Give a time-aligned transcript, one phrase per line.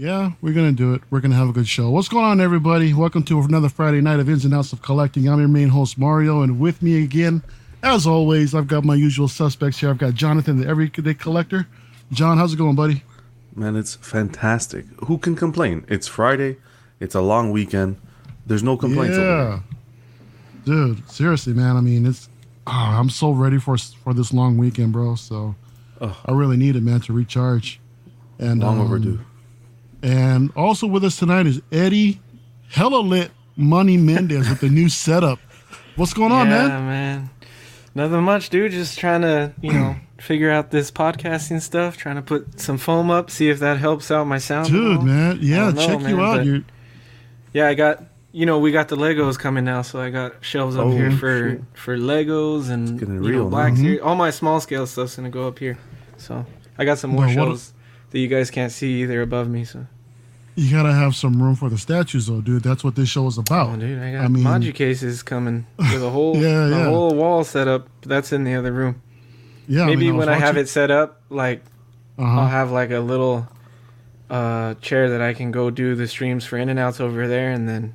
[0.00, 1.02] Yeah, we're gonna do it.
[1.10, 1.90] We're gonna have a good show.
[1.90, 2.94] What's going on, everybody?
[2.94, 5.28] Welcome to another Friday night of ins and outs of collecting.
[5.28, 7.42] I'm your main host Mario, and with me again,
[7.82, 9.90] as always, I've got my usual suspects here.
[9.90, 11.66] I've got Jonathan, the everyday collector.
[12.12, 13.02] John, how's it going, buddy?
[13.54, 14.86] Man, it's fantastic.
[15.04, 15.84] Who can complain?
[15.86, 16.56] It's Friday.
[16.98, 18.00] It's a long weekend.
[18.46, 19.18] There's no complaints.
[19.18, 19.60] Yeah,
[20.64, 21.10] dude.
[21.10, 21.76] Seriously, man.
[21.76, 22.30] I mean, it's.
[22.66, 25.16] ah, I'm so ready for for this long weekend, bro.
[25.16, 25.56] So.
[26.00, 27.80] I really need it, man, to recharge.
[28.38, 28.62] And.
[28.62, 29.20] Long um, overdue.
[30.02, 32.20] And also with us tonight is Eddie,
[32.68, 35.38] hella lit Money Mendez with the new setup.
[35.96, 36.86] What's going on, yeah, man?
[36.86, 37.30] man.
[37.94, 38.72] Nothing much, dude.
[38.72, 41.96] Just trying to, you know, figure out this podcasting stuff.
[41.96, 44.68] Trying to put some foam up, see if that helps out my sound.
[44.68, 46.36] Dude, man, yeah, know, check you out.
[46.38, 46.64] but- You,
[47.52, 48.04] Yeah, I got.
[48.32, 51.10] You know, we got the Legos coming now, so I got shelves up Oh, here
[51.10, 51.62] for shit.
[51.74, 53.76] for Legos and you real, know, Black huh?
[53.76, 53.98] Series.
[53.98, 54.06] Mm-hmm.
[54.06, 55.76] All my small scale stuff's gonna go up here.
[56.16, 56.46] So
[56.78, 57.72] I got some more But what- shelves
[58.10, 59.04] that you guys can't see.
[59.04, 59.64] They're above me.
[59.64, 59.86] So
[60.56, 62.62] you gotta have some room for the statues, though, dude.
[62.62, 63.78] That's what this show is oh, about.
[63.78, 67.44] dude, I got I mean- Maji cases coming with a whole Yeah, a whole wall
[67.44, 67.88] set up.
[68.02, 69.00] That's in the other room.
[69.68, 71.62] Yeah, Maybe mean, was when I have it set up, like
[72.18, 72.46] I'll Uh-huh.
[72.48, 73.46] have like a little
[74.28, 77.50] uh, chair that I can go do the streams for in and outs over there,
[77.52, 77.94] and then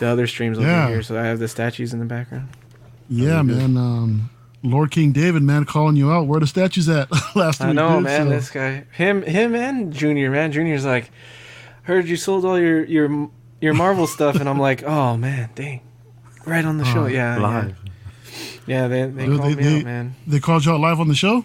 [0.00, 0.88] the other streams over Yeah.
[0.88, 1.02] here.
[1.02, 2.48] So I have the statues in the background.
[3.08, 3.76] Yeah, man.
[3.76, 4.30] Um,
[4.62, 6.26] Lord King David, man, calling you out.
[6.26, 7.70] Where the statues at last week?
[7.70, 8.26] I know, dude, man.
[8.26, 10.52] so- This guy, him, him, and Junior, man.
[10.52, 11.10] Junior's like,
[11.82, 15.80] heard you sold all your your your Marvel stuff, and I'm like, oh man, dang,
[16.46, 17.04] right on the show.
[17.04, 17.76] Oh, yeah, yeah, Live.
[18.66, 18.88] yeah.
[18.88, 20.14] They they Dude, called they- me they- out, man.
[20.26, 21.44] They called you out live on the show.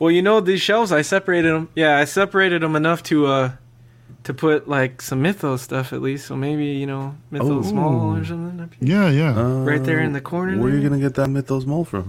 [0.00, 1.68] Well, you know these shelves, I separated them.
[1.74, 3.52] Yeah, I separated them enough to uh
[4.28, 6.26] to put like some Mythos stuff at least.
[6.28, 7.70] So maybe you know Mythos Oh.
[7.72, 8.60] small or something.
[8.60, 8.88] up here.
[8.94, 9.32] Yeah, yeah.
[9.40, 12.04] Uh, Right there in the corner Where are you gonna get that Mythos mole from?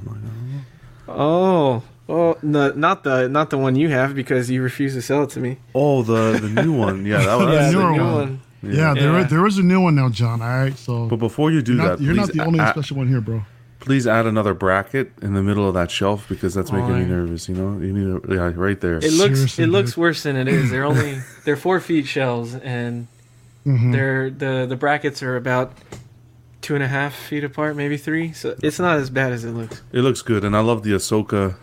[1.08, 1.12] I.
[1.12, 5.24] Oh, oh, no, not the not the one you have because you refuse to sell
[5.24, 5.58] it to me.
[5.74, 7.06] Oh, the the new one.
[7.06, 7.48] Yeah, that was.
[7.54, 8.14] Yeah, yeah, newer the new one.
[8.16, 8.42] one.
[8.80, 9.24] yeah, there Yeah.
[9.28, 10.42] there is a new one now, John.
[10.42, 12.68] All right, so But before you do you're, not, that, you're not the only a-
[12.70, 13.42] special one here, bro.
[13.80, 17.48] Please add another bracket in the middle of that shelf because that's making me nervous.
[17.50, 18.98] You know, you need a yeah, right there.
[18.98, 20.70] It looks Seriously, it looks worse than it is.
[20.72, 23.08] They're only they're four feet shells and
[23.66, 23.92] Mhm.
[23.92, 25.74] they're the the brackets are about
[26.62, 28.32] two and a half feet apart, maybe three.
[28.34, 29.82] So it's not as bad as it looks.
[29.92, 31.56] It looks good, and I love the Ahsoka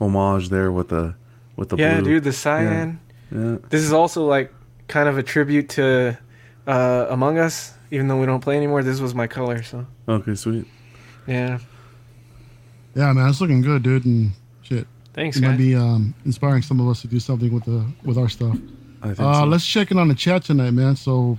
[0.00, 1.14] homage there with the
[1.56, 2.14] with the yeah, blue.
[2.14, 3.00] dude, the cyan.
[3.30, 3.56] Yeah.
[3.70, 4.52] This is also like
[4.88, 6.18] kind of a tribute to
[6.66, 8.82] uh, Among Us, even though we don't play anymore.
[8.82, 10.66] This was my color, so Okay, sweet.
[11.26, 11.58] Yeah.
[12.94, 14.30] Yeah, man, it's looking good, dude, and
[14.62, 14.86] shit.
[15.14, 18.18] Thanks, It might be um, inspiring some of us to do something with the with
[18.18, 18.56] our stuff.
[19.02, 19.44] I think Uh, so.
[19.44, 20.96] let's check in on the chat tonight, man.
[20.96, 21.38] So,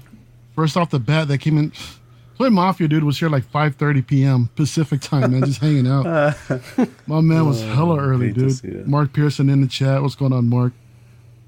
[0.56, 1.72] first off the bat, that came in.
[2.38, 4.50] Toy Mafia dude was here like 5:30 p.m.
[4.58, 6.04] Pacific time, man, just hanging out.
[7.08, 8.88] My man was hella early, hate dude.
[8.88, 10.02] Mark Pearson in the chat.
[10.02, 10.74] What's going on, Mark?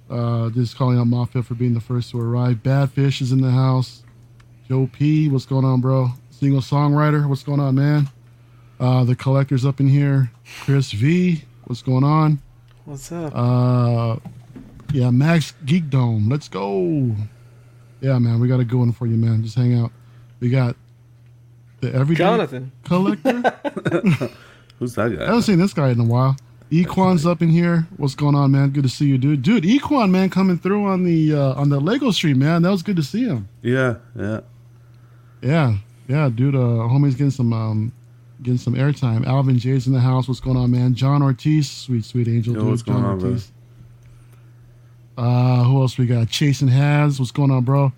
[0.09, 2.63] Uh, just calling out Mafia for being the first to arrive.
[2.63, 4.03] Badfish is in the house.
[4.69, 6.11] Joe P, what's going on, bro?
[6.29, 8.07] Single songwriter, what's going on, man?
[8.79, 10.31] Uh, the collector's up in here.
[10.61, 12.39] Chris V, what's going on?
[12.85, 13.33] What's up?
[13.35, 14.17] Uh,
[14.93, 16.29] yeah, Max Geek Dome.
[16.29, 17.15] Let's go.
[18.01, 19.43] Yeah, man, we got a good one for you, man.
[19.43, 19.91] Just hang out.
[20.39, 20.75] We got
[21.81, 22.71] the everyday Jonathan.
[22.85, 23.41] collector.
[24.79, 25.23] Who's that guy?
[25.23, 26.37] I haven't seen this guy in a while.
[26.71, 27.87] Equan's up in here.
[27.97, 28.69] What's going on, man?
[28.69, 29.41] Good to see you, dude.
[29.41, 32.61] Dude, Equan, man, coming through on the uh, on the Lego stream, man.
[32.61, 33.47] That was good to see him.
[33.61, 34.41] Yeah, yeah.
[35.41, 35.77] Yeah,
[36.07, 36.55] yeah, dude.
[36.55, 37.93] Uh, homie's getting some um,
[38.41, 39.25] getting some airtime.
[39.25, 40.27] Alvin Jay's in the house.
[40.27, 40.93] What's going on, man?
[40.93, 42.69] John Ortiz, sweet sweet angel, Yo, dude.
[42.69, 43.51] what's John going on, Ortiz.
[45.17, 46.29] Uh, who else we got?
[46.29, 47.19] Chasing Has.
[47.19, 47.91] What's going on, bro?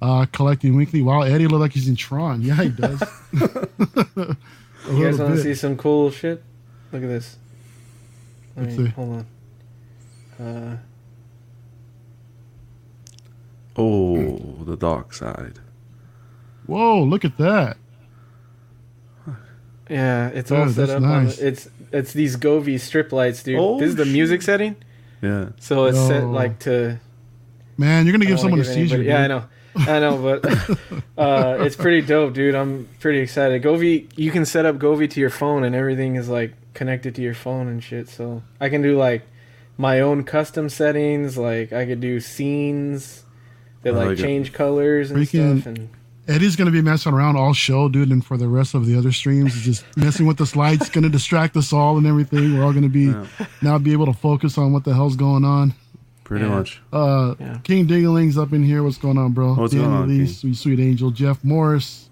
[0.00, 1.02] Uh, collecting weekly.
[1.02, 2.42] Wow, Eddie look like he's in Tron.
[2.42, 3.02] Yeah, he does.
[3.32, 4.36] A
[4.92, 6.42] You guys want to see some cool shit?
[6.92, 7.36] Look at this.
[8.56, 8.90] Let Let's me, see.
[8.92, 9.26] hold
[10.40, 10.46] on.
[10.46, 10.76] Uh,
[13.76, 15.58] Oh, the dark side.
[16.66, 17.78] Whoa, look at that.
[19.92, 20.96] Yeah, it's all Oh, set that's up.
[21.02, 21.36] On nice.
[21.36, 23.58] the, it's it's these Govee strip lights, dude.
[23.58, 24.46] Oh, this is the music shit.
[24.46, 24.76] setting,
[25.20, 25.50] Yeah.
[25.60, 26.98] so it's set like to.
[27.76, 28.96] Man, you're gonna give someone wanna a seizure.
[28.96, 29.44] anybody- Yeah, I know.
[29.74, 30.44] I know, but
[31.18, 32.54] uh, it's pretty dope, dude.
[32.54, 33.62] I'm pretty excited.
[33.62, 37.22] Govee, you can set up Govee to your phone, and everything is like connected to
[37.22, 38.08] your phone and shit.
[38.08, 39.22] So I can do like
[39.78, 41.38] my own custom settings.
[41.38, 43.24] Like I could do scenes
[43.82, 44.22] that like like it.
[44.22, 45.66] change colors and Freaking- stuff.
[45.66, 45.88] And
[46.28, 49.10] Eddie's gonna be messing around all show, dude, and for the rest of the other
[49.10, 52.56] streams, he's just messing with the slides, gonna distract us all and everything.
[52.56, 53.24] We're all gonna be Yeah.
[53.60, 55.74] now be able to focus on what the hell's going on.
[56.22, 56.50] Pretty Yeah.
[56.52, 56.80] much.
[56.92, 57.58] Uh, Yeah.
[57.64, 58.82] King Dingling's up in here.
[58.84, 59.54] What's going on, bro?
[59.54, 60.26] What's Danny going on, Lee, King?
[60.28, 62.08] sweet sweet angel, Jeff Morris.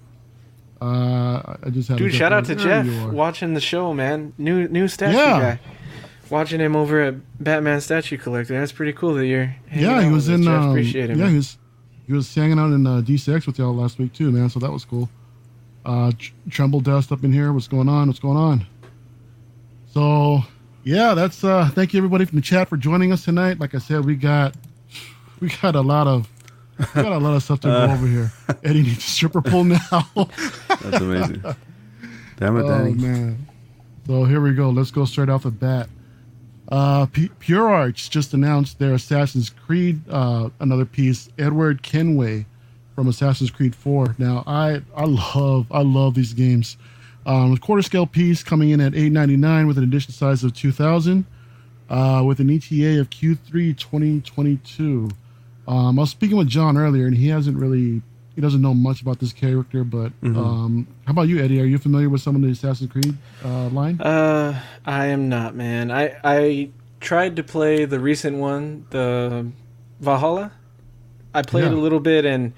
[0.83, 4.33] Uh, I just had dude, to shout out to There Jeff watching the show, man.
[4.39, 5.41] New new statue Yeah.
[5.41, 5.61] guy.
[6.31, 8.59] Watching him over at Batman Statue Collector.
[8.59, 9.55] That's pretty cool that you're.
[9.75, 10.45] Yeah, out he was us, in.
[10.45, 10.53] Jeff.
[10.63, 11.17] Um, Appreciate it.
[11.17, 11.31] yeah, man.
[11.31, 11.57] he was.
[12.11, 14.51] He was hanging out in uh, DCX with y'all last week too, man.
[14.51, 15.09] So that was cool.
[15.87, 16.11] Uh,
[16.51, 17.53] Tremble Dust up in here.
[17.53, 18.09] What's going on?
[18.09, 18.67] What's going on?
[19.95, 20.41] So
[20.83, 23.61] yeah, that's uh thank you everybody from the chat for joining us tonight.
[23.61, 24.57] Like I said, we got
[25.39, 26.29] we got a lot of
[26.81, 28.33] we got a lot of stuff to go over here.
[28.65, 29.79] Eddie needs a stripper pole now.
[30.69, 31.45] That's amazing.
[32.39, 33.47] Damn it, oh man.
[34.09, 34.71] So here we go.
[34.71, 35.89] Let's go straight off the bat.
[36.71, 42.47] Uh, P- Pure Arts just announced their Assassin's Creed uh, another piece, Edward Kenway
[42.95, 44.15] from Assassin's Creed 4.
[44.19, 46.77] Now I I love I love these games.
[47.27, 51.27] Um, a quarter scale piece coming in at 8.99 with an edition size of 2,000,
[51.91, 55.11] uh, with an ETA of Q3 2022.
[55.69, 58.01] Um, I was speaking with John earlier, and he hasn't really
[58.35, 59.85] he doesn't know much about this character.
[59.85, 61.61] But um, how about you, Eddie?
[61.61, 64.01] Are you familiar with some of the Assassin's Creed uh, line?
[64.01, 65.91] Uh, I am not, man.
[65.91, 69.47] I I tried to play the recent one, the
[70.01, 70.53] Valhalla.
[71.35, 71.71] I played Yeah.
[71.79, 72.53] a little bit, and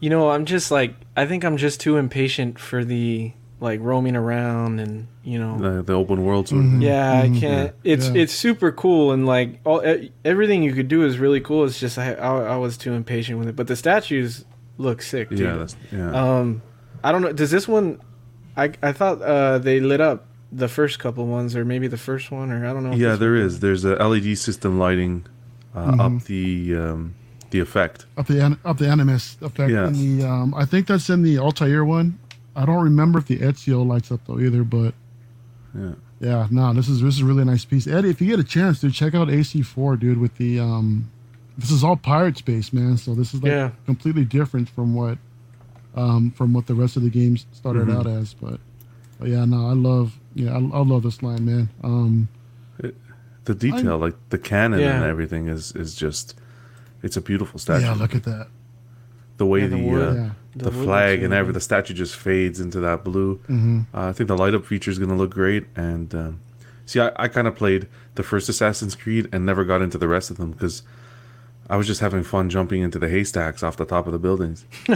[0.00, 4.14] you know, I'm just like, I think I'm just too impatient for the like roaming
[4.14, 5.58] around and you know.
[5.58, 6.74] The, the open world sort Mm-hmm.
[6.76, 6.88] of thing.
[6.88, 7.74] Yeah, I can't.
[7.84, 8.22] It's Yeah.
[8.22, 11.64] it's super cool and like all e- everything you could do is really cool.
[11.64, 14.44] It's just I, I I was too impatient with it, but the statues
[14.78, 15.28] look sick.
[15.28, 15.40] Dude.
[15.40, 16.10] Yeah, that's yeah.
[16.38, 16.62] Um,
[17.04, 17.32] I don't know.
[17.32, 18.00] Does this one?
[18.56, 22.30] I I thought uh they lit up the first couple ones, or maybe the first
[22.30, 22.96] one, or I don't know.
[22.96, 23.60] yeah, this there one- is.
[23.60, 25.26] There's a LED system lighting
[25.74, 26.00] uh, Mm-hmm.
[26.00, 27.14] up the um,
[27.50, 28.06] the effect.
[28.16, 29.88] Up the an- up the Animus effect Yeah.
[29.88, 32.18] in the um, I think that's in the Altair one.
[32.56, 34.94] I don't remember if the Ezio lights up though either, but
[35.78, 35.92] Yeah.
[36.20, 37.86] yeah, no, this is this is really a really nice piece.
[37.86, 40.18] Eddie, if you get a chance, dude, check out AC4, dude.
[40.18, 41.10] With the um,
[41.58, 42.96] this is all pirate space, man.
[42.96, 43.70] So this is like Yeah.
[43.84, 45.18] completely different from what
[45.94, 47.98] um from what the rest of the games started Mm-hmm.
[47.98, 48.32] out as.
[48.34, 48.60] But,
[49.18, 51.68] but yeah, no, I love yeah, I, I love this line, man.
[51.82, 52.28] Um,
[53.44, 54.96] The detail, like the cannon Yeah.
[54.96, 56.34] and everything, is is just
[57.02, 57.84] it's a beautiful statue.
[57.86, 58.48] yeah, look at that.
[59.38, 60.30] the way Yeah, the the the, uh, Yeah.
[60.56, 63.36] the, The flag and really every the statue just fades into that blue.
[63.46, 65.64] hmm Uh, I think the light up feature is going to look great.
[65.76, 66.40] And um,
[66.84, 70.08] see, I, I kind of played the first Assassin's Creed and never got into the
[70.08, 70.82] rest of them because
[71.70, 74.64] I was just having fun jumping into the haystacks off the top of the buildings.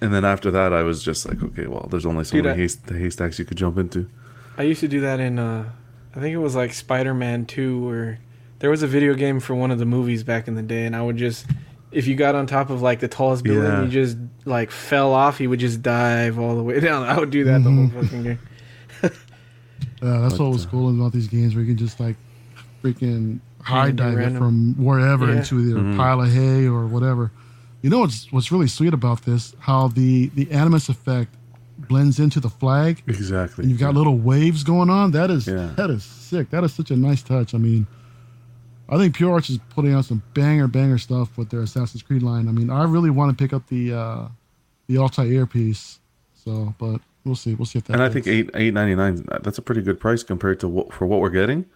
[0.00, 2.56] and then after that, I was just like, okay, well, there's only so Dude, many
[2.58, 4.08] I- hayst- the haystacks you could jump into.
[4.56, 5.70] I used to do that in uh,
[6.14, 8.18] I think it was like Spider-Man Two, where
[8.58, 10.94] there was a video game for one of the movies back in the day, and
[10.96, 11.46] I would just.
[11.90, 13.82] If you got on top of like the tallest building, Yeah.
[13.84, 15.40] you just like fell off.
[15.40, 17.04] You would just dive all the way down.
[17.04, 18.38] I would do that the whole fucking game.
[20.02, 22.16] Yeah, that's But, what was uh, cool about these games where you can just like
[22.82, 25.38] freaking high do dive it random- from wherever Yeah.
[25.38, 25.94] into either Mhm.
[25.94, 27.30] a pile of hay or whatever.
[27.82, 29.54] You know what's what's really sweet about this?
[29.60, 31.34] How the the animus effect
[31.88, 33.62] blends into the flag, Exactly.
[33.62, 35.12] and you've got little waves going on.
[35.12, 35.70] That is Yeah.
[35.76, 36.50] that is sick.
[36.50, 37.54] That is such a nice touch.
[37.54, 37.86] I mean,
[38.88, 42.22] I think Pure Arts is putting out some banger banger stuff with their Assassin's Creed
[42.22, 42.48] line.
[42.48, 44.28] I mean, I really want to pick up the uh
[44.88, 46.00] the Altair piece.
[46.34, 47.54] So, but we'll see.
[47.54, 47.92] We'll see if that.
[47.94, 48.26] and I fits.
[48.26, 49.24] think eight eight ninety nine.
[49.42, 51.66] That's a pretty good price compared to what for what we're getting,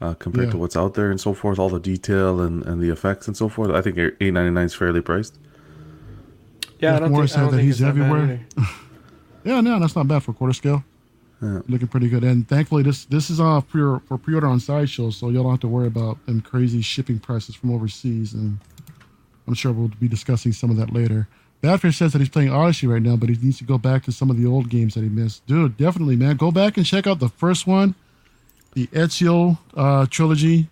[0.00, 0.52] uh, compared Yeah.
[0.52, 1.58] to what's out there and so forth.
[1.58, 3.70] All the detail and, and the effects and so forth.
[3.70, 5.38] I think eight ninety nine is fairly priced.
[6.78, 8.40] Yeah, I don't Morris think, I don't that think he's it's that bad everywhere.
[9.44, 10.82] Yeah, no, that's not bad for quarter scale.
[11.40, 11.60] Yeah.
[11.68, 15.28] Looking pretty good, and thankfully this this is uh pre for pre-order on Sideshow, so
[15.30, 18.32] y'all don't have to worry about them crazy shipping prices from overseas.
[18.32, 18.58] And
[19.46, 21.28] I'm sure we'll be discussing some of that later.
[21.62, 24.12] Badfish says that he's playing Odyssey right now, but he needs to go back to
[24.12, 25.46] some of the old games that he missed.
[25.46, 27.94] Dude, definitely, man, go back and check out the first one,
[28.76, 30.68] the Ezio uh, trilogy.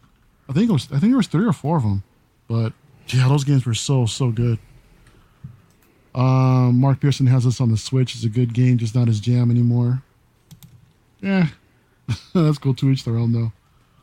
[0.49, 2.03] I think it was I think there was three or four of them,
[2.47, 2.73] but
[3.09, 4.59] yeah, those games were so so good.
[6.15, 8.15] Um, Mark Pearson has this on the Switch.
[8.15, 10.03] It's a good game, just not his jam anymore.
[11.21, 11.49] Yeah,
[12.35, 12.75] that's cool.
[12.75, 13.53] To each their own, though.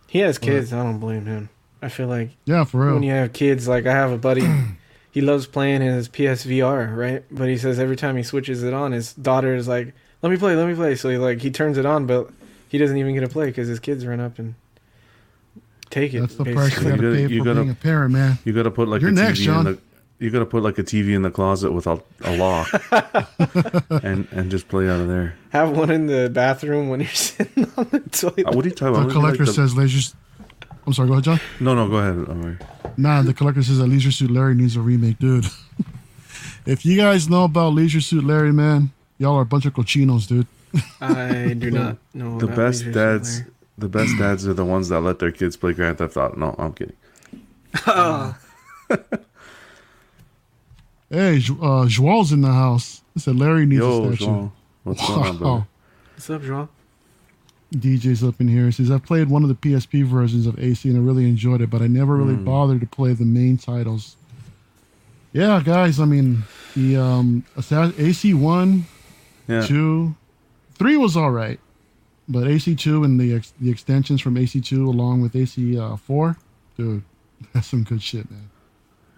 [0.08, 0.74] He has kids.
[0.74, 1.50] I don't blame him.
[1.81, 2.96] I feel like Yeah, for real.
[2.96, 4.46] when you have kids, like I have a buddy,
[5.12, 7.24] he loves playing his PSVR, right?
[7.31, 9.93] But he says every time he switches it on, his daughter is like,
[10.24, 12.29] "Let me play, let me play." So he like he turns it on, but
[12.72, 14.56] he doesn't even get to play because his kids run up and
[15.90, 16.22] take it.
[16.22, 16.92] That's the price you basically.
[16.92, 18.38] got to You gotta- pay you for gotta- being a parent, man.
[18.46, 19.68] You got to put like You're a next, TV John.
[19.68, 19.80] in the.
[20.20, 22.70] You got to put like a TV in the closet with a, a lock,
[24.04, 25.36] and and just play out of there.
[25.50, 28.46] Have one in the bathroom when you're sitting on the toilet.
[28.48, 29.08] Uh, what are you talking about?
[29.08, 30.16] The collector Like the- says Leisure.
[30.86, 31.08] I'm sorry.
[31.08, 31.40] Go ahead, John.
[31.60, 32.30] No, no, go ahead.
[32.30, 32.98] All right.
[32.98, 35.46] Nah, the collector says that Leisure Suit Larry needs a remake, dude.
[36.68, 40.28] if you guys know about Leisure Suit Larry, man, y'all are a bunch of cochinos,
[40.28, 40.46] dude.
[41.01, 42.38] I do not know.
[42.40, 43.51] The about best Leisure dads, Larry.
[43.78, 46.36] the best dads are the ones that let their kids play Grand Theft Auto.
[46.38, 46.96] No, I'm kidding.
[51.10, 53.01] Hey, Ju- uh, Joel's in the house.
[53.18, 54.25] I said Larry needs a Yo, statue.
[54.25, 55.68] Joel, what's going on, brother?
[56.16, 56.70] What's up, Joel?
[57.75, 58.66] DJ's up in here.
[58.68, 61.62] He says, I've played one of the PSP versions of AC and I really enjoyed
[61.62, 62.46] it, but I never really Hmm.
[62.46, 64.16] bothered to play the main titles.
[65.34, 66.00] Yeah, guys.
[66.00, 66.44] I mean,
[66.75, 68.86] the um, AC one,
[69.48, 69.66] Yeah.
[69.66, 70.16] two,
[70.82, 71.60] three was all right,
[72.28, 75.96] but AC two and the ex- the extensions from AC two along with AC uh,
[75.96, 76.38] four,
[76.78, 77.04] dude,
[77.54, 78.50] that's some good shit, man.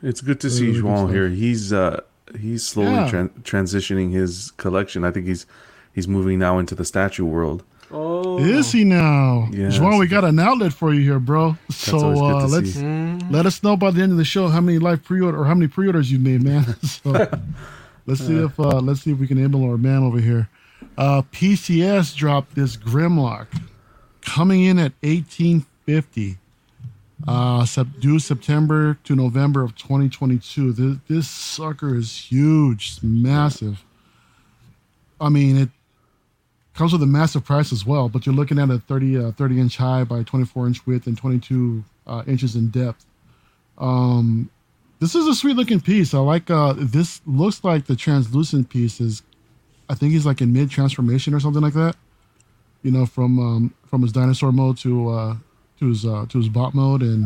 [0.01, 1.29] It's good to Really see good João here.
[1.29, 2.01] He's uh
[2.37, 3.09] he's slowly Yeah.
[3.09, 5.03] tran- transitioning his collection.
[5.03, 5.45] I think he's
[5.93, 7.63] he's moving now into the statue world.
[7.95, 9.47] Oh, Is he now?
[9.51, 9.79] Yes.
[9.79, 11.55] Juan, we got an outlet for you here, bro.
[11.69, 13.27] so always good uh, to let's see.
[13.29, 15.53] Let us know by the end of the show how many live pre-order or how
[15.53, 16.65] many pre-orders you made, man.
[16.81, 17.11] so
[18.07, 20.49] let's see if uh, let's see if we can able our man over here.
[20.97, 23.47] Uh, PCS dropped this Grimlock
[24.21, 26.37] coming in at eighteen fifty.
[27.25, 27.65] Uh,
[27.99, 30.73] due September to November of 2022.
[30.73, 33.85] This, this sucker is huge, massive.
[35.21, 35.69] I mean, it
[36.73, 39.59] comes with a massive price as well, but you're looking at a 30, uh, 30
[39.59, 43.05] inch high by 24 inch width and 22 uh, inches in depth.
[43.77, 44.49] Um,
[44.99, 46.13] this is a sweet looking piece.
[46.13, 47.21] I like uh, this.
[47.25, 49.23] Looks like the translucent piece is,
[49.89, 51.95] I think he's like in mid transformation or something like that.
[52.81, 55.35] You know, from um, from his dinosaur mode to uh,
[55.79, 57.25] to his uh, to his bot mode, and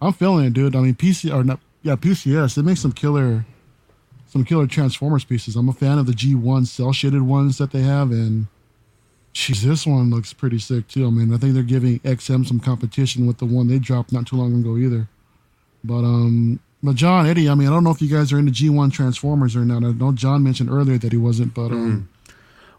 [0.00, 0.76] I'm feeling it, dude.
[0.76, 1.60] I mean, PC or not?
[1.82, 2.58] Yeah, PCS.
[2.58, 3.44] It makes some killer,
[4.26, 5.56] some killer Transformers pieces.
[5.56, 8.46] I'm a fan of the G1 cell shaded ones that they have, and
[9.34, 11.06] Jeez, this one looks pretty sick too.
[11.08, 14.28] I mean, I think they're giving XM some competition with the one they dropped not
[14.28, 15.08] too long ago either.
[15.82, 18.52] But um, but John Eddie, I mean, I don't know if you guys are into
[18.52, 19.82] G1 Transformers or not.
[19.82, 22.08] I know John mentioned earlier that he wasn't, but um,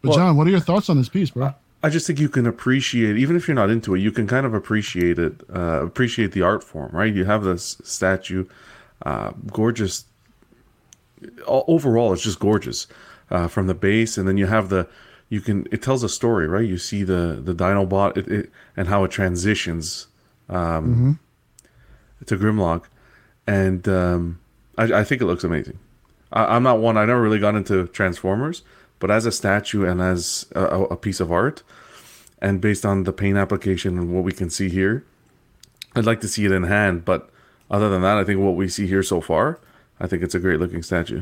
[0.01, 1.53] but Well- John, what are your thoughts on this piece, bro?
[1.83, 4.45] I just think you can appreciate, even if you're not into it, you can kind
[4.45, 7.13] of appreciate it, uh, appreciate the art form, right?
[7.13, 8.45] You have this statue,
[9.05, 10.05] uh, gorgeous.
[11.47, 12.87] Overall, it's just gorgeous
[13.29, 14.87] uh, from the base, and then you have the,
[15.29, 15.67] you can.
[15.71, 16.67] It tells a story, right?
[16.67, 20.07] You see the the Dinobot it, it, and how it transitions
[20.49, 21.19] um,
[22.25, 22.85] to Grimlock,
[23.47, 24.39] and um,
[24.77, 25.79] I, I think it looks amazing.
[26.31, 26.97] I, I'm not one.
[26.97, 28.63] I never really got into Transformers,
[28.99, 31.63] but as a statue and as a, a- a piece of art,
[32.41, 35.03] and based on the paint application and what we can see here,
[35.95, 37.05] I'd like to see it in hand.
[37.05, 37.29] But
[37.71, 39.59] other than that, I think what we see here so far,
[39.99, 41.21] I think it's a great looking statue.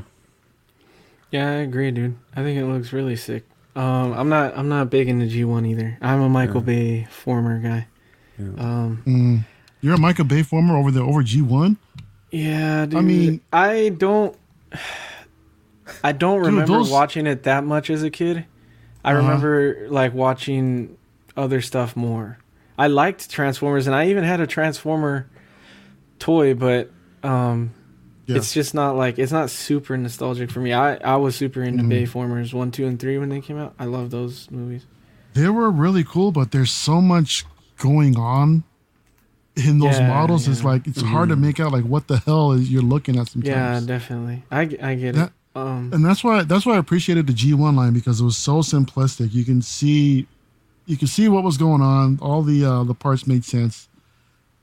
[1.31, 2.15] Yeah, I agree, dude.
[2.35, 3.43] I think it looks really sick.
[3.75, 5.97] Um, I'm not I'm not big into G1 either.
[6.01, 7.87] I'm a Michael Bay former guy.
[8.37, 8.45] Yeah.
[8.57, 9.45] Um, Mm.
[9.81, 11.77] You're a Michael Bay former over the over G1.
[12.33, 13.03] Yeah, dude.
[13.03, 14.35] mean- I don't
[16.03, 18.45] I don't Dude, remember those- watching it that much as a kid.
[19.05, 19.21] I Uh-huh.
[19.21, 20.95] remember like watching
[21.37, 22.37] other stuff more.
[22.77, 25.27] I liked Transformers and I even had a Transformer
[26.19, 26.89] toy, but
[27.23, 27.71] um
[28.25, 28.37] Yeah.
[28.37, 30.73] it's just not like it's not super nostalgic for me.
[30.73, 31.91] I I was super into Mhm.
[32.07, 33.73] Bayformers one, two, and three when they came out.
[33.77, 34.85] I love those movies.
[35.33, 37.45] They were really cool, but there's so much
[37.77, 38.63] going on
[39.55, 40.47] in those Yeah, models.
[40.47, 40.67] It's yeah.
[40.69, 43.47] like it's hard to make out like what the hell is you're looking at sometimes.
[43.47, 44.43] Yeah, definitely.
[44.51, 45.33] i, I get That- it.
[45.55, 48.61] Um, and that's why that's why I appreciated the G1 line because it was so
[48.61, 49.33] simplistic.
[49.35, 50.25] You can see
[50.87, 52.17] you can see what was going on.
[52.23, 53.87] All the uh, the parts made sense.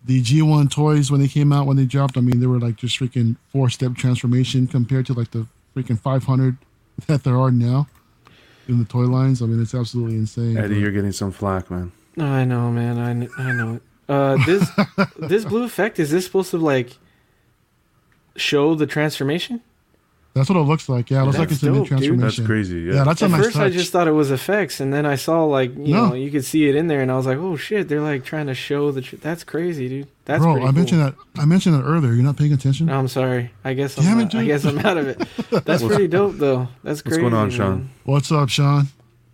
[0.05, 2.75] The G1 toys when they came out when they dropped, I mean they were like
[2.75, 6.57] just freaking four step transformation compared to like the freaking 500
[7.07, 7.87] that there are now
[8.67, 9.43] in the toy lines.
[9.43, 10.57] I mean it's absolutely insane.
[10.57, 11.93] Eddie, but- you're getting some flack, man.
[12.19, 12.99] I know, man.
[12.99, 13.83] I, I know it.
[14.11, 14.69] Uh, this
[15.19, 16.97] this blue effect is this supposed to like
[18.37, 19.61] show the transformation?
[20.33, 21.11] That's what it looks like.
[21.11, 21.99] Yeah, it looks like That's it's a new dope, dude.
[21.99, 22.45] transformation.
[22.45, 22.81] That's crazy.
[22.83, 22.95] Yeah.
[22.95, 25.17] Yeah, that's a At nice first, I just thought it was effects, and then I
[25.17, 26.09] saw like you No.
[26.11, 28.25] know you could see it in there, and I was like, oh shit, they're like
[28.25, 29.01] trying to show the.
[29.03, 30.09] Tr- that's crazy, dude.
[30.27, 30.73] That's Bro, I cool.
[30.73, 31.15] mentioned that.
[31.37, 32.13] I mentioned that earlier.
[32.13, 32.89] You're not paying attention.
[32.89, 33.51] I'm sorry.
[33.65, 34.21] I guess I'm.
[34.21, 35.19] It, not- I guess I'm out of it.
[35.65, 36.69] That's pretty dope, though.
[36.85, 37.57] That's What's going on, man.
[37.57, 37.91] Sean?
[38.05, 38.87] What's up, Sean?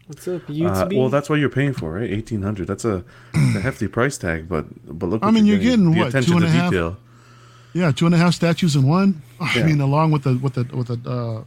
[0.06, 2.08] What's up, Uh, well, that's what you're paying for, right?
[2.08, 2.68] Eighteen hundred.
[2.68, 5.25] That's a, a hefty price tag, but but look.
[5.25, 6.70] I mean, you're getting, the what, attention two and to a half?
[6.70, 6.96] detail.
[7.72, 9.20] Yeah, two and a half statues in one.
[9.40, 9.66] I Yeah.
[9.66, 11.42] mean, along with the with the with the uh,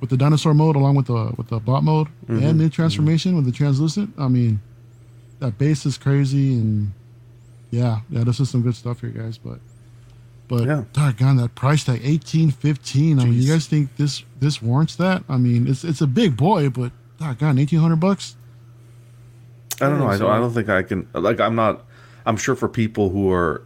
[0.00, 2.44] with the dinosaur mode, along with the with the bot mode Mm-hmm.
[2.44, 4.14] and mid transformation with the translucent.
[4.16, 4.60] I mean,
[5.40, 6.92] that base is crazy, and
[7.72, 9.36] yeah, yeah, this is some good stuff here, guys.
[9.36, 9.58] But
[10.46, 10.84] but Yeah.
[10.92, 13.18] doggone that price tag, eighteen fifteen.
[13.18, 15.24] I mean, you guys think this this warrants that?
[15.28, 18.36] I mean, it's it's a big boy, but doggone eighteen hundred bucks.
[19.80, 20.08] I don't know.
[20.08, 20.30] I don't.
[20.30, 21.08] I don't think I can.
[21.12, 21.84] Like, I'm not.
[22.26, 23.62] I'm sure for people who are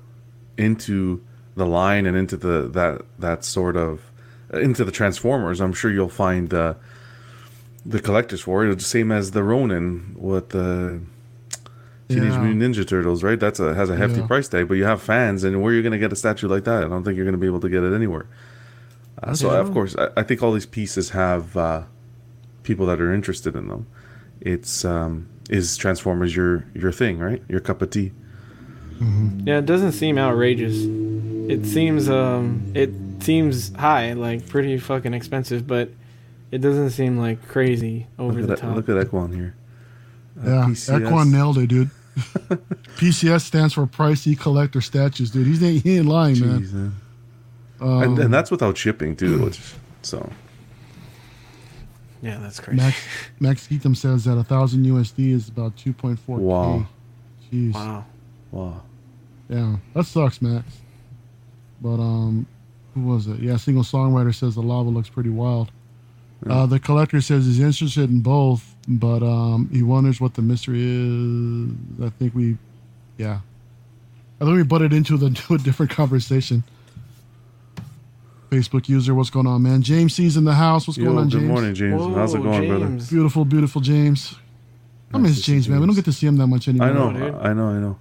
[0.59, 1.23] into
[1.57, 4.01] the line and into the that that sort of
[4.53, 6.75] into the Transformers, I'm sure you'll find uh,
[7.87, 8.71] the collectors for it.
[8.73, 11.01] It's the same as the Ronin with the
[12.09, 12.43] Teenage Yeah.
[12.43, 13.41] Mutant Ninja Turtles, right?
[13.41, 14.27] That's a has a hefty Yeah.
[14.27, 16.65] price tag, but you have fans, and where you're going to get a statue like
[16.65, 16.85] that?
[16.85, 18.27] I don't think you're going to be able to get it anywhere.
[19.23, 19.59] Uh, so, Yeah.
[19.61, 21.83] of course, I, I think all these pieces have uh,
[22.63, 23.87] people that are interested in them.
[24.41, 27.43] It's um, is Transformers your your thing, right?
[27.49, 28.13] Your cup of tea.
[29.45, 30.77] Yeah, it doesn't seem outrageous.
[31.51, 32.91] It seems um it
[33.21, 35.91] seems high, like pretty fucking expensive, but
[36.51, 38.77] it doesn't seem like crazy over the that, top.
[38.77, 39.55] look at Equan here.
[40.39, 41.01] Uh, Yeah, PCS.
[41.01, 41.91] Equan nailed it, dude.
[42.97, 45.47] PCS stands for Pricey Collector Statues, dude.
[45.47, 46.63] He's ain't, he ain't lying, man.
[46.73, 46.97] Man.
[47.81, 49.45] Um, and, and that's without shipping too.
[49.45, 49.61] Which,
[50.03, 50.31] so
[52.23, 52.81] yeah, that's crazy.
[52.81, 52.97] Max
[53.41, 56.39] Max Geek Dome says that a thousand USD is about two point four.
[56.39, 56.87] Wow.
[57.53, 57.75] Jeez.
[57.75, 58.05] Wow.
[58.53, 58.83] wow.
[59.49, 60.65] Yeah, that sucks, Max.
[61.81, 62.47] But um,
[62.95, 63.41] who was it?
[63.41, 65.71] Yeah, single songwriter says the lava looks pretty wild.
[66.49, 70.81] Uh, the collector says he's interested in both, but um, he wonders what the mystery
[70.83, 71.73] is.
[72.05, 72.59] I think we,
[73.17, 73.41] yeah,
[74.41, 76.65] I think we butted into the to a different conversation.
[78.53, 79.81] Facebook user, what's going on, man?
[79.83, 80.87] James C's in the house.
[80.87, 81.49] What's Yo, going on, good James?
[81.49, 82.01] morning, James.
[82.03, 82.87] Whoa, How's it going, brother?
[83.09, 84.35] Beautiful, beautiful James.
[85.15, 85.81] I Nice miss to see James, man.
[85.81, 86.89] We don't get to see him that much anymore.
[86.89, 87.35] I know, dude.
[87.35, 87.99] I know, I know.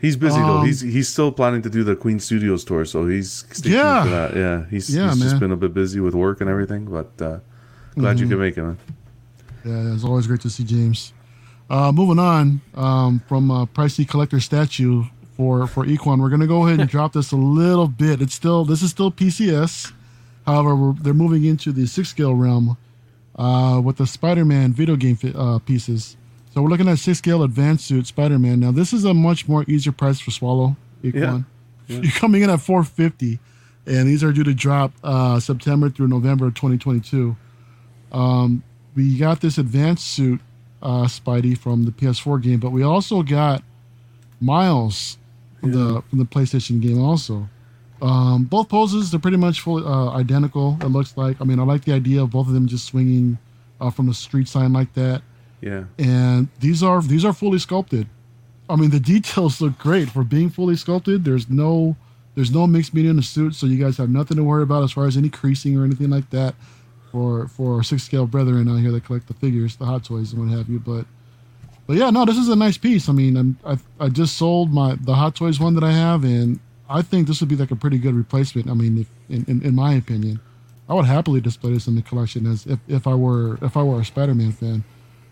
[0.00, 0.58] He's busy though.
[0.58, 4.04] Um, He's he's still planning to do the Queen Studios tour, so he's sticking Yeah.
[4.04, 4.36] to that.
[4.36, 7.38] Yeah, he's, Yeah, he's just been a bit busy with work and everything, but uh,
[7.94, 8.30] glad you Mhm.
[8.30, 8.78] can make it, man.
[9.64, 11.12] Yeah, it's always great to see James.
[11.68, 15.04] Uh, moving on um, from uh, pricey collector statue
[15.36, 18.20] for for Equan, we're gonna go ahead and drop this a little bit.
[18.20, 19.92] It's still this is still PCS,
[20.46, 22.76] however, we're, they're moving into the six scale realm
[23.36, 26.16] uh, with the Spider-Man video game fi- uh, pieces.
[26.52, 28.60] So we're looking at six scale advanced suit Spider-Man.
[28.60, 31.44] Now this is a much more easier price for Swallow Equan.
[31.86, 32.00] Yeah.
[32.00, 33.38] You're coming in at 450,
[33.86, 37.36] and these are due to drop uh, September through November of 2022
[38.96, 40.40] we got this advanced suit
[40.82, 43.62] uh, Spidey from the PS4 game, but we also got
[44.40, 45.18] Miles
[45.72, 47.48] from the from the PlayStation game also.
[48.02, 50.76] Um, both poses they're pretty much fully uh, identical.
[50.80, 51.40] It looks like.
[51.40, 53.38] I mean, I like the idea of both of them just swinging
[53.80, 55.22] uh, from the street sign like that.
[55.62, 58.06] Yeah, And these are these are fully sculpted.
[58.68, 61.24] I mean, the details look great for being fully sculpted.
[61.24, 61.96] There's no
[62.34, 64.84] there's no mixed media in the suit, so you guys have nothing to worry about
[64.84, 66.54] as far as any creasing or anything like that
[67.10, 70.32] for for our six scale brethren out here that collect the figures, the hot toys
[70.32, 70.78] and what have you.
[70.78, 71.06] But
[71.86, 73.08] but yeah, no, this is a nice piece.
[73.08, 76.24] I mean, I'm, I I just sold my the hot toys one that I have,
[76.24, 78.68] and I think this would be like a pretty good replacement.
[78.68, 80.40] I mean, if, in, in in my opinion,
[80.88, 83.82] I would happily display this in the collection as if, if I were if I
[83.82, 84.84] were a Spider-Man fan.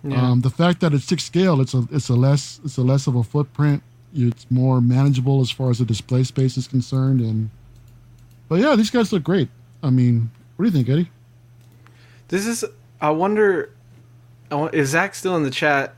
[0.03, 0.21] Yeah.
[0.21, 3.07] Um, the fact that it's six scale, it's a it's a less it's a less
[3.07, 3.83] of a footprint.
[4.15, 7.51] It's more manageable as far as the display space is concerned, and
[8.49, 9.49] but yeah, these guys look great.
[9.83, 11.11] I mean, what do you think, Eddie?
[12.29, 12.65] This is.
[13.01, 13.71] I wonder.
[14.73, 15.95] Is Zach still in the chat?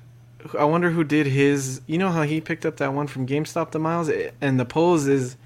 [0.55, 1.81] I wonder who did his.
[1.87, 5.07] You know how he picked up that one from GameStop the Miles, and the pose
[5.07, 5.37] is.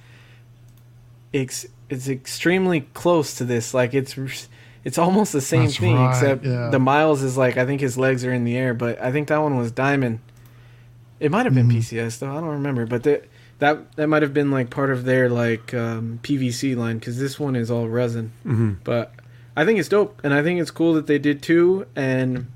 [1.33, 3.73] Ex, it's extremely close to this.
[3.73, 4.17] Like it's,
[4.85, 6.69] it's almost the same That's thing, right, except yeah.
[6.71, 9.29] the Miles is like I think his legs are in the air, but I think
[9.29, 10.19] that one was diamond.
[11.21, 11.77] It might have been Mhm.
[11.77, 12.31] PCS though.
[12.31, 13.27] I don't remember, but that
[13.61, 17.39] that that might have been like part of their like um, PVC line because this
[17.39, 18.33] one is all resin.
[18.43, 19.13] hmm But
[19.57, 22.47] I think it's dope, and I think it's cool that they did two, and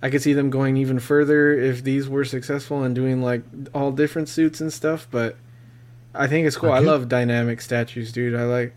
[0.00, 3.42] I could see them going even further if these were successful and doing like
[3.74, 5.08] all different suits and stuff.
[5.10, 5.36] But
[6.14, 6.70] I think it's cool.
[6.72, 8.34] I love dynamic statues, dude.
[8.34, 8.74] I like,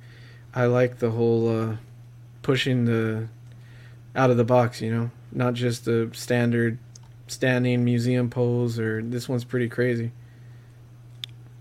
[0.56, 1.76] I like the whole uh,
[2.42, 3.28] pushing the
[4.16, 4.82] out of the box.
[4.82, 6.80] You know, not just the standard
[7.28, 8.80] standing museum pose.
[8.80, 10.12] Or this one's pretty crazy.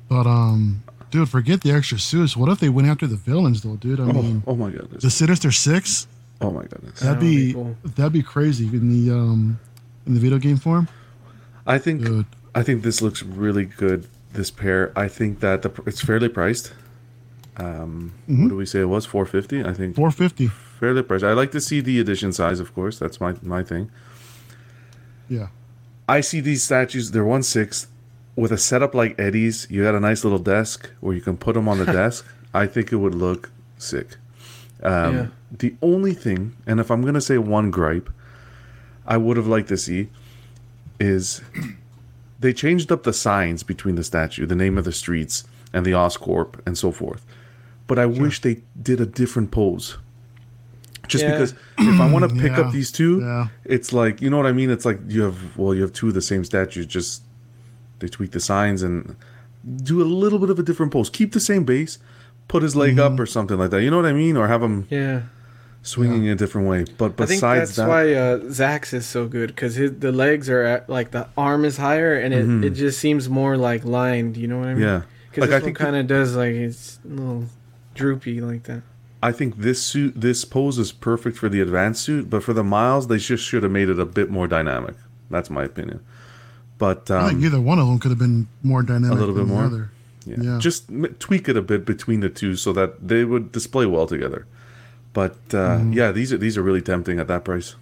[0.09, 2.37] But um, dude, forget the extra suits.
[2.37, 4.01] What if they went after the villains though, dude?
[4.01, 5.03] I Oh, mean, oh my goodness.
[5.03, 6.07] the Sinister Six.
[6.41, 7.01] Oh my goodness.
[7.01, 7.77] That'd be be cool.
[7.97, 9.59] that'd be crazy in the um
[10.07, 10.89] in the video game form.
[11.67, 14.07] I think Dude, I think this looks really good.
[14.33, 14.93] This pair.
[14.97, 16.73] I think that the, it's fairly priced.
[17.57, 18.43] Um, Mhm.
[18.45, 19.05] What do we say it was?
[19.05, 19.63] Four fifty.
[19.65, 20.47] I think four fifty.
[20.47, 21.25] fairly priced.
[21.25, 22.99] I like to see the edition size, of course.
[22.99, 23.91] That's my my thing.
[25.29, 25.49] Yeah.
[26.09, 27.11] I see these statues.
[27.11, 27.89] They're one sixth
[28.37, 29.67] with a setup like Eddie's.
[29.71, 32.25] You got a nice little desk where you can put them on the desk.
[32.55, 34.17] I think it would look sick.
[34.83, 35.27] Um, Yeah.
[35.59, 38.09] The only thing, and if I'm gonna say one gripe,
[39.07, 40.09] I would have liked to see
[40.99, 41.41] is
[42.41, 45.93] they changed up the signs between the statue, the name of the streets, and the
[45.93, 47.25] Oscorp, and so forth.
[47.87, 49.99] But I wish they did a different pose.
[51.09, 51.33] Just Yeah.
[51.33, 52.61] because if I want to pick Yeah.
[52.61, 53.49] up these two, Yeah.
[53.65, 54.71] it's like you know what I mean.
[54.71, 56.87] It's like you have well, you have two of the same statues.
[56.87, 57.23] Just
[57.99, 59.17] they tweak the signs and
[59.83, 61.11] do a little bit of a different pose.
[61.11, 61.99] Keep the same base,
[62.51, 63.15] put his leg Mm-hmm.
[63.15, 63.83] up or something like that.
[63.83, 64.37] You know what I mean?
[64.37, 65.23] Or have him Yeah.
[65.83, 66.85] swinging in a different way.
[66.99, 70.51] But I think besides that's that, why uh, Zach's is so good because the legs
[70.51, 72.65] are at, like the arm is higher and it, Mhm.
[72.65, 74.37] it just seems more like lined.
[74.37, 74.83] You know what I mean?
[74.83, 77.45] yeah, Because Like, I this one think kind of does like it's a little
[77.95, 78.83] droopy like that.
[79.23, 82.29] I think this suit, this pose is perfect for the advanced suit.
[82.31, 84.95] But for the miles, they just should have made it a bit more dynamic.
[85.31, 86.01] That's my opinion.
[86.79, 89.11] But I think um, either one of them could have been more dynamic.
[89.19, 89.91] A little bit than the more?
[90.27, 90.43] Other.
[90.43, 90.53] Yeah.
[90.55, 90.59] Yeah.
[90.59, 94.07] Just m- tweak it a bit between the two so that they would display well
[94.07, 94.47] together.
[95.13, 95.93] But uh, Mm-hmm.
[95.95, 97.75] yeah, these are these are really tempting at that price.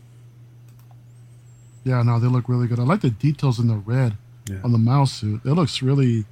[1.84, 2.78] Yeah, no, they look really good.
[2.78, 4.16] I like the details in the red
[4.48, 4.58] Yeah.
[4.64, 5.40] on the mouse suit.
[5.44, 6.24] It looks really,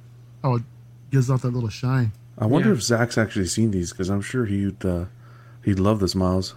[0.43, 0.63] oh, it
[1.11, 2.11] gives off that little shine.
[2.37, 2.75] I wonder Yeah.
[2.75, 5.05] if Zach's actually seen these because I'm sure he'd uh,
[5.63, 6.53] he'd love this Miles.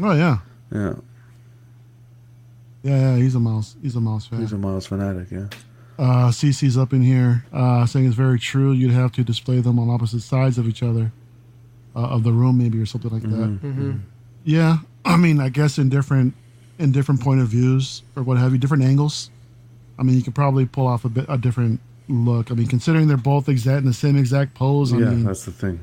[0.00, 0.38] Oh yeah,
[0.72, 0.94] Yeah,
[2.82, 3.16] yeah, yeah.
[3.16, 3.76] He's a mouse.
[3.82, 4.40] He's a mouse fan.
[4.40, 5.30] he's a Miles fanatic.
[5.30, 5.46] Yeah,
[5.98, 8.72] Uh, CC's up in here uh, saying it's very true.
[8.72, 11.12] You'd have to display them on opposite sides of each other,
[11.94, 13.28] uh, of the room, maybe or something like that.
[13.30, 13.92] Mm-hmm.
[14.44, 16.34] Yeah, I mean, I guess in different
[16.78, 19.30] in different point of views or what have you, different angles.
[19.98, 22.50] I mean, you could probably pull off a bit a different look.
[22.50, 24.92] I mean, considering they're both exact in the same exact pose.
[24.92, 25.78] I yeah, mean, that's the thing.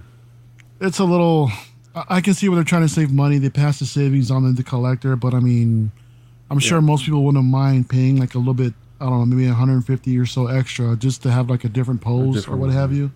[0.82, 1.50] it's a little.
[1.96, 3.38] I I can see where they're trying to save money.
[3.38, 5.92] They pass the savings on to the collector, but I mean,
[6.50, 6.86] I'm sure Yeah.
[6.86, 8.74] most people wouldn't mind paying like a little bit.
[9.02, 12.36] I don't know, maybe 150 or so extra just to have like a different pose
[12.36, 12.76] different or what one.
[12.76, 13.12] have you.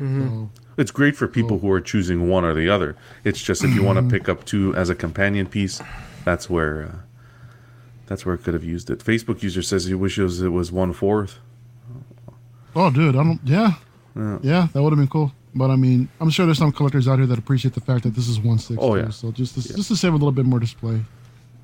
[0.00, 0.28] Mm-hmm.
[0.28, 2.96] So, It's great for people who are choosing one or the other.
[3.22, 5.80] It's just if you want to pick up two as a companion piece,
[6.24, 6.96] that's where uh,
[8.06, 8.98] that's where it could have used it.
[8.98, 11.38] Facebook user says he wishes it was one fourth.
[12.76, 13.40] oh, dude, I don't.
[13.44, 13.74] Yeah,
[14.16, 14.38] Yeah.
[14.42, 15.32] yeah, that would have been cool.
[15.54, 18.14] But I mean, I'm sure there's some collectors out here that appreciate the fact that
[18.16, 18.78] this is one six.
[18.82, 19.10] Oh, yeah.
[19.10, 21.00] So just to, just to save a little bit more display,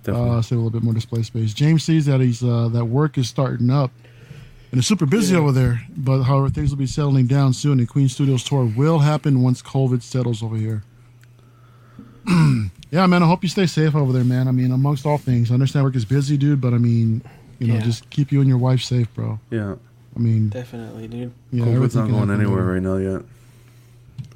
[0.03, 0.31] Definitely.
[0.31, 1.53] uh, save a little bit more display space.
[1.55, 3.91] James sees that he's uh, that work is starting up.
[4.73, 7.81] And it's super busy over there, but however, things will be settling down soon.
[7.81, 10.85] And Queen Studios tour will happen once COVID settles over here.
[12.91, 13.23] yeah, man.
[13.23, 14.47] I hope you stay safe over there, man.
[14.47, 17.23] I mean, amongst all things, I understand work is busy, dude, but I mean,
[17.59, 17.81] you know, Yeah.
[17.81, 19.41] just keep you and your wife safe, bro.
[19.51, 19.75] yeah,
[20.15, 21.33] I mean, Definitely, dude.
[21.51, 23.23] yeah, COVID's not going anywhere right now yet.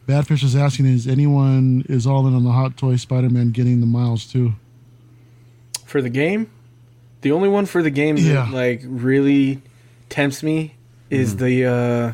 [0.09, 3.87] Badfish is asking, is anyone is all in on the Hot Toy Spider-Man getting the
[3.87, 4.55] miles too?
[5.84, 6.50] For the game,
[7.20, 8.44] the only one for the game Yeah.
[8.46, 9.62] that like really
[10.08, 10.74] tempts me
[11.10, 12.12] is the uh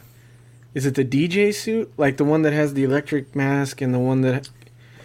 [0.74, 1.92] is it the DJ suit?
[1.96, 4.48] Like the one that has the electric mask and the one that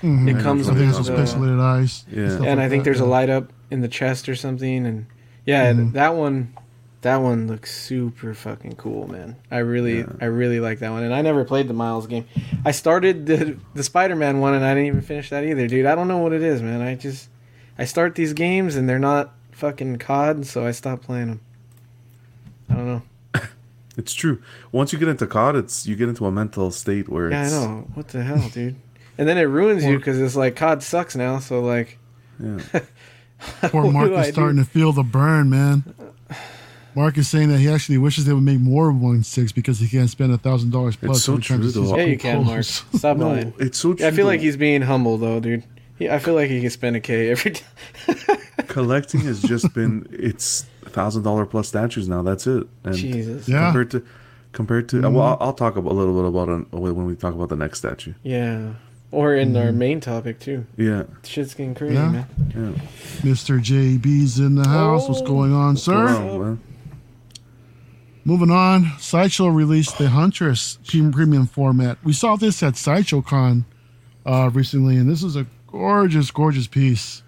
[0.01, 0.29] Mhm.
[0.37, 2.05] it comes I think with it's the, those pixelated eyes.
[2.11, 2.27] Yeah.
[2.29, 4.85] stuff and like I think that, there's a light up in the chest or something
[4.85, 5.05] and
[5.45, 5.93] yeah, Mhm.
[5.93, 6.49] that one
[7.01, 9.35] that one looks super fucking cool, man.
[9.51, 10.05] I really Yeah.
[10.19, 11.03] I really like that one.
[11.03, 12.25] And I never played the Miles game.
[12.65, 15.85] I started the the Spider-Man one and I didn't even finish that either, dude.
[15.85, 16.81] I don't know what it is, man.
[16.81, 17.29] I just
[17.77, 21.41] I start these games and they're not fucking COD, so I stop playing them.
[22.69, 23.01] I don't know.
[23.97, 24.41] It's true.
[24.73, 27.43] Once you get into COD, it's you get into a mental state where Yeah, I
[27.45, 27.87] it's know.
[27.93, 28.75] What the hell, dude?
[29.17, 31.39] And then it ruins you because it's like COD sucks now.
[31.39, 31.97] So like,
[32.37, 32.59] yeah.
[33.69, 34.31] Poor Mark is I do?
[34.33, 35.85] starting to feel the burn, man.
[36.93, 39.87] Mark is saying that he actually wishes they would make more one six because he
[39.87, 41.23] can't spend a thousand dollars plus.
[41.23, 41.95] so every time true, though.
[41.97, 42.63] Yeah, you can, Mark.
[42.65, 43.53] Stop No, lying.
[43.59, 44.05] it's so true.
[44.05, 45.63] I feel like he's being humble though, dude.
[45.97, 48.37] He, I feel like he can spend a K every time.
[48.67, 52.21] collecting has just been it's thousand dollar plus statues now.
[52.21, 52.67] That's it.
[52.83, 53.47] And Jesus.
[53.47, 53.65] Yeah.
[53.67, 54.05] compared to
[54.51, 55.13] compared to Mhm.
[55.13, 57.77] well, I'll, I'll talk a little bit about it when we talk about the next
[57.79, 58.13] statue.
[58.23, 58.73] Yeah.
[59.11, 59.77] Or in our Mm-hmm.
[59.77, 60.65] main topic too.
[60.75, 62.09] Yeah, Shit's getting crazy, Yeah.
[62.09, 62.25] man.
[62.49, 62.81] yeah.
[63.31, 63.59] Mr.
[63.63, 65.07] JB's in the house.
[65.07, 65.25] What's Oh.
[65.25, 66.05] going on, sir?
[66.05, 66.59] Wow, man.
[68.25, 71.97] Moving on, Sideshow released the Huntress pre- premium format.
[72.03, 73.65] We saw this at Sideshow Con
[74.25, 75.45] uh, recently, and this is a
[75.79, 77.21] gorgeous, gorgeous piece.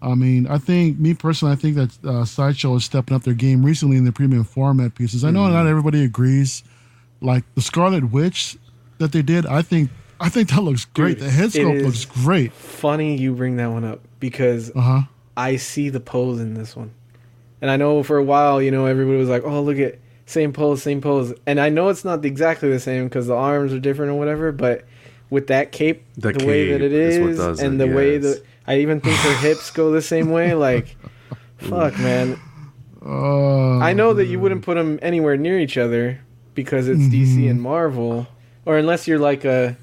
[0.00, 3.34] I mean, I think, me personally, I think that uh, Sideshow is stepping up their
[3.34, 5.24] game recently in the premium format pieces.
[5.24, 5.52] I know Mm-hmm.
[5.54, 6.62] not everybody agrees.
[7.20, 8.56] Like the Scarlet Witch
[8.98, 11.18] that they did, I think, I think that looks great.
[11.18, 12.52] Dude, the head sculpt looks great.
[12.52, 15.00] Funny you bring that one up because Uh huh.
[15.36, 16.92] I see the pose in this one.
[17.60, 20.52] And I know for a while, you know, everybody was like, "Oh, look at same
[20.52, 23.80] pose, same pose." And I know it's not exactly the same because the arms are
[23.80, 24.52] different or whatever.
[24.52, 24.84] But
[25.30, 27.94] with that cape, The the, way that it is is, what does and it, the
[27.94, 30.54] way that I even think her hips go the same way.
[30.68, 30.96] Like,
[31.58, 32.38] fuck, man.
[33.04, 36.20] Uh, I know that you wouldn't put them anywhere near each other
[36.54, 37.10] because it's Mhm.
[37.12, 38.26] DC and Marvel,
[38.66, 39.76] or unless you're like a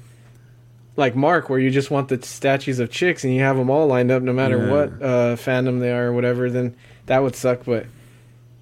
[0.96, 3.86] like Mark, where you just want the statues of chicks and you have them all
[3.86, 4.70] lined up, no matter Yeah.
[4.70, 6.50] what uh, fandom they are or whatever.
[6.50, 6.74] Then
[7.06, 7.64] that would suck.
[7.66, 7.86] But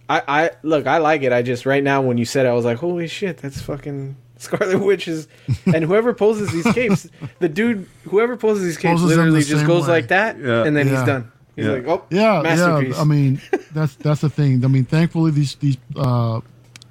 [0.08, 1.32] I, I look, I like it.
[1.32, 4.16] I just right now when you said it, I was like, holy shit, that's fucking
[4.44, 5.28] Scarlet Witches.
[5.66, 7.08] and whoever poses these capes,
[7.40, 9.88] the dude, whoever poses these capes, Poses literally the just goes way.
[9.88, 10.64] like that, Yeah.
[10.64, 10.96] and then Yeah.
[10.98, 11.32] he's done.
[11.56, 11.72] He's Yeah.
[11.72, 12.94] like, oh, Yeah, masterpiece.
[12.96, 13.00] yeah.
[13.00, 13.40] I mean,
[13.72, 14.64] that's that's the thing.
[14.64, 16.40] I mean, thankfully these these uh,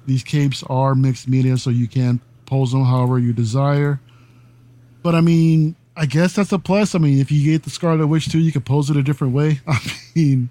[0.06, 4.00] these capes are mixed media, so you can pose them however you desire.
[5.02, 6.94] But I mean, I guess that's a plus.
[6.94, 9.32] I mean, if you get the Scarlet Witch too, you can pose it a different
[9.34, 9.60] way.
[9.66, 9.78] I
[10.14, 10.48] mean,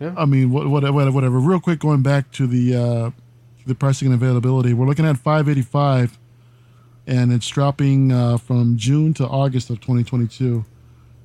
[0.00, 0.14] Yeah.
[0.16, 1.38] I mean, what, what, what- whatever.
[1.38, 3.10] Real quick, going back to the uh,
[3.68, 6.18] the pricing and availability, we're looking at five eighty five,
[7.06, 10.64] and it's dropping uh, from June to August of twenty twenty two.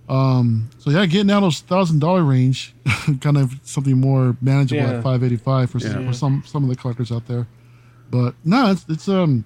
[0.09, 2.75] Um, so yeah, getting out of those thousand dollar range,
[3.21, 4.97] kind of something more manageable Yeah.
[4.97, 6.07] at five eighty five for, some Yeah.
[6.07, 7.47] for some some of the collectors out there.
[8.11, 9.45] But no, it's it's um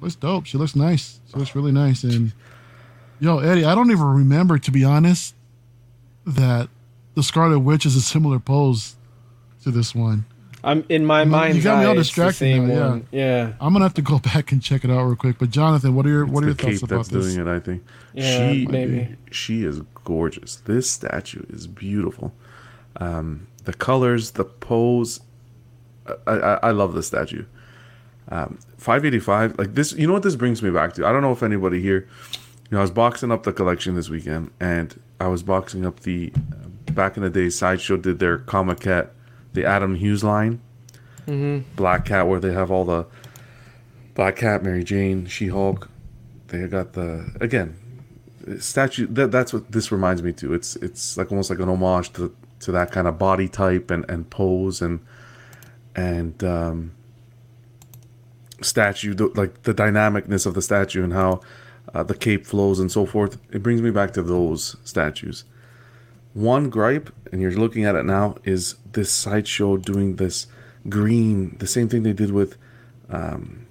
[0.00, 0.46] looks dope.
[0.46, 1.20] She looks nice.
[1.30, 2.04] She looks really nice.
[2.04, 2.32] And
[3.18, 5.34] yo, Eddie, I don't even remember to be honest
[6.26, 6.68] that
[7.14, 8.94] the Scarlet Witch is a similar pose
[9.64, 10.26] to this one.
[10.64, 12.88] I'm in my You- you mind's got me all eye, it's the distracted now, yeah.
[12.88, 13.06] one.
[13.12, 13.52] Yeah.
[13.60, 15.38] I'm gonna have to go back and check it out real quick.
[15.38, 17.34] But Jonathan, what are your what are your the thoughts cape about that's this?
[17.34, 17.50] doing it.
[17.50, 17.84] I think.
[18.14, 19.16] Yeah, she, maybe.
[19.30, 20.56] She is gorgeous.
[20.56, 22.32] This statue is beautiful.
[22.96, 25.20] Um, the colors, the pose.
[26.26, 27.44] I, I, I love this statue.
[28.30, 29.92] Um, 585, like this.
[29.92, 31.06] You know what this brings me back to?
[31.06, 32.08] I don't know if anybody here.
[32.70, 36.00] You know, I was boxing up the collection this weekend, and I was boxing up
[36.00, 36.32] the.
[36.92, 39.12] back in the day, Sideshow did their Comic Cat,
[39.58, 40.60] the Adam Hughes line.
[41.26, 41.74] Mm-hmm.
[41.76, 43.06] Black Cat, where they have all the
[44.14, 45.90] Black Cat, Mary Jane, She Hulk.
[46.48, 47.76] They got the again
[48.60, 49.06] statue.
[49.08, 50.54] That, that's what this reminds me to.
[50.54, 54.08] It's it's like almost like an homage to to that kind of body type and
[54.08, 55.00] and pose and
[55.94, 56.92] and um,
[58.62, 59.14] statue.
[59.14, 61.40] The, like the dynamicness of the statue and how
[61.92, 63.38] uh, the cape flows and so forth.
[63.50, 65.44] It brings me back to those statues.
[66.34, 70.46] One gripe, and you're looking at it now, is this sideshow doing this
[70.88, 72.56] green, the same thing they did with
[73.10, 73.66] um,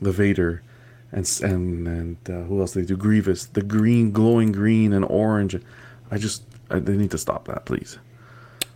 [0.00, 0.62] the Vader,
[1.10, 5.56] and and and uh, who else they do Grievous, the green, glowing green and orange.
[6.10, 7.98] I just I, they need to stop that, please.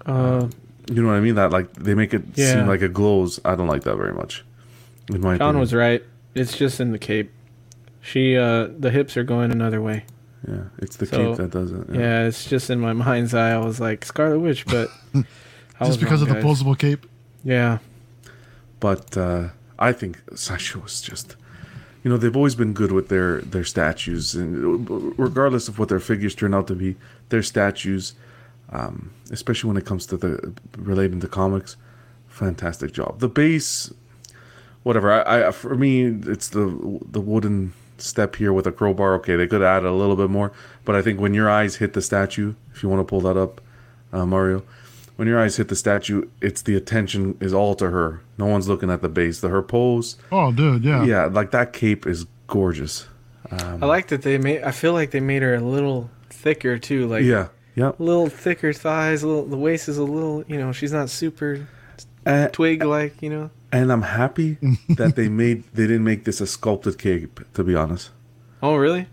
[0.07, 0.49] Uh,
[0.91, 1.37] You know what I mean?
[1.37, 2.55] That like they make it Yeah.
[2.55, 3.39] seem like it glows.
[3.45, 4.45] I don't like that very much.
[5.11, 5.61] In my John opinion.
[5.61, 6.03] was right.
[6.35, 7.31] It's just in the cape.
[8.01, 10.05] She, uh, the hips are going another way.
[10.49, 11.87] Yeah, it's the So, cape that does it.
[11.93, 13.53] Yeah, it's just in my mind's eye.
[13.53, 14.89] I was like Scarlet Witch, but
[15.85, 16.45] Just because wrong, of the guys.
[16.63, 17.07] posable cape.
[17.45, 17.79] Yeah,
[18.81, 21.37] but uh, I think Sideshow was just,
[22.05, 26.01] you know, they've always been good with their their statues, and regardless of what their
[26.01, 26.97] figures turn out to be,
[27.31, 28.15] their statues,
[28.71, 31.77] um, especially when it comes to the relating to comics,
[32.29, 33.19] fantastic job.
[33.21, 33.93] The base,
[34.85, 35.11] whatever.
[35.13, 37.73] I, I for me, it's the the wooden
[38.03, 39.15] step here with a crowbar.
[39.17, 40.53] Okay, they could add a little bit more,
[40.85, 43.37] but I think when your eyes hit the statue, if you want to pull that
[43.37, 43.61] up,
[44.13, 44.63] uh, Mario,
[45.17, 48.21] when your eyes hit the statue, it's the attention is all to her.
[48.39, 49.41] No one's looking at the base.
[49.41, 51.05] The her pose, Oh, dude, yeah.
[51.05, 53.07] yeah, like that cape is gorgeous.
[53.51, 54.63] I like that they made.
[54.63, 57.07] I feel like they made her a little thicker too.
[57.07, 57.93] Like yeah, yeah.
[57.99, 59.23] a little thicker thighs.
[59.23, 60.43] A little, the waist is a little.
[60.49, 61.67] You know, she's not super
[62.25, 63.21] And, twig like.
[63.21, 63.51] You know.
[63.73, 64.59] And I'm happy
[64.91, 67.41] that they made they didn't make this a sculpted cape.
[67.55, 68.11] To be honest.
[68.63, 69.07] Oh really?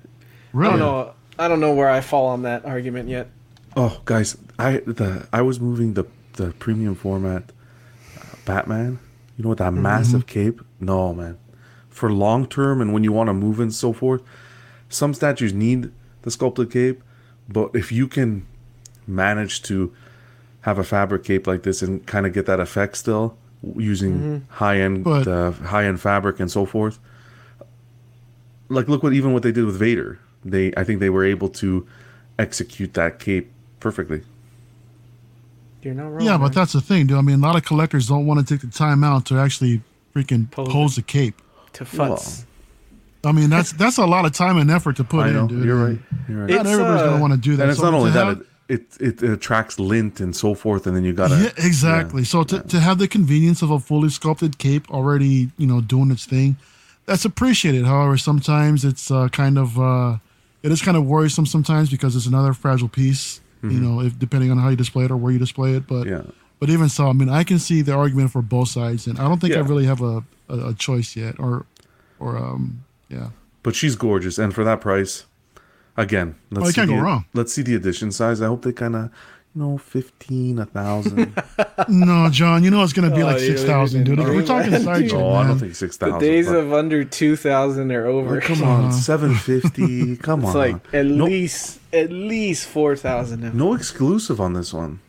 [0.53, 0.73] Really?
[0.73, 1.13] I don't know.
[1.39, 3.29] I don't know where I fall on that argument yet.
[3.75, 7.51] Oh, guys, I the I was moving the the premium format
[8.17, 8.99] uh, Batman.
[9.37, 10.61] You know, what that massive cape.
[10.81, 11.37] No, man.
[11.89, 14.21] For long term and when you want to move and so forth,
[14.89, 15.91] some statues need
[16.23, 17.01] the sculpted cape,
[17.47, 18.45] but if you can
[19.07, 19.93] manage to
[20.61, 23.37] have a fabric cape like this and kind of get that effect still
[23.75, 26.99] using high end But- uh, high end fabric and so forth.
[28.69, 30.19] Like look what even what they did with Vader.
[30.45, 31.87] They I think they were able to
[32.37, 34.21] execute that cape perfectly.
[35.81, 36.21] You're not wrong.
[36.21, 37.17] Yeah, but that's the thing, dude.
[37.17, 39.81] I mean, a lot of collectors don't want to take the time out to actually
[40.15, 41.01] freaking Pose pose, it.
[41.01, 41.41] a cape.
[41.73, 42.45] to futz.
[43.23, 45.65] I mean, that's that's a lot of time and effort to put I in, dude.
[45.65, 45.99] you're right.
[46.27, 46.49] You're right.
[46.49, 47.63] Not It's, everybody's uh, gonna want to do that.
[47.63, 50.88] and it's So not only that have- it, it it attracts lint and so forth,
[50.88, 52.23] and then you gotta yeah, exactly.
[52.23, 56.12] So to, to have the convenience of a fully sculpted cape already, you know, doing
[56.12, 56.55] its thing,
[57.05, 57.86] that's appreciated.
[57.86, 60.17] However, sometimes it's uh, kind of uh,
[60.63, 63.41] it is kind of worrisome sometimes because it's another fragile piece.
[63.62, 66.05] You know, if depending on how you display it or where you display it, but
[66.08, 66.27] Mm-hmm.
[66.27, 66.32] yeah.
[66.62, 69.27] but even so, I mean, I can see the argument for both sides, and I
[69.27, 71.65] don't think I really have a, a, a choice yet, or
[72.19, 73.32] or um, yeah.
[73.62, 75.25] But she's gorgeous, and for that price,
[75.99, 77.25] again, let's Oh, you see can't the, go wrong.
[77.33, 78.41] Let's see the edition size.
[78.41, 79.03] I hope they kind of,
[79.55, 81.33] you know, fifteen, a thousand.
[81.88, 84.19] No, John, you know it's gonna be Oh, like six thousand, dude.
[84.19, 86.07] If we're talking dreamland, sideshow, no, I don't think 6,000.
[86.07, 86.27] The thousand.
[86.29, 88.41] days of under two thousand are over.
[88.41, 90.17] come on, seven fifty.
[90.17, 93.51] Come It's on, It's like at no, least at least four thousand now.
[93.53, 94.99] no exclusive on this one.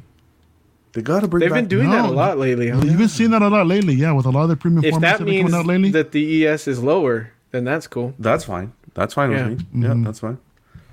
[0.93, 1.41] They got to bring.
[1.41, 2.69] They've back, been doing that a lot lately.
[2.71, 2.81] huh?
[2.83, 4.95] You've been seeing that a lot lately, yeah, with a lot of the premium If
[4.95, 5.91] formats that that means coming out lately.
[5.91, 8.15] that the ES is lower, then that's cool.
[8.19, 8.73] That's fine.
[8.95, 9.49] That's fine Yeah.
[9.51, 9.83] with me.
[9.87, 10.05] Yeah, Mhm.
[10.05, 10.39] that's fine.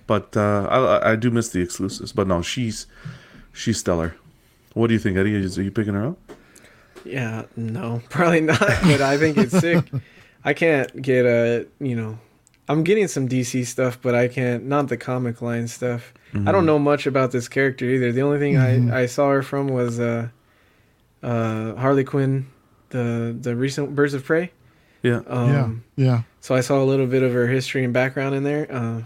[0.08, 2.12] But uh, I, I- I do miss the exclusives.
[2.14, 2.88] But no, she's
[3.54, 4.16] she's stellar.
[4.74, 5.36] What do you think, Eddie?
[5.36, 6.18] Are you picking her up?
[7.06, 8.60] Yeah, no, probably not.
[8.60, 9.84] But I think it's sick.
[10.44, 12.20] I can't get a you know,
[12.70, 16.14] I'm getting some DC stuff, but I can't not the comic line stuff.
[16.46, 18.12] I don't know much about this character either.
[18.12, 18.92] The only thing Mhm.
[18.94, 20.28] I, I saw her from was uh,
[21.24, 22.48] uh, Harley Quinn,
[22.90, 24.52] the the recent Birds of Prey.
[25.04, 25.22] Yeah.
[25.28, 26.22] Um, yeah, yeah.
[26.42, 28.68] So I saw a little bit of her history and background in there.
[28.70, 29.06] Uh, but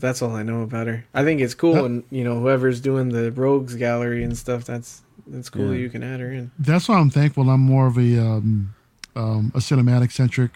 [0.00, 1.04] that's all I know about her.
[1.14, 4.64] I think it's cool, That- and you know, whoever's doing the rogues gallery and stuff,
[4.64, 5.66] that's that's cool.
[5.66, 5.70] Yeah.
[5.72, 6.50] that You can add her in.
[6.58, 7.48] That's why I'm thankful.
[7.50, 8.74] I'm more of a um,
[9.16, 10.52] um, a cinematic centric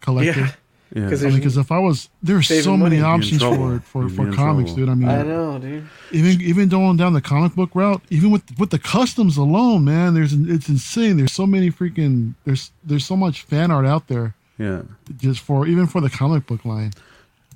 [0.00, 0.40] collector.
[0.40, 0.50] Yeah,
[0.92, 1.04] Yeah.
[1.04, 3.00] Because I mean, if I was, there's so many money.
[3.00, 4.74] options for for, for comics, trouble.
[4.74, 4.88] dude.
[4.88, 5.86] I mean, I know, dude.
[6.10, 10.14] even even going down the comic book route, even with with the customs alone, man,
[10.14, 11.16] there's it's insane.
[11.16, 14.82] There's so many freaking there's there's so much fan art out there Yeah.
[15.16, 16.90] just for even for the comic book line.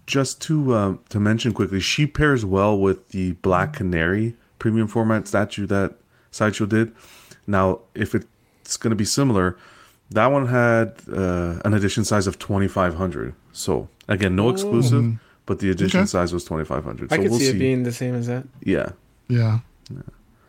[0.07, 5.27] Just to uh, to mention quickly, she pairs well with the Black Canary premium format
[5.29, 5.95] statue that
[6.31, 6.93] Sideshow did.
[7.47, 9.57] Now, if it's going to be similar,
[10.11, 13.35] that one had uh, an edition size of 2500.
[13.53, 16.07] So again, no exclusive, but the edition Okay.
[16.07, 17.09] size was 2500.
[17.11, 17.57] So I could we'll see, see.
[17.57, 18.91] it being the same as that, yeah,
[19.29, 19.61] Yeah,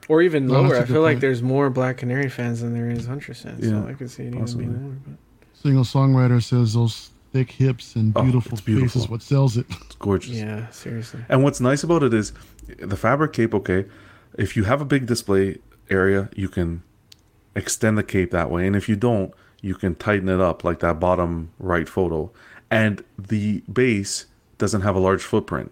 [0.09, 0.75] or even No, lower.
[0.75, 3.63] I good feel like there's more Black Canary fans than there is Huntress fans.
[3.65, 4.65] Yeah, so I could see it even possibly.
[4.65, 4.95] being lower.
[5.07, 5.61] But.
[5.61, 9.01] single songwriter says those thick hips and Oh, beautiful, it's beautiful.
[9.01, 9.65] faces what sells it.
[9.69, 10.35] it's gorgeous.
[10.35, 11.19] Yeah, seriously.
[11.27, 12.31] And what's nice about it is
[12.79, 13.85] the fabric cape, okay,
[14.37, 15.57] if you have a big display
[15.89, 16.83] area, you can
[17.53, 18.65] extend the cape that way.
[18.65, 22.31] And if you don't, you can tighten it up like that bottom right photo.
[22.71, 25.71] And the base doesn't have a large footprint.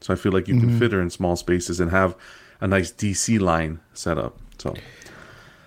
[0.00, 0.78] So I feel like you can mm-hmm.
[0.78, 2.14] fit her in small spaces and have
[2.60, 4.38] a nice DC line set up.
[4.58, 4.74] So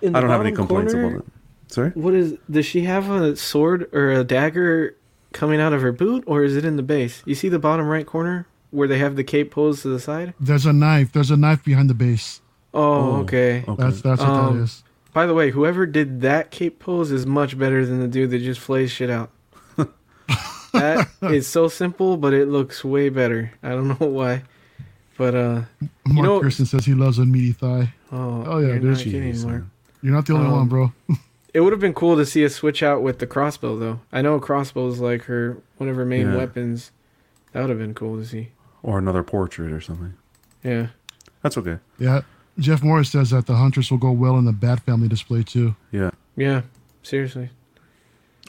[0.02, 1.32] I don't have any complaints corner, about it.
[1.72, 1.90] Sorry?
[1.90, 2.36] What is?
[2.50, 4.96] Does she have a sword or a dagger
[5.32, 7.22] coming out of her boot, or is it in the base?
[7.26, 10.34] You see the bottom right corner where they have the cape posed to the side.
[10.40, 11.12] There's a knife.
[11.12, 12.40] There's a knife behind the base.
[12.74, 13.64] Oh, okay.
[13.66, 13.82] Okay.
[13.82, 14.82] That's that's what Um, that is.
[15.14, 18.40] By the way, whoever did that cape pose is much better than the dude that
[18.40, 19.30] just flays shit out.
[20.72, 23.50] that is so simple, but it looks way better.
[23.62, 24.42] I don't know why,
[25.16, 25.62] but uh,
[26.06, 27.92] Mark know- Pearson says he loves a meaty thigh.
[28.12, 29.64] oh, Oh, yeah, you're there's- not kidding, Jeez, Mark.
[30.02, 30.92] You're not the only Um, one, bro.
[31.54, 34.00] It would have been cool to see a switch out with the crossbow, though.
[34.12, 36.36] I know a crossbow is like her one of her main Yeah.
[36.36, 36.90] weapons.
[37.52, 38.48] That would have been cool to see.
[38.82, 40.14] Or another portrait or something.
[40.62, 40.88] Yeah.
[41.42, 41.78] That's okay.
[41.98, 42.20] Yeah.
[42.58, 45.74] Jeff Morris says that the Huntress will go well in the Bat Family display too.
[45.92, 46.10] Yeah.
[46.36, 46.62] Yeah.
[47.02, 47.50] Seriously.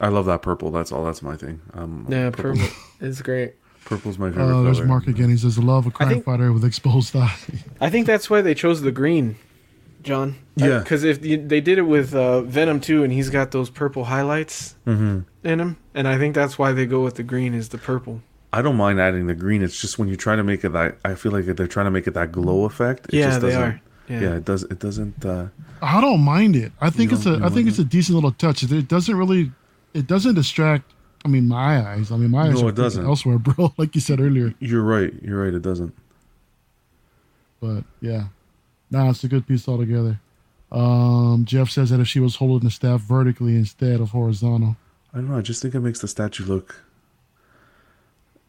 [0.00, 0.70] I love that purple.
[0.70, 1.04] That's all.
[1.04, 1.60] That's my thing.
[1.74, 2.62] Um, Yeah, purple.
[3.00, 3.54] it's great.
[3.84, 4.88] Purple's my favorite Uh, there's color.
[4.88, 5.30] Mark again.
[5.30, 7.34] He says, "Love a crime think- fighter with exposed eye."
[7.80, 9.36] I think that's why they chose the green,
[10.02, 10.36] John.
[10.56, 10.78] Yeah.
[10.80, 14.04] Because if you, they did it with uh, Venom too, and he's got those purple
[14.04, 17.70] highlights hmm in him, and I think that's why they go with the green is
[17.70, 18.20] the purple.
[18.52, 19.62] I don't mind adding the green.
[19.62, 21.90] It's just when you try to make it that, I feel like they're trying to
[21.90, 23.06] make it that glow effect.
[23.06, 23.80] It yeah, just they doesn't, are.
[24.08, 24.20] Yeah.
[24.20, 24.36] Yeah.
[24.36, 24.64] it does.
[24.64, 25.24] It doesn't.
[25.24, 25.46] Uh,
[25.80, 26.72] I don't mind it.
[26.80, 27.38] I think it's don't- a.
[27.38, 28.62] you I think like it's a decent little touch.
[28.64, 29.52] It doesn't really.
[29.94, 30.92] It doesn't distract.
[31.24, 32.10] I mean, my eyes.
[32.12, 33.04] I mean, my eyes No, are it doesn't.
[33.04, 33.72] elsewhere, bro.
[33.78, 34.52] Like you said earlier.
[34.58, 35.12] you're right.
[35.22, 35.54] You're right.
[35.54, 35.94] It doesn't.
[37.60, 38.24] But yeah,
[38.90, 40.20] nah, it's a good piece altogether.
[40.72, 44.76] Um, Jeff says that if she was holding the staff vertically instead of horizontal,
[45.12, 45.38] I don't know.
[45.38, 46.82] I just think it makes the statue look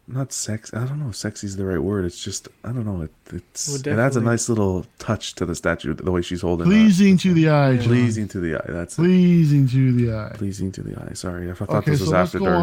[0.08, 0.76] not sexy.
[0.76, 1.10] I don't know.
[1.10, 2.06] if Sexy is the right word.
[2.06, 3.02] It's just I don't know.
[3.04, 5.94] It it's Well, it adds a nice little touch to the statue.
[5.94, 6.68] The way she's holding.
[6.68, 6.70] it.
[6.70, 7.86] pleasing to the eye, John.
[7.86, 8.66] pleasing to the eye.
[8.68, 9.02] That's it.
[9.02, 10.32] pleasing to the eye.
[10.36, 11.14] Pleasing to the eye.
[11.14, 12.62] Sorry, I thought Okay, this so was let's after go dark.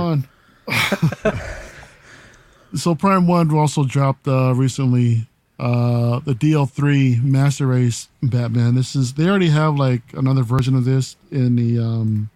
[1.33, 1.41] on.
[2.75, 5.27] so Prime One also dropped uh, recently
[5.59, 8.75] uh, the DK3 Master Race Batman.
[8.75, 12.31] This is they already have like another version of this in the um,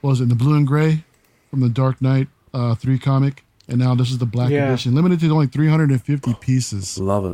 [0.00, 1.04] what was it in the blue and gray
[1.50, 4.68] from the Dark Knight uh, three comic, and now this is the black Yeah.
[4.68, 7.24] edition, limited to only 350 pieces, Love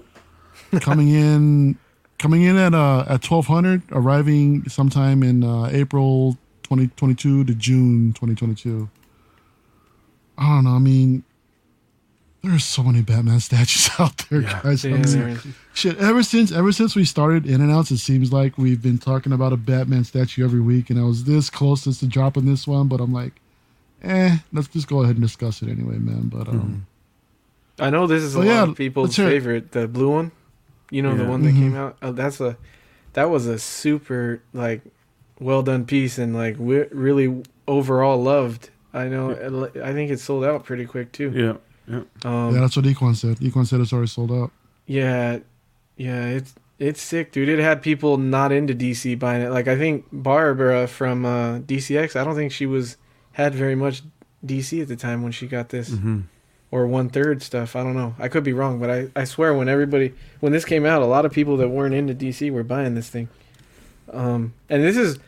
[0.73, 0.81] it.
[0.83, 1.77] coming in
[2.19, 8.89] coming in at uh, at 1200, arriving sometime in uh, April 2022 to June 2022.
[10.37, 10.71] I don't know.
[10.71, 11.25] I mean,
[12.43, 14.85] there's so many Batman statues out there, guys.
[14.85, 15.39] I mean,
[15.75, 15.99] shit.
[15.99, 19.33] Ever since ever since we started in and outs, it seems like we've been talking
[19.33, 22.89] about a Batman statue every week, and I was this closest to dropping this one,
[22.89, 23.33] but I'm like,
[24.03, 26.29] eh, let's just go ahead and discuss it anyway, man.
[26.29, 26.87] But um,
[27.81, 29.31] I know this is a lot yeah, of people's let's hear it.
[29.31, 30.33] favorite, the blue one.
[30.91, 31.59] You know the one that Mhm.
[31.59, 31.97] came out.
[32.01, 32.57] Oh, that's a
[33.13, 34.81] that was a super like
[35.39, 38.71] well done piece and like we really overall loved.
[38.95, 39.33] I know.
[39.85, 41.31] I think it sold out pretty quick too.
[41.35, 41.57] Yeah.
[41.89, 42.03] Yeah.
[42.25, 43.39] Um, yeah, that's what Equan said.
[43.39, 44.51] Equan said it's already sold out.
[44.87, 45.39] Yeah,
[45.97, 47.49] yeah, it's it's sick, dude.
[47.49, 49.51] It had people not into DC buying it.
[49.51, 52.97] Like I think Barbara from uh, DCX, I don't think she was
[53.33, 54.03] had very much
[54.45, 56.21] DC at the time when she got this, hmm
[56.71, 57.75] or one third stuff.
[57.77, 58.15] I don't know.
[58.19, 61.07] I could be wrong, but I I swear when everybody when this came out, a
[61.07, 63.29] lot of people that weren't into DC were buying this thing.
[64.13, 65.19] Um, and this is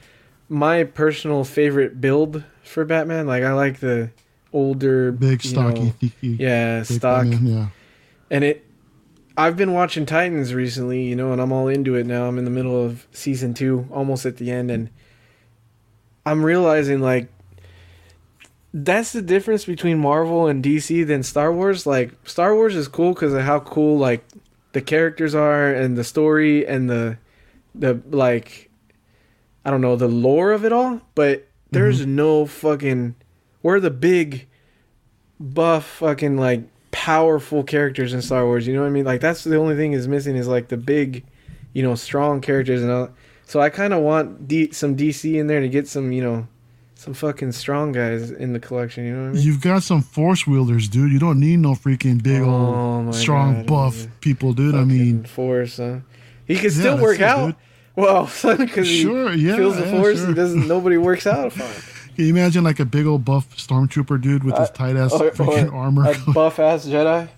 [0.48, 3.26] my personal favorite build for Batman.
[3.26, 4.10] Like I like the
[4.52, 7.24] older, Big, you stocky, know, thicky, yeah, stock.
[7.24, 7.66] Batman, Yeah.
[8.30, 8.66] and it
[9.36, 12.26] i've been watching titans recently you know and i'm all into it now.
[12.26, 14.90] I'm in the middle of season two almost at the end and
[16.26, 17.28] i'm realizing like
[18.74, 21.86] that's the difference between marvel and dc than star wars.
[21.86, 24.24] Like star wars is cool because of how cool like
[24.72, 27.18] the characters are and the story and the
[27.74, 28.70] the like
[29.64, 32.16] i don't know the lore of it all but there's mm-hmm.
[32.16, 33.14] no fucking
[33.62, 34.46] we're the big
[35.38, 38.66] buff, fucking like powerful characters in Star Wars.
[38.66, 39.04] You know what I mean?
[39.04, 41.24] Like that's the only thing is missing is like the big,
[41.72, 43.10] you know, strong characters and all.
[43.46, 46.46] So I kind of want D- some DC in there to get some, you know,
[46.94, 49.04] some fucking strong guys in the collection.
[49.04, 49.42] You know what I mean?
[49.42, 51.10] You've got some force wielders, dude.
[51.10, 54.74] You don't need no freaking big Oh old strong God, buff people, dude.
[54.74, 55.78] I mean, force.
[55.78, 56.00] Huh?
[56.46, 57.46] He can Yeah, still that's work it, out.
[57.46, 57.56] dude.
[57.96, 58.24] Well,
[58.58, 60.18] because Sure, he yeah, feels the yeah, force.
[60.18, 60.28] sure.
[60.28, 60.68] He doesn't.
[60.68, 61.52] Nobody works out.
[61.52, 61.82] Fine.
[62.20, 65.12] can you imagine like a big old buff stormtrooper dude with his Uh, tight ass
[65.12, 67.28] freaking or armor, A buff ass Jedi.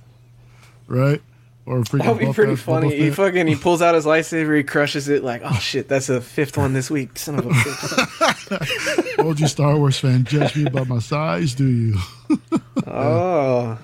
[0.88, 1.22] right?
[1.64, 2.96] Or a freaking That would be pretty funny.
[2.96, 6.20] He fucking he pulls out his lightsaber, he crushes it like, oh shit, that's a
[6.20, 7.16] fifth one this week.
[7.16, 9.16] Son of a bitch.
[9.16, 11.98] Told you, Star Wars fan, judge me by my size, do you?
[12.88, 13.78] oh,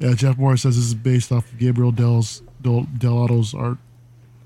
[0.00, 3.78] Yeah, Jeff Morris says this is based off of Gabriel Del's Del, Dell'Otto's art.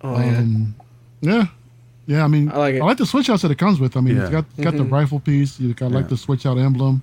[0.03, 0.15] oh.
[0.15, 0.77] Um,
[1.21, 1.33] yeah.
[1.33, 1.47] Yeah,
[2.09, 2.83] I mean, I like it.
[2.83, 3.97] I like the switch outs that it comes with.
[3.97, 4.43] I mean, it's Yeah.
[4.43, 4.91] got got the Mhm.
[4.93, 5.59] rifle piece.
[5.61, 6.09] You got like Yeah.
[6.09, 7.03] the switch out emblem,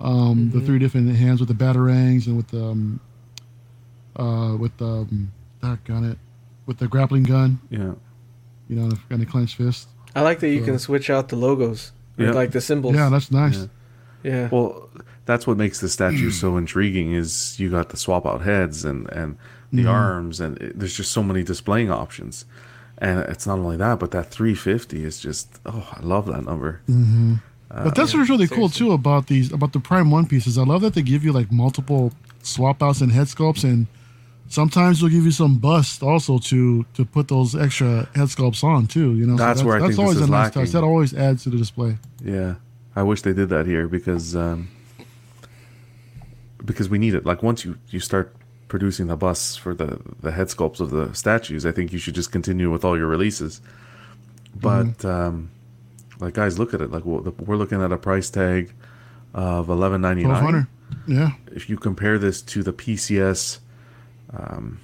[0.00, 0.66] um, the Mhm.
[0.66, 3.00] three different hands with the batarangs and with the, um,
[4.16, 5.30] uh, with the, um,
[5.60, 6.18] that gun it,
[6.66, 7.58] with the grappling gun.
[7.70, 7.92] Yeah.
[8.68, 9.88] You know, and the clenched fist.
[10.14, 12.32] I like that you So- can switch out the logos, Yeah.
[12.32, 12.94] like the symbols.
[12.94, 13.68] Yeah, that's nice.
[14.22, 14.30] Yeah.
[14.32, 14.48] yeah.
[14.50, 14.88] Well,
[15.26, 17.12] that's what makes the statue so intriguing.
[17.12, 19.36] Is you got the swap out heads and and
[19.72, 19.90] the Mhm.
[19.92, 22.44] arms, and it, there's just so many displaying options.
[23.00, 26.80] And it's not only that, but that 350 is just oh, I love that number.
[26.86, 27.34] hmm
[27.70, 30.56] but that's yeah, what's really cool too about these about the Prime One pieces.
[30.56, 33.86] I love that they give you like multiple swap outs and head sculpts, and
[34.48, 38.86] sometimes they'll give you some bust also to to put those extra head sculpts on
[38.86, 39.14] too.
[39.16, 40.62] You know, So That's where I think this always is a nice lacking.
[40.62, 40.72] touch.
[40.72, 41.98] That always adds to the display.
[42.24, 42.54] Yeah,
[42.96, 44.68] I wish they did that here because um,
[46.64, 47.24] because we need it.
[47.26, 48.34] Like once you you start
[48.68, 52.14] producing the busts for the the head sculpts of the statues, I think you should
[52.14, 53.60] just continue with all your releases.
[54.54, 55.50] But um,
[56.20, 56.90] like guys, look at it.
[56.90, 58.72] Like we're looking at a price tag
[59.34, 60.66] of eleven ninety nine.
[61.06, 63.58] Yeah, If you compare this to the PCS,
[64.32, 64.80] um,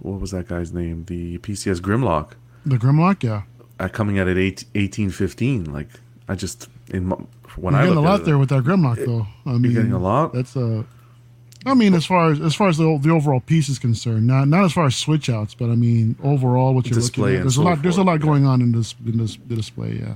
[0.00, 1.04] what was that guy's name?
[1.06, 2.32] The PCS Grimlock
[2.64, 3.22] the Grimlock.
[3.22, 3.42] Yeah,
[3.80, 5.72] uh, coming out at it eight, 1815.
[5.72, 5.88] Like
[6.28, 7.16] I just in my,
[7.56, 9.26] when you're I getting a at lot it, there with that Grimlock though.
[9.46, 10.32] I mean, You're getting a lot.
[10.32, 10.84] That's a.
[11.68, 14.48] I mean, as far as as far as the, the overall piece is concerned, not
[14.48, 17.42] not as far as switch outs, but I mean overall what you're Display looking at.
[17.42, 17.82] There's a lot.
[17.82, 19.98] There's a lot going on in this in this the display.
[20.00, 20.14] Yeah.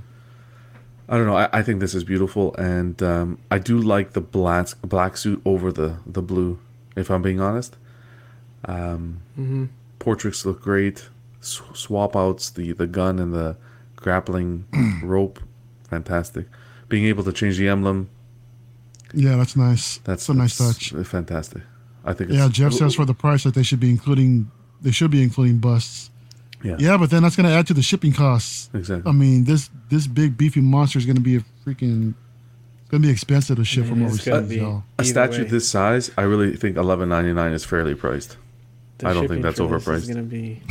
[1.09, 1.37] I don't know.
[1.37, 5.43] I, I think this is beautiful, and um, I do like the black black suit
[5.45, 6.59] over the the blue.
[6.97, 7.77] If I'm being honest,
[8.65, 9.67] um, hmm
[9.99, 11.09] portraits look great.
[11.41, 13.57] S- swap outs the the gun and the
[13.97, 14.67] grappling
[15.03, 15.41] rope,
[15.89, 16.47] fantastic.
[16.89, 18.09] Being able to change the emblem,
[19.15, 19.99] Yeah, that's nice.
[19.99, 21.07] that's That's a nice that's touch.
[21.07, 21.63] Fantastic.
[22.05, 22.31] I think.
[22.31, 24.51] It's, Yeah, Jeff says for the price that they should be including,
[24.81, 26.11] they should be including busts.
[26.63, 26.77] Yeah.
[26.79, 28.71] Yeah, but then that's going to add to the shipping costs.
[28.73, 29.09] exactly.
[29.09, 32.15] I mean, this this big beefy monster is going to be a freaking,
[32.89, 34.27] going to be expensive to ship I from mean, overseas.
[34.29, 34.83] it's gonna be- so.
[34.99, 35.49] a statue way.
[35.49, 38.37] this size, I really think 11.99 is fairly priced.
[38.99, 39.97] The I don't think that's overpriced.
[40.03, 40.63] Is gonna be.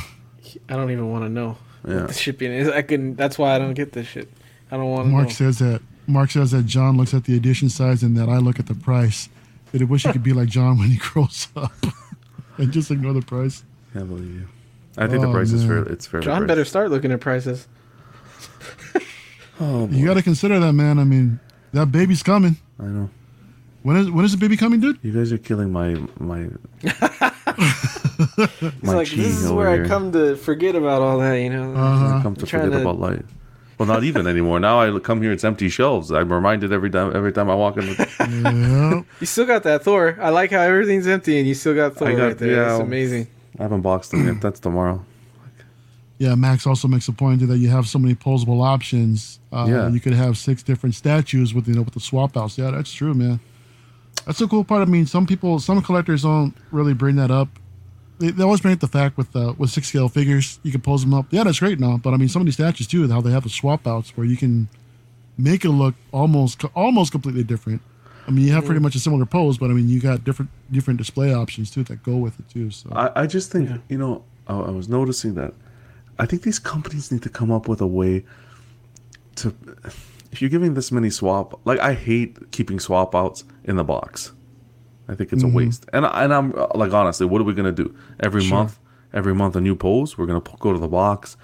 [0.70, 1.96] I don't even want to know Yeah.
[2.02, 2.70] what the shipping is.
[2.70, 3.16] I can.
[3.16, 4.30] That's why I don't get this shit.
[4.72, 5.34] I don't want to Mark know.
[5.34, 8.60] says that Mark says that John looks at the edition size and that I look
[8.60, 9.30] at the price.
[9.72, 11.72] That I wish he could be like John when he grows up,
[12.58, 13.64] and just ignore the price.
[13.96, 14.48] I believe you.
[14.98, 15.84] I think the Oh, price is fair.
[15.84, 16.20] It's fair.
[16.20, 17.66] John better start looking at prices.
[19.60, 21.00] Oh, You got to consider that, man.
[21.00, 21.40] I mean,
[21.74, 22.58] that baby's coming.
[22.80, 23.10] I know.
[23.84, 25.00] When is when is the baby coming, dude?
[25.02, 26.50] You guys are killing my my
[26.84, 27.02] It's
[28.84, 29.86] my like chi this is where here.
[29.86, 31.36] I come to forget about all that.
[31.36, 31.74] You know.
[31.74, 32.18] Uh-huh.
[32.18, 33.26] I come to forget to- about light.
[33.82, 34.60] Well, not even anymore.
[34.60, 36.12] Now I come here, it's empty shelves.
[36.12, 37.86] I'm reminded every time every time I walk in.
[37.88, 39.06] The.
[39.20, 40.18] You still got that Thor.
[40.22, 42.52] I like how everything's empty and you still got Thor got- right there.
[42.52, 43.28] yeah, That's amazing.
[43.60, 44.42] I haven't boxed them yet.
[44.42, 45.04] That's tomorrow.
[46.18, 49.40] Yeah, Max also makes a point that you have so many posable options.
[49.52, 49.90] Uh, Yeah.
[49.90, 52.58] You could have six different statues with you know with the swap outs.
[52.58, 53.40] Yeah, that's true, man.
[54.26, 54.88] That's a cool part.
[54.88, 57.48] I mean, some people, some collectors don't really bring that up.
[58.22, 60.82] They, they always bring up the fact with uh, with six scale figures, you can
[60.82, 61.26] pose them up.
[61.32, 61.98] Yeah, that's great now.
[61.98, 64.26] But I mean, some of these statues too, how they have the swap outs where
[64.26, 64.70] you can
[65.38, 67.82] make it look almost almost completely different.
[68.28, 70.52] I mean, you have pretty much a similar pose, but I mean, you got different
[70.72, 72.70] different display options too that go with it too.
[72.72, 73.78] So I, I just think Yeah.
[73.90, 75.54] you know I, I was noticing that
[76.20, 78.24] I think these companies need to come up with a way
[79.38, 79.54] to
[80.32, 84.32] if you're giving this many swap like I hate keeping swap outs in the box.
[85.12, 85.58] I think it's a mm-hmm.
[85.58, 85.86] waste.
[85.92, 88.58] And and I'm like honestly, what are we gonna do every Sure.
[88.58, 88.80] month?
[89.14, 90.18] Every month a new pose.
[90.18, 91.36] We're gonna go to the box,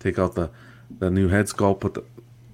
[0.00, 0.50] take out the
[0.98, 1.80] the new head sculpt.
[1.80, 2.04] Put the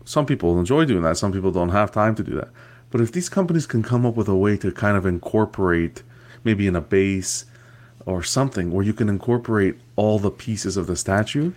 [0.04, 1.16] some people enjoy doing that.
[1.16, 2.48] Some people don't have time to do that.
[2.90, 6.02] But if these companies can come up with a way to kind of incorporate,
[6.42, 7.44] maybe in a base
[8.06, 11.52] or something, where you can incorporate all the pieces of the statue,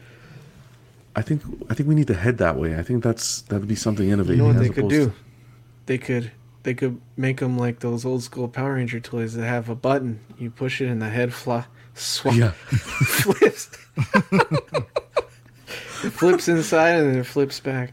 [1.16, 2.78] I think I think we need to head that way.
[2.78, 4.38] I think that's that would be something innovative.
[4.38, 5.06] You know what they could do?
[5.08, 5.14] to-
[5.88, 6.32] They could
[6.64, 10.20] they could make them like those old school Power Ranger toys that have a button.
[10.38, 12.52] You push it and the head fly, swap, Yeah.
[12.66, 13.70] flips.
[16.04, 17.92] it flips inside and then it flips back.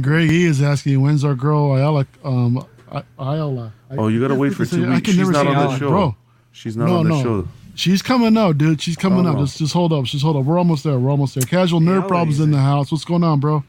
[0.00, 3.72] Greg E is asking when's our girl Ayala um I- Ayala.
[3.90, 5.00] I- Oh, you gotta wait for two I weeks.
[5.02, 5.88] can She's never not say on the show.
[5.90, 6.16] bro.
[6.52, 7.22] She's not No, on the no.
[7.22, 7.48] show.
[7.74, 8.82] She's coming out, dude.
[8.82, 9.38] She's coming Oh, out.
[9.38, 10.04] Just, just hold up.
[10.04, 10.44] Just hold up.
[10.44, 10.98] We're almost there.
[10.98, 11.42] We're almost there.
[11.44, 12.92] Casual nerd problems in the house.
[12.92, 13.64] What's going on, bro?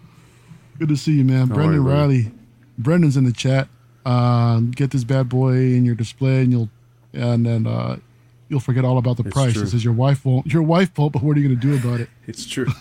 [0.78, 1.48] Good to see you, man.
[1.48, 1.90] How Brendan are you.
[1.90, 2.32] Riley.
[2.78, 3.70] Brendan's in the chat.
[4.06, 6.70] Um, get this bad boy in your display, and you'll,
[7.14, 7.98] and then uh,
[8.50, 9.54] you'll forget all about the It's price.
[9.54, 9.64] true.
[9.64, 10.48] It says your wife won't.
[10.48, 11.14] Your wife won't.
[11.14, 12.10] But what are you gonna do about it?
[12.28, 12.68] It's true.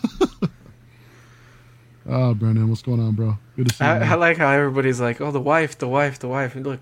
[2.08, 3.38] Ah, Brendan, what's going on, bro?
[3.56, 3.90] Good to see you.
[3.90, 6.80] I, I like how everybody's like, "Oh, the wife, the wife, the wife." And look,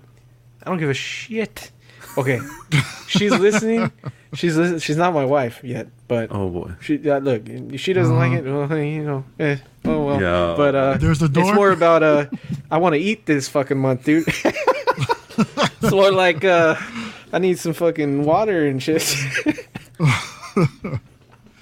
[0.63, 1.69] I don't give a shit.
[2.17, 2.39] Okay,
[3.07, 3.91] she's listening.
[4.33, 6.71] She's she's not my wife yet, but oh boy.
[6.79, 7.43] she uh, look.
[7.77, 8.45] She doesn't like it.
[8.45, 10.21] Well, you know, eh, oh well.
[10.21, 10.53] Yeah.
[10.55, 11.43] But uh, There's the door.
[11.49, 12.25] It's more about uh,
[12.71, 14.25] I want to eat this fucking month, dude.
[14.45, 16.75] it's more like uh,
[17.33, 19.03] I need some fucking water and shit.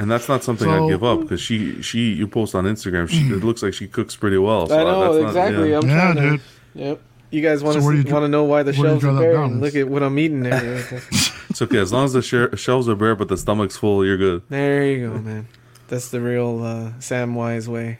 [0.02, 3.10] And that's not something So- I give up because she she you post on Instagram.
[3.10, 4.68] She it looks like she cooks pretty well.
[4.68, 5.72] So I know that's not- exactly.
[5.72, 5.78] yeah.
[5.80, 6.22] I'm Yeah, trying to.
[6.32, 6.42] dude.
[6.76, 7.02] Yep.
[7.32, 8.88] You guys want So where do to you dr- want to know why the where
[8.90, 9.48] do you shelves are that bare?
[9.48, 10.86] look at what I'm eating there.
[11.62, 11.82] right there.
[11.82, 14.06] It's okay as long as the sh- shelves are bare but the stomach's full.
[14.06, 14.44] You're good.
[14.50, 15.48] There you go, man.
[15.88, 18.00] That's the real uh, Samwise way.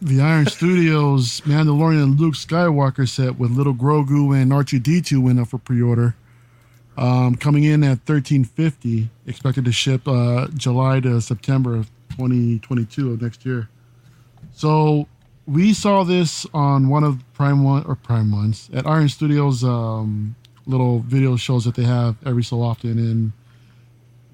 [0.00, 5.48] The Iron Studios Mandalorian and Luke Skywalker set with Little Grogu and R2D2 went up
[5.48, 6.14] for pre-order.
[6.96, 13.22] Um, coming in at 1350, expected to ship uh, July to September of 2022 of
[13.22, 13.68] next year.
[14.52, 15.08] So
[15.46, 20.36] we saw this on one of Prime One or Prime Ones at Iron Studios um,
[20.68, 23.32] little video shows that they have every so often, and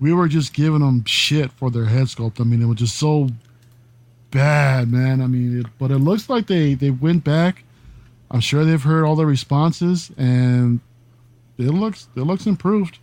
[0.01, 2.41] we were just giving them shit for their head sculpt.
[2.41, 3.29] I mean, it was just so
[4.31, 5.23] bad, man.
[5.23, 7.63] I mean, it, but it looks like they they went back.
[8.31, 10.81] I'm sure they've heard all the responses, and
[11.57, 12.99] it looks it looks improved.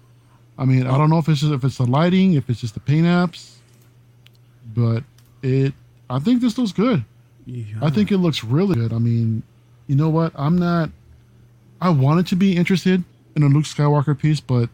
[0.58, 2.74] I mean, I don't know if it's just, if it's the lighting, if it's just
[2.74, 3.56] the paint apps,
[4.76, 5.04] but
[5.42, 5.74] it.
[6.10, 7.06] I think this looks good.
[7.82, 8.92] I think it looks really good.
[8.92, 9.44] I mean,
[9.88, 10.34] you know what?
[10.36, 10.90] I'm not.
[11.80, 13.04] I wanted to be interested
[13.36, 14.70] in a Luke Skywalker piece, but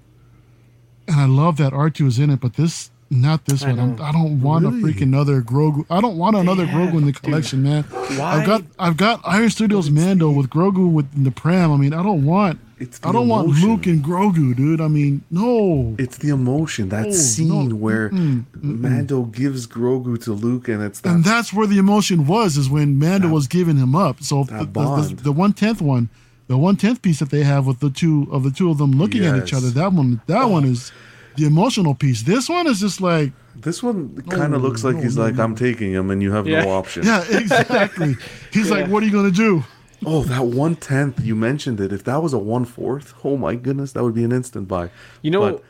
[1.08, 3.80] and I love that R2 is in it, but this not this I one.
[3.80, 4.02] I'm.
[4.02, 5.86] I don't want a freaking another Grogu.
[5.90, 7.22] I don't want another Yeah, Grogu in the dude.
[7.24, 7.84] collection, man.
[7.84, 8.18] Why?
[8.42, 11.72] I've got I've got Iron Studios Mando with Grogu with the pram.
[11.72, 13.48] I mean, I don't want It's I don't want.
[13.48, 14.82] Luke and Grogu, dude.
[14.82, 15.96] I mean, no.
[15.98, 16.90] It's the emotion.
[16.90, 17.76] That Oh, scene no.
[17.76, 18.80] where Mm-mm, mm-mm.
[18.82, 21.10] Mando gives Grogu to Luke, and it's that.
[21.16, 24.22] and that's where the emotion was is when Mando That- was giving him up.
[24.22, 25.20] So the, that the, bond.
[25.20, 26.10] the one tenth one,
[26.48, 28.92] the one tenth piece that they have with the two of the two of them
[28.92, 30.92] looking at each other, that one that one is
[31.36, 32.24] the emotional piece.
[32.24, 35.24] This one is just like this one kind of No, looks like no, he's no,
[35.24, 35.44] like, no.
[35.44, 36.64] "I'm taking him," and you have Yeah.
[36.64, 37.04] no option.
[37.04, 38.16] yeah, exactly.
[38.52, 39.64] He's like, what are you gonna do?
[40.06, 41.92] Oh, that one tenth you mentioned it.
[41.92, 44.90] If that was a one fourth, oh my goodness, that would be an instant buy.
[45.22, 45.64] You know, But-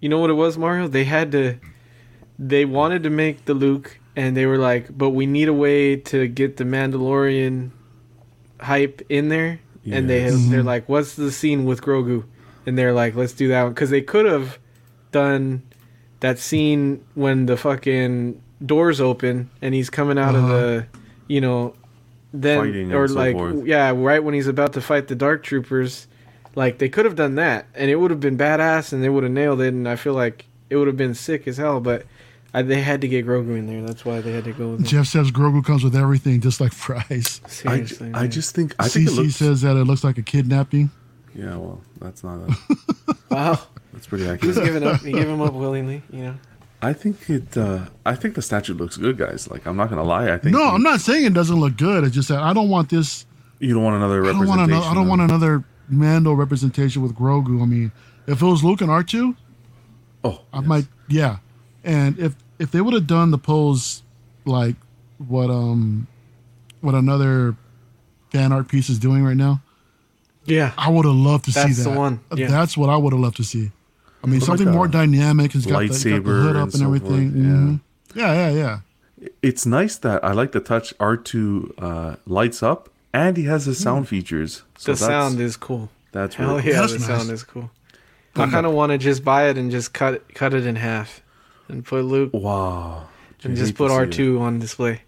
[0.00, 0.86] you know what it was, Mario?
[0.88, 1.56] They had to,
[2.38, 5.96] they wanted to make the Luke, and they were like, but we need a way
[5.96, 7.70] to get the Mandalorian
[8.60, 9.60] hype in there,
[9.92, 12.24] and they they're like, what's the scene with Grogu?
[12.66, 14.58] And they're like, let's do that one because they could have
[15.12, 15.62] done
[16.20, 20.52] that scene when the fucking doors open and he's coming out of Uh-huh.
[20.56, 20.86] the,
[21.28, 21.74] you know,
[22.32, 23.64] then Fighting or so like forth.
[23.66, 26.06] yeah, right when he's about to fight the Dark Troopers.
[26.54, 29.22] Like they could have done that, and it would have been badass, and they would
[29.22, 29.68] have nailed it.
[29.68, 31.78] And I feel like it would have been sick as hell.
[31.80, 32.04] But
[32.58, 33.82] I, they had to get Grogu in there.
[33.82, 34.86] That's why they had to go with him.
[34.86, 37.40] Jeff says Grogu comes with everything, just like fries.
[37.44, 38.30] I, Seriously, I man.
[38.30, 39.36] just think I think it CC looks.
[39.36, 40.90] says that it looks like a kidnapping.
[41.34, 42.38] yeah, well, that's not.
[42.40, 42.56] A,
[43.30, 43.58] wow.
[43.92, 44.64] that's pretty He was accurate.
[44.64, 45.00] giving up.
[45.02, 46.02] He gave him up willingly.
[46.10, 46.34] You know.
[46.80, 47.56] I think it.
[47.56, 49.50] Uh, I think the statue looks good, guys.
[49.50, 50.32] Like I'm not gonna lie.
[50.32, 52.04] I think No, I'm not saying it doesn't look good.
[52.04, 53.26] It's just that I don't want this.
[53.58, 54.58] You don't want another I don't representation.
[54.58, 54.86] want another.
[54.86, 57.62] I don't of- want another Mando representation with Grogu.
[57.62, 57.90] I mean,
[58.26, 59.34] if it was Luke and R2,
[60.24, 60.66] Oh, I yes.
[60.66, 60.86] might.
[61.08, 61.38] Yeah,
[61.84, 64.02] and if if they would have done the pose
[64.44, 64.76] like
[65.18, 66.06] what um
[66.80, 67.56] what another
[68.30, 69.60] fan art piece is doing right now,
[70.44, 70.72] Yeah.
[70.78, 71.98] I would have loved to That's see the that.
[71.98, 72.48] one, yeah.
[72.48, 73.70] That's what I would have loved to see.
[74.22, 75.54] I mean, Or something like more dynamic.
[75.54, 77.30] It's got the, got the lightsaber hood up and and, everything.
[77.32, 77.50] forth, yeah.
[77.50, 77.80] Mhm.
[78.14, 78.50] Yeah, yeah,
[79.20, 79.28] yeah.
[79.42, 83.78] It's nice that I like the touch R2 uh, lights up, and he has his
[83.78, 84.62] sound features.
[84.76, 85.90] So the sound is cool.
[86.12, 87.08] that's Hell really yeah, That's the nice.
[87.08, 87.70] sound is cool.
[88.36, 91.20] I kind of want to just buy it and just cut cut it in half,
[91.68, 93.08] and put Luke Wow.
[93.44, 94.12] and just put to see R it.
[94.12, 95.02] two on display.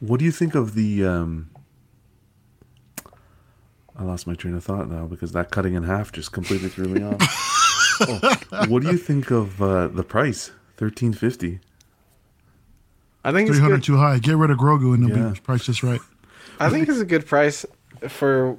[0.00, 1.04] What do you think of the?
[1.04, 1.50] Um,
[3.96, 6.86] I lost my train of thought now because that cutting in half just completely threw
[6.88, 7.54] me off.
[8.00, 8.20] Oh,
[8.68, 10.52] what do you think of uh, the price?
[10.76, 11.58] Thirteen fifty.
[13.24, 14.20] I think it's Three hundred too high.
[14.20, 15.32] Get rid of Grogu and it'll Yeah.
[15.32, 15.98] be priced just right.
[16.60, 17.66] I think it's a good price
[18.06, 18.56] for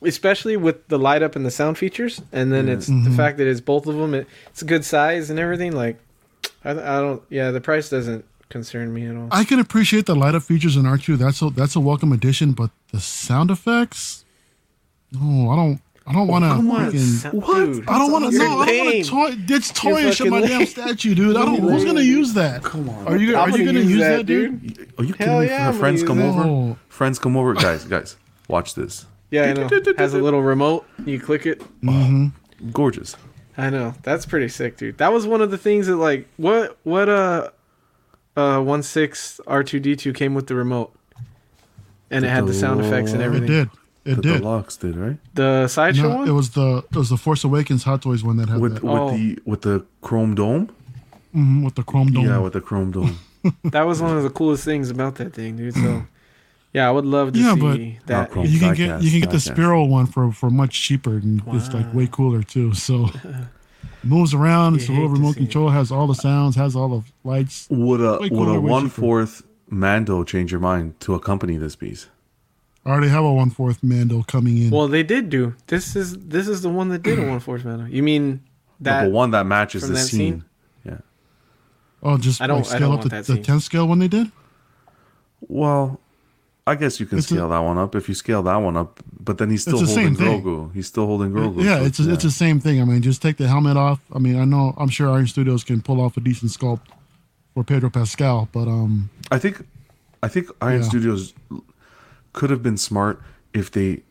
[0.00, 2.72] especially with the light up and the sound features, and then Yeah.
[2.72, 3.14] it's the Mhm.
[3.14, 4.14] fact that it's both of them.
[4.14, 5.72] It, it's a good size and everything.
[5.72, 5.98] Like,
[6.64, 7.22] I, I don't.
[7.30, 9.28] Yeah, the price doesn't concern me at all.
[9.30, 11.16] I can appreciate the light up features in R2.
[11.18, 14.24] That's a that's a welcome addition, but the sound effects,
[15.12, 15.80] no, I don't.
[16.04, 16.48] I don't want to.
[16.48, 16.98] Come on, freaking.
[16.98, 17.88] sa- dude.
[17.88, 18.32] I don't want to.
[18.32, 19.54] You're No, I don't want to toy.
[19.54, 21.36] It's toyish of fucking my damn statue, dude.
[21.36, 21.62] I don't.
[21.62, 22.64] You're Who's gonna use that?
[22.64, 23.06] Come on.
[23.06, 23.36] Are you?
[23.36, 24.92] I'm Are you gonna use that, dude?
[24.98, 25.46] Are you kidding Hell me?
[25.46, 26.44] yeah, friends come use over.
[26.44, 26.78] No.
[26.88, 27.54] Friends come over.
[27.54, 28.16] Guys, guys,
[28.48, 29.06] watch this.
[29.30, 29.68] Yeah, I know.
[29.96, 30.86] Has a little remote.
[31.06, 31.60] You click it.
[31.82, 32.70] Mm-hmm.
[32.72, 33.16] Gorgeous.
[33.56, 33.94] I know.
[34.02, 34.98] That's pretty sick, dude.
[34.98, 37.50] That was one of the things that like what what uh
[38.36, 40.94] uh one six R two D two came with the remote,
[42.10, 43.48] and it had the sound effects and It It everything.
[43.48, 43.70] did.
[44.04, 44.40] It did.
[44.40, 46.28] the locks did right The sideshow No, one.
[46.28, 48.82] it was the it was the Force Awakens Hot Toys one that had with that.
[48.82, 49.10] with Oh.
[49.16, 50.70] the with the chrome dome.
[51.34, 52.24] Mhm, with the chrome dome.
[52.26, 53.18] Yeah, with the chrome dome.
[53.64, 55.74] that was one of the coolest things about that thing, dude.
[55.74, 56.04] So
[56.72, 58.30] yeah, I would love to Yeah, see but- that.
[58.30, 59.54] Chrome you can get you can get the diecast.
[59.56, 62.74] Sphero one for for much cheaper and it's like way cooler too.
[62.74, 63.08] So
[64.04, 64.76] moves around.
[64.76, 65.44] It's a You little remote see it.
[65.44, 65.68] control.
[65.70, 66.56] Has all the sounds.
[66.56, 67.66] Has all the lights.
[67.70, 68.88] Would a would a way one
[69.68, 72.08] Mando change your mind to accompany this piece?
[72.84, 74.70] I already have a one fourth Mando coming in.
[74.70, 75.94] Well, they did do this.
[75.94, 77.88] Is this is the one that did a one force man?
[77.90, 78.42] You mean
[78.80, 79.10] That, that?
[79.12, 80.18] one that matches the that scene.
[80.18, 80.44] scene?
[80.84, 80.98] Yeah.
[82.02, 83.42] oh, just I don't- like I scale don't up want the, that the scene.
[83.44, 84.32] 10 scale when they did.
[85.40, 86.00] Well,
[86.66, 88.76] I guess you can It's a- scale that one up if you scale that one
[88.76, 90.14] up, but then he's still the holding.
[90.14, 90.72] Grogu.
[90.72, 91.64] He's still holding Grogu.
[91.64, 92.80] yeah, so it's it's the same thing.
[92.80, 94.00] I mean, just take the helmet off.
[94.12, 96.82] I mean, I know I'm sure Iron Studios can pull off a decent sculpt
[97.54, 99.66] for Pedro Pascal, but um, I think
[100.22, 100.88] I think Iron Yeah.
[100.88, 101.34] Studios
[102.32, 103.20] could have been smart
[103.52, 104.02] if they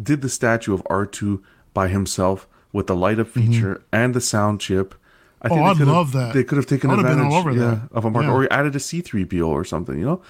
[0.00, 1.40] did the statue of R2
[1.72, 4.94] by himself with the light up feature and the sound chip.
[5.40, 5.52] I Mm-hmm.
[5.52, 6.34] Oh, they I'd have- love that.
[6.34, 8.34] They could have taken I advantage yeah, of a market Yeah.
[8.34, 10.20] or added a C3PO or something, you know?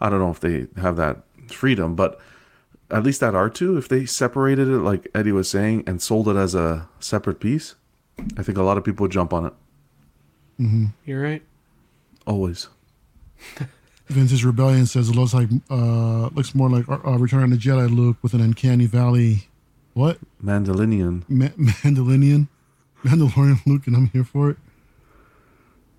[0.00, 2.20] I don't know if they have that freedom, but
[2.90, 6.36] at least that R2, if they separated it like Eddie was saying and sold it
[6.36, 7.74] as a separate piece,
[8.36, 9.52] I think a lot of people would jump on it.
[11.04, 11.42] You're right.
[12.26, 12.68] Always.
[14.08, 17.94] Vince's Rebellion says it looks like uh looks more like uh, Return of the Jedi
[17.94, 19.48] Luke with an uncanny valley.
[19.94, 21.24] What Mandalorian.
[21.28, 22.48] Ma- Mandalorian,
[23.04, 24.56] Mandalorian Luke, and I'm here for it.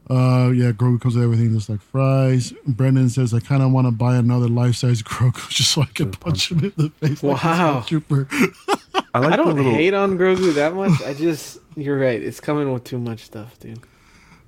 [0.10, 2.52] Uh, yeah, Grogu comes with everything just like fries.
[2.66, 5.86] Brendan says, I kind of want to buy another life size Grogu just so I
[5.86, 7.22] can punch him in the face.
[7.22, 7.84] like Wow.
[7.86, 8.28] Trooper.
[9.14, 11.02] I like I don't little hate on Grogu that much.
[11.04, 12.22] I just you're right.
[12.22, 13.80] It's coming with too much stuff, dude.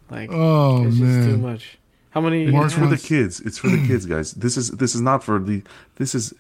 [0.09, 1.77] Like Oh, it's just too much.
[2.09, 2.47] How many?
[2.47, 3.39] Mark it's for the kids.
[3.39, 4.33] It's for the kids, guys.
[4.33, 5.63] This is this is not for the.
[5.95, 6.33] This is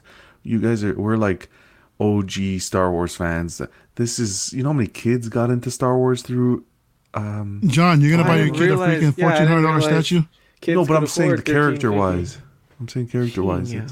[0.43, 0.93] you guys are.
[0.95, 1.49] We're like
[1.99, 3.61] OG Star Wars fans.
[3.95, 6.65] This is you know how many kids got into Star Wars through.
[7.13, 9.39] Um, John, you're going to I buy your didn't kid realize- a freaking yeah, I
[9.39, 10.21] didn't $1,400 statue?
[10.61, 11.97] kids no, but I'm saying afford 13, character 15.
[11.99, 12.37] wise.
[12.79, 13.73] I'm saying character wise.
[13.73, 13.87] Yeah.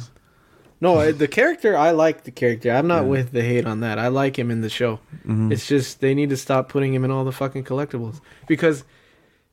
[0.82, 2.72] No, the character I like the character.
[2.72, 3.10] I'm not Yeah.
[3.10, 4.00] with the hate on that.
[4.00, 5.00] I like him in the show.
[5.28, 5.52] mhm.
[5.52, 8.86] It's just they need to stop putting him in all the fucking collectibles because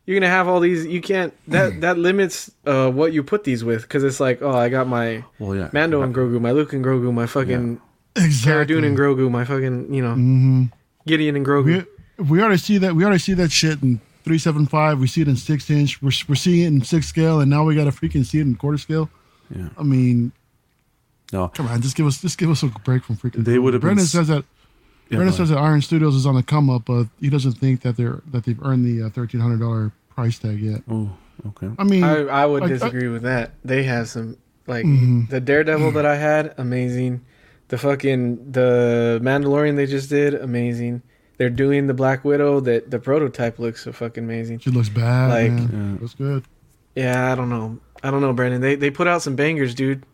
[0.04, 0.86] you're gonna have all these.
[0.86, 4.52] You can't that that limits uh, what you put these with because it's like oh
[4.56, 5.68] I got my well, yeah.
[5.72, 7.80] Mando and Grogu, my Luke and Grogu, my fucking
[8.14, 8.66] Cara Exactly.
[8.66, 10.64] Dune and Grogu, my fucking you know hmm
[11.08, 11.84] Gideon and Grogu.
[12.18, 12.94] We, we already see that.
[12.94, 14.98] We already see that shit in 375.
[15.00, 16.00] We see it in six inch.
[16.02, 18.42] We're, we're seeing it in six scale, and now we got to freaking see it
[18.42, 19.08] in quarter scale.
[19.54, 19.68] Yeah.
[19.78, 20.32] I mean,
[21.32, 21.48] No.
[21.48, 23.44] come on, just give us just give us a break from freaking.
[23.44, 24.44] They would have been Brendan s- says that.
[25.08, 27.82] Yeah, Brendan says that Iron Studios is on the come up, but he doesn't think
[27.82, 30.82] that they're that they've earned the uh, thirteen hundred dollar price tag yet.
[30.90, 31.10] Oh,
[31.48, 31.70] okay.
[31.78, 33.52] I mean, I I would Like, I- disagree with that.
[33.64, 34.36] They have some
[34.66, 35.28] like Mhm.
[35.28, 37.20] the Daredevil that I had, amazing.
[37.68, 41.02] The fucking the Mandalorian they just did, amazing.
[41.38, 42.60] They're doing the Black Widow.
[42.60, 44.60] That the prototype looks so fucking amazing.
[44.60, 45.30] she looks bad.
[45.30, 45.94] like- man.
[45.96, 46.00] Yeah.
[46.02, 46.44] Looks good.
[46.94, 47.78] Yeah, I don't know.
[48.02, 48.60] I don't know, Brandon.
[48.60, 50.04] They they put out some bangers, dude.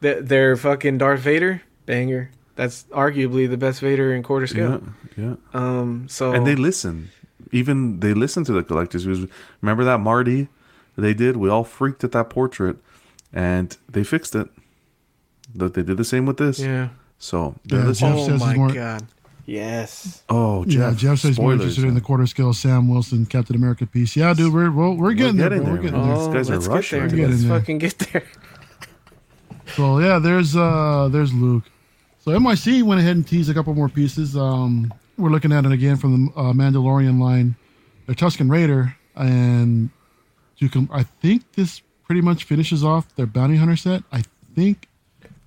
[0.00, 2.30] That their fucking Darth Vader banger.
[2.56, 4.82] That's arguably the best Vader in quarter Yeah, scale.
[5.16, 5.34] yeah.
[5.54, 6.06] Um.
[6.08, 7.10] So And they listen.
[7.52, 9.06] Even they listen to the collectors.
[9.60, 10.48] Remember that Marty
[10.96, 11.36] they did?
[11.36, 12.76] We all freaked at that portrait,
[13.32, 14.48] and they fixed it.
[15.54, 16.58] That they did the same with this.
[16.58, 16.88] yeah.
[17.18, 18.12] So they're Yeah, listening.
[18.12, 19.06] Jeff oh says he's my more- god.
[19.44, 20.22] Yes.
[20.28, 20.92] Oh, Jeff.
[20.92, 24.14] yeah, Jeff says more spoilers, interested in the quarter scale Sam Wilson Captain America piece.
[24.14, 25.48] Yeah, dude, we're we're, we're getting there.
[25.48, 25.72] getting bro.
[25.74, 26.08] We're getting man.
[26.08, 26.18] there.
[26.18, 27.28] These guys are let's rushing get there.
[27.28, 28.24] Let's fucking get there.
[29.76, 31.64] So yeah, there's uh there's Luke.
[32.18, 34.36] So MIC went ahead and teased a couple more pieces.
[34.36, 37.56] Um, we're looking at it again from the uh, Mandalorian line,
[38.06, 39.88] the Tusken Raider, and
[40.58, 40.88] you can.
[40.92, 44.02] I think this pretty much finishes off their bounty hunter set.
[44.12, 44.24] I
[44.54, 44.88] think.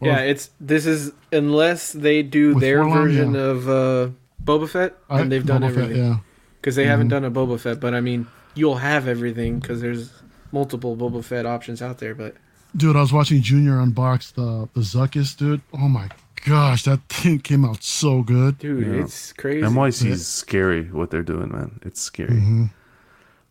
[0.01, 3.39] Or- yeah, it's this is unless they do With their Forlorn, version yeah.
[3.41, 4.09] of uh,
[4.43, 6.17] Boba Fett, I- and they've done Boba Fett, everything yeah.
[6.61, 7.11] because they haven't Mhm.
[7.11, 7.79] done a Boba Fett.
[7.79, 10.11] But I mean, you'll have everything because there's
[10.51, 12.13] multiple Boba Fett options out there.
[12.15, 12.35] But
[12.75, 15.61] Dude, I was watching Junior unbox the the Zuckuss, dude.
[15.73, 16.09] Oh my
[16.45, 18.57] gosh, that thing came out so good.
[18.59, 19.03] Dude, Yeah.
[19.03, 19.65] it's crazy.
[19.65, 21.79] NYC is scary what they're doing, man.
[21.83, 22.31] It's scary.
[22.35, 22.69] Mhm.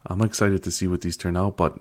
[0.06, 1.78] I'm excited to see what these turn out, but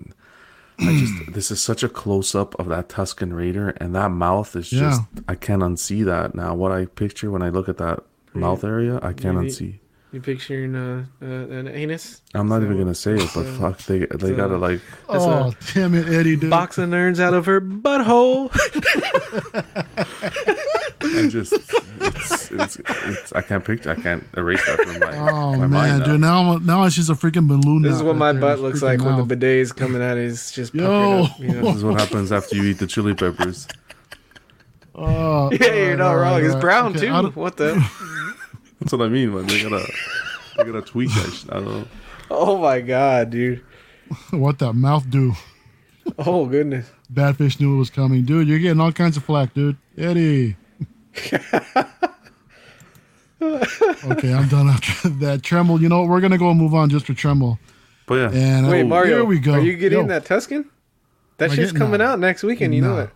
[0.80, 4.56] I just this is such a close up of that Tusken Raider, and that mouth
[4.56, 6.54] is just I can't unsee that now.
[6.54, 8.00] What I picture when I look at that
[8.34, 9.78] mouth area, I can't Maybe- unsee.
[10.12, 12.22] You picturing uh, uh, an anus?
[12.34, 14.80] I'm not So- even gonna say it, but so- fuck, they they so- gotta like
[15.10, 16.50] That's Oh, damn it, Eddie, dude.
[16.50, 18.50] Boxing nerds out of her butthole.
[21.02, 21.52] I just
[22.54, 25.70] it's, it's, it's I can't picture I can't erase that from my, Oh my man,
[25.70, 26.20] mind dude!
[26.20, 27.82] Now, now it's just a freaking balloon.
[27.82, 29.28] This is what my butt looks freaking like when the mouth.
[29.28, 30.16] bidet is coming out.
[30.16, 31.24] It's just Yo.
[31.24, 31.62] up, you know?
[31.62, 33.68] This is what happens after you eat the chili peppers.
[34.96, 36.44] Oh, Yeah, you're alright, not alright, wrong.
[36.52, 37.40] It's brown Okay, too.
[37.40, 37.74] What the?
[38.80, 39.46] That's what I mean, man.
[39.46, 39.84] They gotta
[40.56, 41.32] they gotta tweak that.
[41.32, 41.50] Shit.
[41.52, 41.88] I don't know.
[42.30, 43.64] Oh my god, dude.
[44.30, 45.32] what that mouth do?
[46.16, 46.88] Oh goodness.
[47.12, 48.46] Badfish knew it was coming, dude.
[48.46, 49.76] You're getting all kinds of flack, dude.
[49.98, 50.56] Eddie.
[54.12, 55.42] okay, I'm done after that.
[55.42, 56.10] Tremble, you know what?
[56.10, 57.58] We're gonna go and move on just for Tremble.
[58.06, 59.16] But yeah, And uh, Wait, oh, Mario.
[59.16, 59.52] Here we go.
[59.54, 60.66] Are you getting Yo, that Tusken?
[61.38, 62.00] That Am shit's coming that?
[62.02, 62.74] out next weekend.
[62.74, 63.02] You know No.
[63.02, 63.10] it.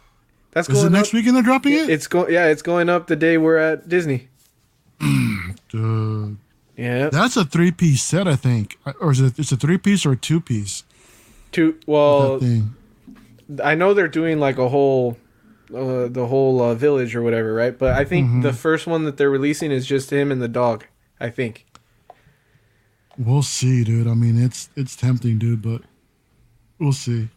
[0.53, 1.15] That's Is going it next up.
[1.15, 1.91] weekend they're dropping it?
[1.91, 2.33] It's going.
[2.33, 4.29] Yeah, it's going up the day we're at Disney.
[5.69, 6.37] Dude,
[6.77, 7.11] Yeah.
[7.11, 9.39] that's a three piece set, I think, or is it?
[9.39, 10.85] It's a three piece or a two piece.
[11.53, 11.79] Two.
[11.87, 12.41] Well.
[13.65, 15.17] I know they're doing like a whole,
[15.75, 17.77] uh, the whole uh, village or whatever, right?
[17.79, 18.41] But I think Mm-hmm.
[18.43, 20.85] the first one that they're releasing is just him and the dog.
[21.21, 21.67] I think.
[23.19, 24.07] We'll see, dude.
[24.07, 25.83] I mean, it's it's tempting, dude, but
[26.79, 27.29] we'll see.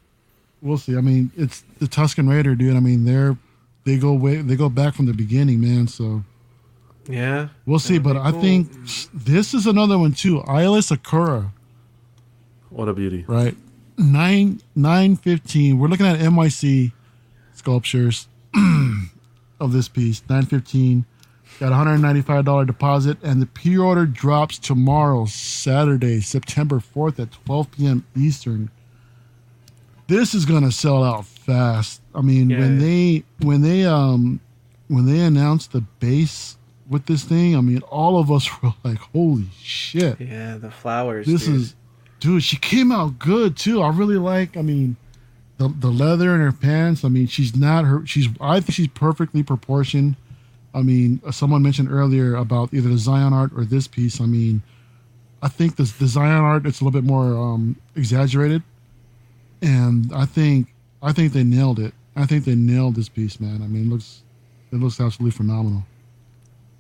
[0.61, 0.95] We'll see.
[0.95, 2.75] I mean, it's the Tusken Raider, dude.
[2.75, 3.36] I mean, they're
[3.84, 5.88] they go way they go back from the beginning, man.
[5.88, 6.23] So
[7.09, 7.47] Yeah.
[7.65, 7.97] we'll see.
[7.97, 8.71] But be I think
[9.11, 10.41] this is another one too.
[10.41, 11.49] Aayla Secura,
[12.69, 13.25] what a beauty.
[13.27, 13.57] right?
[13.97, 15.79] Nine nine fifteen.
[15.79, 16.91] We're looking at NYC
[17.62, 18.28] sculptures
[19.59, 20.24] of this piece.
[20.28, 21.05] Nine fifteen.
[21.59, 26.80] Got a hundred ninety five dollar deposit, and the pre order drops tomorrow, Saturday, September
[26.80, 28.03] fourth at twelve p.m.
[28.18, 28.72] Eastern.
[30.07, 32.01] This is gonna sell out fast.
[32.16, 34.39] I mean, when they when they um
[34.88, 36.57] when they announced the base
[36.89, 41.28] with this thing, I mean, all of us were like, "Holy shit!" Yeah, the flowers.
[41.28, 41.55] this dude.
[41.55, 41.76] is
[42.20, 44.95] dude she came out good too i really like i mean
[45.62, 48.88] the the leather in her pants i mean she's not her she's i think she's
[48.88, 50.16] perfectly proportioned
[50.74, 54.26] i mean uh, someone mentioned earlier about either the zion art or this piece i
[54.26, 54.62] mean
[55.41, 58.62] i think this the zion art it's a little bit more um exaggerated
[59.62, 60.68] and i think
[61.03, 63.89] i think they nailed it i think they nailed this piece man i mean it
[63.89, 64.24] looks
[64.72, 65.84] it looks absolutely phenomenal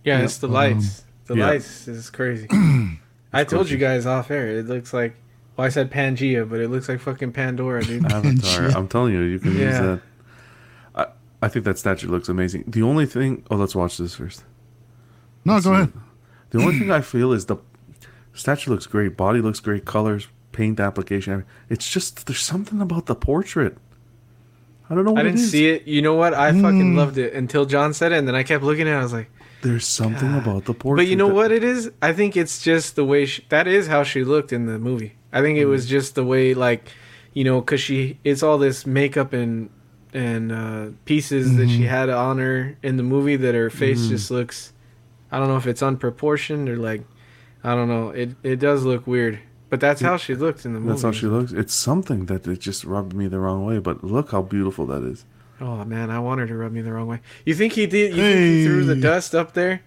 [0.03, 0.23] Yeah, Yeah.
[0.25, 1.03] it's the Um, lights.
[1.27, 1.47] The yeah.
[1.47, 2.47] lights is crazy.
[3.33, 4.47] I told you guys off air.
[4.57, 5.13] It looks like.
[5.57, 8.05] Well, I said Pangea, but it looks like fucking Pandora, dude.
[8.11, 8.69] Avatar.
[8.69, 10.01] I'm telling you, you can use that.
[10.95, 11.05] I,
[11.41, 12.63] I think that statue looks amazing.
[12.67, 14.43] The only thing, oh, let's watch this first.
[15.45, 15.91] no go ahead
[16.51, 17.57] The only thing I feel is the
[18.33, 21.45] statue looks great, body looks great, colors, paint application.
[21.69, 23.77] It's just there's something about the portrait.
[24.89, 25.51] I don't know what I didn't it is.
[25.51, 25.87] see it.
[25.87, 26.33] You know what?
[26.33, 26.97] I fucking Mm.
[26.97, 28.99] loved it until John said it, and then I kept looking at it.
[28.99, 29.29] I was like,
[29.61, 31.05] There's something about the portrait.
[31.05, 31.91] but you know that- what it is?
[32.01, 35.13] I think it's just the way she, that is how she looked in the movie.
[35.33, 35.89] I think it was mm.
[35.89, 36.91] just the way, like,
[37.33, 39.69] you know, because she it's all this makeup and
[40.13, 41.85] and uh, pieces that she mm-hmm.
[41.85, 44.09] had on her in the movie that her face mm-hmm.
[44.09, 44.73] just looks.
[45.31, 47.03] I don't know if it's unproportioned or like,
[47.63, 48.09] I don't know.
[48.09, 50.91] It it does look weird, but that's how she looked in the movie.
[50.91, 51.53] That's how she looks.
[51.53, 53.79] It's something that it just rubbed me the wrong way.
[53.79, 55.25] But look how beautiful that is.
[55.61, 57.21] Oh man, I want her to rub me the wrong way.
[57.45, 58.15] You think he did?
[58.15, 59.83] You think he threw the dust up there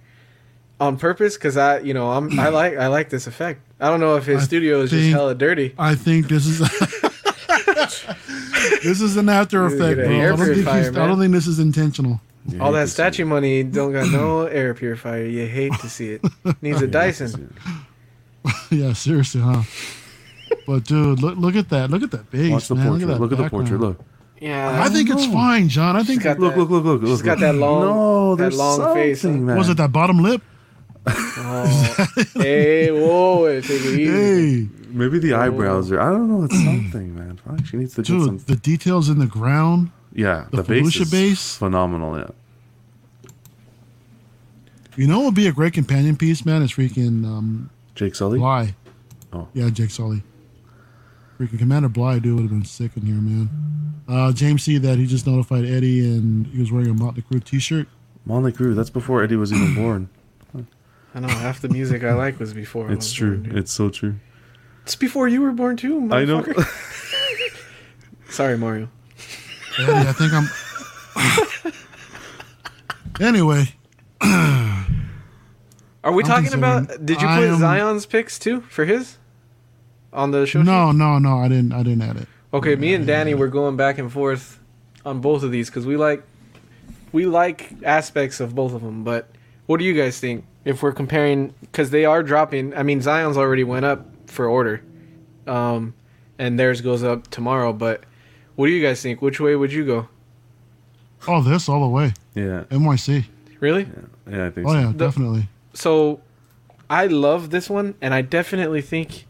[0.80, 1.34] on purpose?
[1.36, 3.60] Because I, you know, I'm I like I like this effect.
[3.80, 5.74] I don't know if his I studio is just hella dirty.
[5.78, 6.58] I think this is
[8.82, 10.08] this is an after effect, bro.
[10.10, 12.20] I air don't, think purifier, he's, I don't think this is intentional.
[12.46, 15.24] You All that statue money don't got no air purifier.
[15.24, 16.22] You hate to see it.
[16.60, 16.86] Needs a.
[16.86, 17.54] Dyson.
[18.70, 19.62] yeah, seriously, huh?
[20.66, 21.90] But dude, look look at that.
[21.90, 22.88] Look at that base, Watch the man.
[22.88, 23.06] portrait.
[23.08, 23.80] Look at, Look, that at the portrait.
[23.80, 24.00] Look.
[24.40, 25.96] Yeah, I think it's fine, John.
[25.96, 27.10] I think got Look, that- look, look, look, look.
[27.10, 29.46] she's got that long- No, that long face, something, huh?
[29.46, 29.56] man.
[29.56, 30.42] was it that bottom lip?
[31.06, 32.06] Oh.
[32.34, 34.64] hey, whoa, take it easy.
[34.64, 36.00] Hey, Maybe the eyebrows are.
[36.00, 36.44] I don't know.
[36.44, 37.36] It's something, man.
[37.38, 38.36] Fuck, she needs to do some.
[38.38, 39.90] dude, the details in the ground.
[40.12, 41.56] Yeah, the the, base Felucia is base?
[41.56, 42.16] phenomenal.
[42.16, 43.30] Yeah.
[44.96, 46.62] You know what would be a great companion piece, man?
[46.62, 48.38] Is freaking um, Jake Sully.
[48.38, 48.74] Bly.
[49.32, 49.48] Oh.
[49.52, 50.22] Yeah, Jake Sully.
[51.38, 53.50] Freaking Commander Bly, dude, would have been sick in here, man.
[54.06, 57.42] Uh, James see that he just notified Eddie and he was wearing a Motley Crue
[57.42, 57.88] t shirt.
[58.24, 58.76] Motley Crue.
[58.76, 60.08] That's before Eddie was even born.
[61.14, 62.90] I know half the music I like was before.
[62.90, 63.36] It's was true.
[63.38, 63.56] born.
[63.58, 64.16] It's so true.
[64.82, 66.08] It's before you were born too.
[66.12, 66.44] I know.
[68.30, 68.88] Sorry, Mario.
[69.78, 70.48] Eddie, I think I'm.
[73.20, 73.64] anyway,
[74.20, 76.88] Are we I'm talking about?
[77.06, 79.18] Did you put am- Zion's picks too for his
[80.12, 80.62] on the show?
[80.62, 81.38] No, no, no.
[81.38, 81.72] I didn't.
[81.72, 82.28] I didn't add it.
[82.52, 84.60] Okay, me and Danny were going back and forth
[85.04, 86.22] on both of these because we like
[87.12, 89.04] we like aspects of both of them.
[89.04, 89.28] But
[89.66, 91.54] what do you guys think if we're comparing?
[91.60, 92.74] Because they are dropping.
[92.74, 94.82] I mean, Zion's already went up for order,
[95.46, 95.94] um,
[96.38, 97.72] and theirs goes up tomorrow.
[97.72, 98.04] But
[98.56, 99.20] what do you guys think?
[99.22, 100.08] Which way would you go?
[101.26, 102.12] Oh, this all the way.
[102.34, 103.24] Yeah, NYC.
[103.60, 103.88] Really?
[104.30, 104.78] yeah, I think Oh so.
[104.78, 105.48] yeah, The- definitely.
[105.72, 106.20] So,
[106.90, 109.26] I love this one, and I definitely think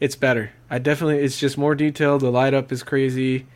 [0.00, 0.50] it's better.
[0.68, 2.20] I definitely, it's just more detailed.
[2.22, 3.46] The light up is crazy,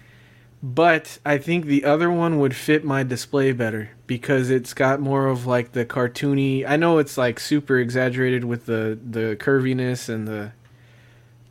[0.64, 5.26] but I think the other one would fit my display better because it's got more
[5.26, 6.66] of like the cartoony.
[6.66, 10.52] I know it's like super exaggerated with the the curviness and the,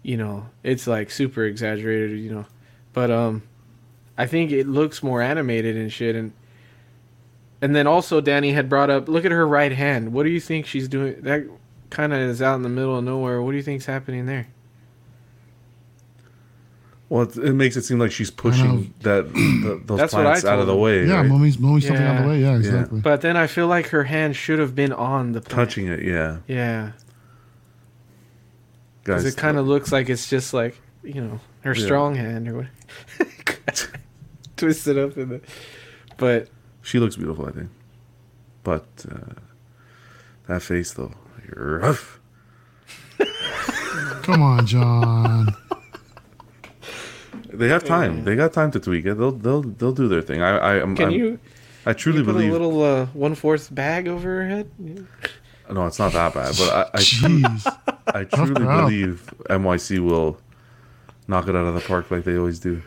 [0.01, 2.45] you know, it's like super exaggerated, you know,
[2.91, 3.43] but um,
[4.17, 6.33] I think it looks more animated and shit, and
[7.61, 10.11] and then also Danny had brought up, look at her right hand.
[10.11, 11.21] What do you think she's doing?
[11.21, 11.47] That
[11.91, 13.43] kind of is out in the middle of nowhere.
[13.43, 14.47] What do you think's happening there?
[17.13, 20.31] Well, it, it makes it seem like she's pushing that the, those That's what I
[20.31, 21.27] plants out of the way, Yeah, right?
[21.27, 22.39] moving, moving something out of the way.
[22.41, 22.57] Yeah, Yeah.
[22.57, 23.01] exactly.
[23.01, 25.69] But then I feel like her hand should have been on the plant.
[25.69, 26.01] touching it.
[26.01, 26.93] Yeah, Yeah,
[29.03, 31.85] because guys, it kind of looks like it's just like you know her Yeah.
[31.85, 32.67] strong hand or
[33.19, 33.89] what.
[34.57, 35.41] Twisted up in the.
[36.17, 36.47] But
[36.81, 37.45] she looks beautiful.
[37.45, 37.69] I think,
[38.63, 39.33] but uh,
[40.47, 41.13] that face though,
[41.55, 42.19] rough.
[44.23, 45.47] Come on, John.
[47.53, 48.23] They have time.
[48.23, 49.15] They got time to tweak it.
[49.17, 50.41] They'll they'll they'll do their thing.
[50.41, 50.95] I I am.
[50.95, 51.39] can I'm- you,
[51.85, 52.49] I truly you put believe.
[52.49, 54.69] a little uh, one fourth bag over her head?
[55.71, 56.55] No, it's not that bad.
[56.57, 57.77] But I I, Jeez.
[58.07, 58.81] I truly crowd.
[58.89, 60.37] believe NYC will
[61.27, 62.81] knock it out of the park like they always do.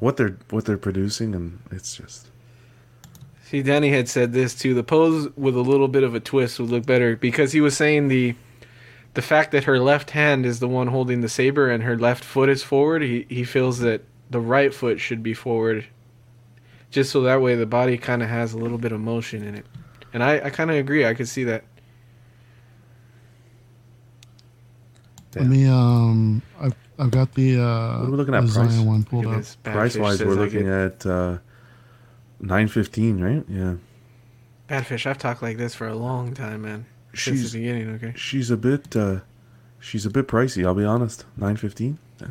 [0.00, 2.28] What they're what they're producing, and it's just
[3.44, 4.74] See, Danny had said this too.
[4.74, 7.76] The pose with a little bit of a twist would look better because he was
[7.76, 8.34] saying the
[9.14, 12.22] the fact that her left hand is the one holding the saber and her left
[12.24, 13.02] foot is forward.
[13.02, 15.86] He he feels that the right foot should be forward,
[16.90, 19.54] just so that way the body kind of has a little bit of motion in
[19.54, 19.66] it.
[20.12, 21.06] And I I kind of agree.
[21.06, 21.64] I could see that.
[25.34, 25.66] Let me.
[25.66, 27.58] Um, I've, I've got the.
[27.60, 28.80] Uh, What are we looking at, the Zion price?
[28.80, 29.42] one pulled up.
[29.64, 30.68] Price wise, we're looking get-
[31.02, 31.38] at uh,
[32.40, 33.44] nine fifteen, right?
[33.48, 33.74] Yeah,
[34.68, 35.06] Badfish.
[35.06, 36.86] I've talked like this for a long time, man.
[37.14, 37.90] Since she's the beginning.
[37.96, 38.12] Okay.
[38.16, 39.20] she's a bit uh,
[39.80, 40.64] she's a bit pricey.
[40.64, 41.24] I'll be honest.
[41.36, 41.98] Nine fifteen.
[42.20, 42.26] Yeah.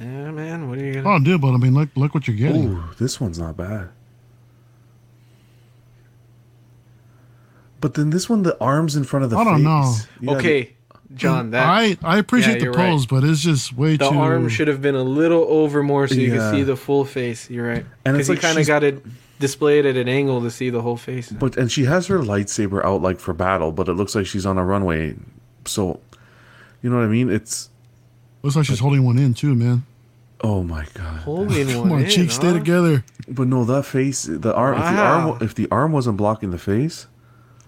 [0.00, 0.68] Yeah, man.
[0.68, 1.08] What are you gonna?
[1.08, 2.68] Oh, dude, but I mean, look, look what you're getting.
[2.74, 3.88] Ooh, this one's not bad.
[7.80, 9.64] But then this one, the arms in front of the I don't face.
[9.64, 9.94] know.
[10.20, 10.74] Yeah, okay,
[11.14, 11.50] John.
[11.50, 12.90] That I I appreciate Yeah, the you're right.
[12.90, 14.14] pose, but it's just way The too.
[14.14, 16.36] The arm should have been a little over more so you Yeah.
[16.50, 17.48] could see the full face.
[17.48, 17.86] You're right.
[18.04, 19.02] And it's he like kind of got it
[19.40, 21.30] displayed at an angle to see the whole face.
[21.32, 24.46] But and she has her lightsaber out like for battle, but it looks like she's
[24.46, 25.16] on a runway.
[25.64, 25.98] So,
[26.82, 27.28] you know what I mean?
[27.30, 27.68] It's
[28.42, 29.84] Looks like she's holding one in too, man.
[30.42, 31.20] oh my god.
[31.22, 33.04] Holding one Come on, in, cheeks stay together.
[33.28, 36.58] But no, that face, the arm, if the arm, if the arm wasn't blocking the
[36.58, 37.06] face,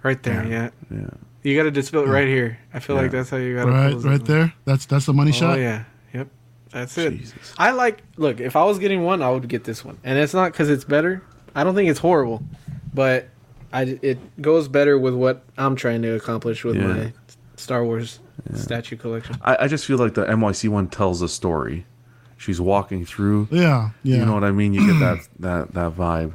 [0.03, 0.71] Right there, yeah.
[0.91, 1.11] yeah.
[1.43, 2.59] You got to display it right here.
[2.73, 4.53] I feel like that's how you got to Right, right there.
[4.65, 5.59] That's that's the money Oh shot.
[5.59, 6.29] yeah, yep.
[6.71, 7.19] That's it.
[7.19, 7.55] Jesus.
[7.59, 8.03] I like.
[8.17, 10.71] Look, if I was getting one, I would get this one, and it's not because
[10.71, 11.23] it's better.
[11.55, 12.43] I don't think it's horrible,
[12.95, 13.29] but
[13.73, 16.87] I it goes better with what I'm trying to accomplish with Yeah.
[16.87, 17.13] my
[17.57, 18.19] Star Wars
[18.55, 19.37] statue collection.
[19.43, 21.87] I, I just feel like the NYC one tells a story.
[22.39, 23.49] She's walking through.
[23.53, 24.17] Yeah, yeah.
[24.17, 24.75] You know what I mean?
[24.75, 26.33] You get that that that vibe.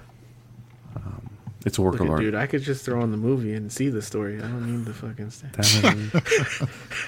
[0.96, 1.30] Um,
[1.66, 2.22] it's a work Look of at, art.
[2.22, 4.38] dude, I could just throw on the movie and see the story.
[4.38, 6.10] I don't need the fucking statue.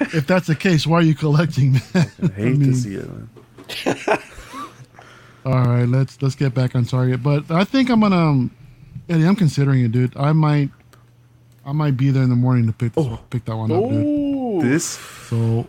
[0.17, 1.81] If that's the case, why are you collecting, man?
[1.95, 3.07] I hate mean- to see it.
[5.45, 5.53] Man.
[5.53, 7.21] All right, let's let's get back on target.
[7.23, 8.51] But I think I'm gonna, um,
[9.07, 9.25] Eddie.
[9.25, 10.15] I'm considering it, dude.
[10.17, 10.69] I might,
[11.65, 14.61] I might be there in the morning to pick this, pick that one up, dude.
[14.63, 14.85] This
[15.29, 15.67] So,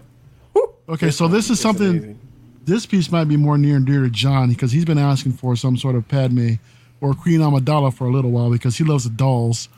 [0.88, 1.88] okay, so this is something.
[1.88, 2.20] amazing.
[2.64, 5.56] This piece might be more near and dear to John because he's been asking for
[5.56, 6.54] some sort of Padme
[7.00, 9.68] or Queen Amidala for a little while because he loves the dolls.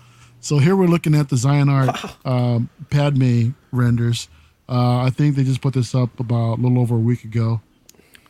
[0.41, 4.29] So here we're looking at the Zion Art um, Padme renders.
[4.69, 7.61] Uh, I think they just put this up about a little over a week ago,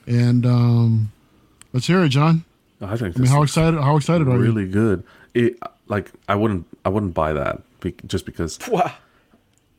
[0.07, 1.13] and um,
[1.73, 2.45] let's hear it, John.
[2.81, 3.81] I think I mean, this how excited?
[3.81, 4.39] How excited are you?
[4.43, 5.05] really good.
[5.35, 5.57] It
[5.87, 8.59] like I wouldn't I wouldn't buy that be, just because.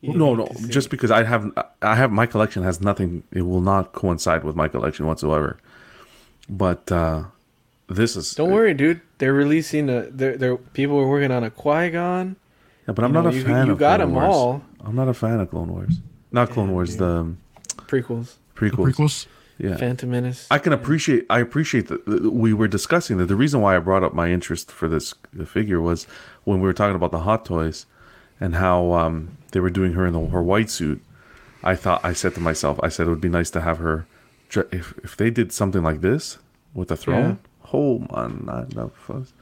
[0.06, 0.16] Wow.
[0.16, 3.22] no, no, just because I have I have my collection has nothing.
[3.32, 5.56] It will not coincide with my collection whatsoever.
[6.48, 7.24] But uh
[7.88, 9.00] this is Don't worry, dude.
[9.18, 10.02] They're releasing a.
[10.10, 12.36] They're, they're people are working on a Qui Gon.
[12.86, 14.26] Yeah, but I'm You not know, a you- fan you of got them Wars.
[14.34, 14.62] all.
[14.84, 15.94] I'm not a fan of Clone Wars.
[16.32, 16.98] Not Clone Wars, dude.
[16.98, 17.34] the
[17.86, 18.34] prequels.
[18.54, 18.70] prequels.
[18.96, 19.26] The prequels.
[19.58, 19.70] Prequels.
[19.70, 19.76] Yeah.
[19.76, 20.46] Phantom Menace.
[20.50, 21.26] I can appreciate.
[21.30, 23.26] I appreciate that that we were discussing that.
[23.26, 25.14] The reason why I brought up my interest for this
[25.46, 26.06] figure was
[26.44, 27.86] when we were talking about the hot toys
[28.40, 31.02] and how um, they were doing her in the, her white suit.
[31.62, 34.06] I thought I said to myself, I said it would be nice to have her.
[34.70, 36.38] If if they did something like this
[36.74, 37.38] with a throne,
[37.72, 39.32] oh man, that, that was-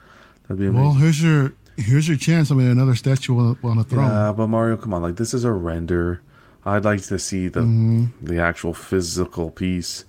[0.43, 0.75] that'd be amazing.
[0.85, 2.51] Well, here's your here's your chance.
[2.51, 4.09] I mean, another statue on, on a throne.
[4.11, 5.03] Yeah, but Mario, come on!
[5.03, 6.21] Like this is a render.
[6.65, 8.27] I'd like to see the Mm-hmm.
[8.27, 10.05] the actual physical piece,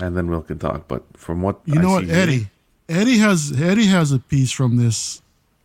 [0.00, 0.86] and then we can talk.
[0.88, 2.48] But from what You I know what, see here- Eddie?
[2.88, 5.22] Eddie has Eddie has a piece from this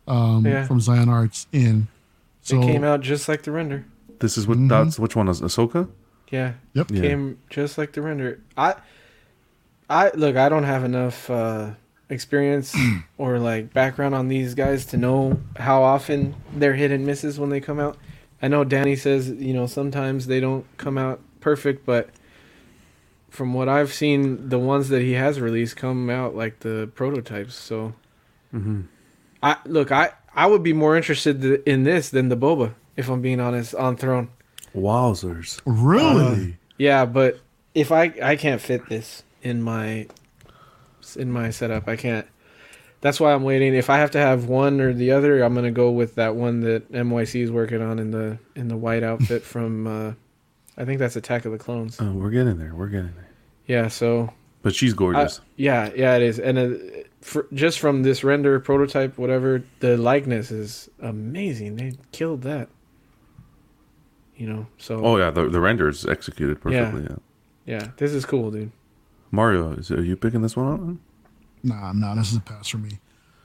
[0.08, 0.64] um Yeah.
[0.66, 1.88] from Zion Arts in.
[2.42, 3.84] So it came out just like the render.
[4.20, 4.68] this is what Mhm.
[4.68, 5.88] that's which one is Ahsoka?
[6.30, 6.90] Yeah, Yep.
[6.92, 7.00] Yeah.
[7.02, 8.38] came just like the render.
[8.56, 8.74] I,
[9.88, 10.36] I look.
[10.36, 11.70] I don't have enough uh,
[12.08, 12.74] experience
[13.18, 17.50] or like background on these guys to know how often they're hit and misses when
[17.50, 17.96] they come out.
[18.42, 22.10] I know Danny says you know sometimes they don't come out perfect, but
[23.28, 27.54] from what I've seen, the ones that he has released come out like the prototypes.
[27.54, 27.94] So
[28.54, 28.82] Mm-hmm.
[29.42, 29.92] I look.
[29.92, 33.74] I I would be more interested in this than the boba, if I'm being honest,
[33.74, 34.28] on Throne.
[34.74, 35.60] Wowzers!
[35.64, 36.56] Really?
[36.78, 37.40] Yeah, but
[37.74, 40.08] if I I can't fit this in my
[41.16, 42.26] in my setup, I can't.
[43.00, 43.74] That's why I'm waiting.
[43.74, 46.60] If I have to have one or the other, I'm gonna go with that one
[46.60, 49.86] that MYC is working on in the in the white outfit from.
[49.86, 50.12] Uh,
[50.76, 51.98] I think that's Attack of the Clones.
[52.00, 52.74] Oh, we're getting there.
[52.74, 53.28] We're getting there.
[53.66, 53.88] Yeah.
[53.88, 54.32] So
[54.62, 55.40] But she's I, gorgeous.
[55.56, 56.78] yeah, yeah, it is, and uh,
[57.20, 61.76] for, just from this render prototype, whatever, the likeness is amazing.
[61.76, 62.68] They killed that.
[64.36, 64.66] You know.
[64.78, 67.02] So oh yeah, the the render is executed perfectly.
[67.02, 67.16] Yeah.
[67.80, 68.72] yeah, this is cool, dude.
[69.30, 70.96] Mario, is, are you picking this one up?
[71.62, 72.98] Nah, nah, this is a pass for me.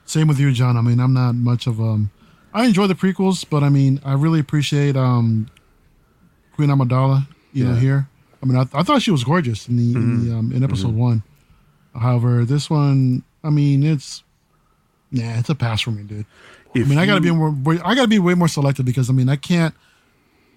[0.04, 0.76] Same with you, John.
[0.76, 2.10] I mean, I'm not much of um.
[2.54, 5.50] I enjoy the prequels, but I mean, I really appreciate um,
[6.54, 7.26] Queen Amidala.
[7.52, 8.08] You know, here.
[8.42, 10.94] I mean, I, I thought she was gorgeous in the, in, the um, in episode
[10.94, 11.22] one.
[11.94, 14.22] However, this one, I mean, it's
[15.10, 16.26] yeah, it's a pass for me, dude.
[16.74, 17.54] If I mean, I gotta you- be more.
[17.84, 19.74] I gotta be way more selective because I mean, I can't.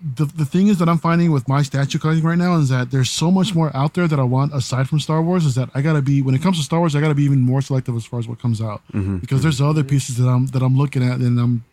[0.01, 2.89] The the thing is that I'm finding with my statue collecting right now is that
[2.89, 5.45] there's so much more out there that I want aside from Star Wars.
[5.45, 7.41] Is that I gotta be when it comes to Star Wars, I gotta be even
[7.41, 9.17] more selective as far as what comes out Mm-hmm.
[9.17, 11.65] because there's other pieces that I'm that I'm looking at and I'm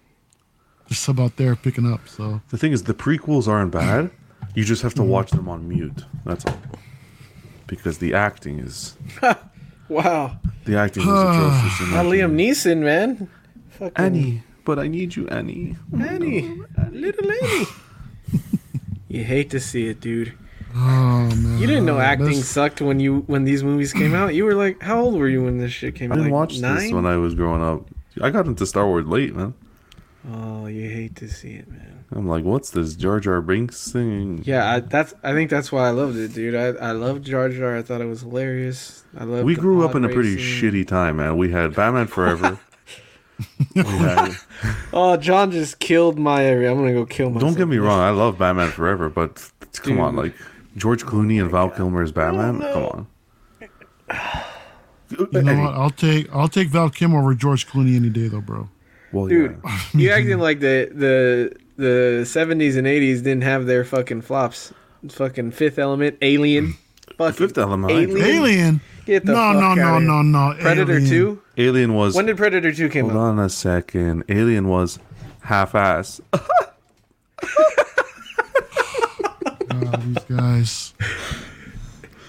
[0.88, 2.08] just about there picking up.
[2.08, 4.10] So The thing is, the prequels aren't bad.
[4.56, 6.04] You just have to watch them on mute.
[6.24, 6.58] That's all.
[7.68, 8.96] Because the acting is
[9.88, 11.80] Wow, the acting is atrocious.
[11.80, 12.32] in my not Liam.
[12.34, 13.28] Neeson, man.
[13.70, 15.76] Fucking Annie, but I need you, Annie.
[15.96, 16.60] Annie,
[16.90, 17.66] little Annie.
[19.08, 20.32] you hate to see it, dude.
[20.74, 20.78] oh
[21.34, 24.34] man, You didn't know acting Let's- sucked when you when these movies came out.
[24.34, 26.18] You were like, how old were you when this shit came I out?
[26.18, 27.86] I didn't Like watch this when I was growing up.
[28.20, 29.54] I got into Star Wars late, man.
[30.32, 32.04] Oh, you hate to see it, man.
[32.10, 34.42] I'm like, what's this Jar Jar Binks thing?
[34.44, 35.12] Yeah, I, that's.
[35.22, 36.54] I think that's why I loved it, dude.
[36.54, 37.76] I I loved Jar Jar.
[37.76, 39.04] I thought it was hilarious.
[39.16, 39.44] I loved.
[39.44, 40.70] we grew up pod in a pretty racing.
[40.70, 41.36] shitty time, man.
[41.36, 42.58] We had Batman Forever.
[43.74, 44.36] we had,
[44.92, 46.70] Oh, John just killed my area.
[46.70, 47.52] I'm gonna go kill myself.
[47.52, 50.34] don't get me wrong, I love Batman Forever, but come on, like
[50.76, 52.60] George Clooney and Val Kilmer as oh, Batman.
[52.60, 53.06] Come on.
[55.10, 55.74] You know what?
[55.74, 58.68] I'll take I'll take Val Kilmer over George Clooney any day though, bro.
[59.12, 59.78] Well, Dude, yeah.
[59.94, 64.72] you acting like the the the 70s and 80s didn't have their fucking flops.
[65.10, 66.74] Fucking Fifth Element, Alien,
[67.18, 67.92] fucking Fifth Element.
[67.92, 68.26] I- Alien.
[68.26, 68.80] Alien.
[69.06, 70.00] Get the no, fuck no, outta no, here.
[70.00, 70.54] no, no.
[70.60, 71.08] Predator Alien.
[71.08, 71.42] 2.
[71.58, 72.14] Alien was.
[72.16, 73.12] When did Predator 2 came out?
[73.12, 73.28] hold out?
[73.30, 74.24] on a second.
[74.28, 74.98] Alien was
[75.40, 76.20] half-ass.
[79.78, 80.94] Oh, these guys.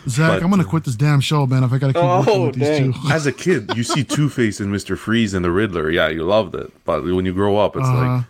[0.10, 1.64] Zach, But- I'm gonna quit this damn show, man.
[1.64, 2.94] If I gotta keep Oh, working with these dang.
[2.94, 3.00] two.
[3.10, 5.90] As a kid, you see Two Face and Mister Freeze and the Riddler.
[5.90, 6.72] Yeah, you loved it.
[6.86, 8.16] But when you grow up, it's Uh-huh.
[8.18, 8.26] like,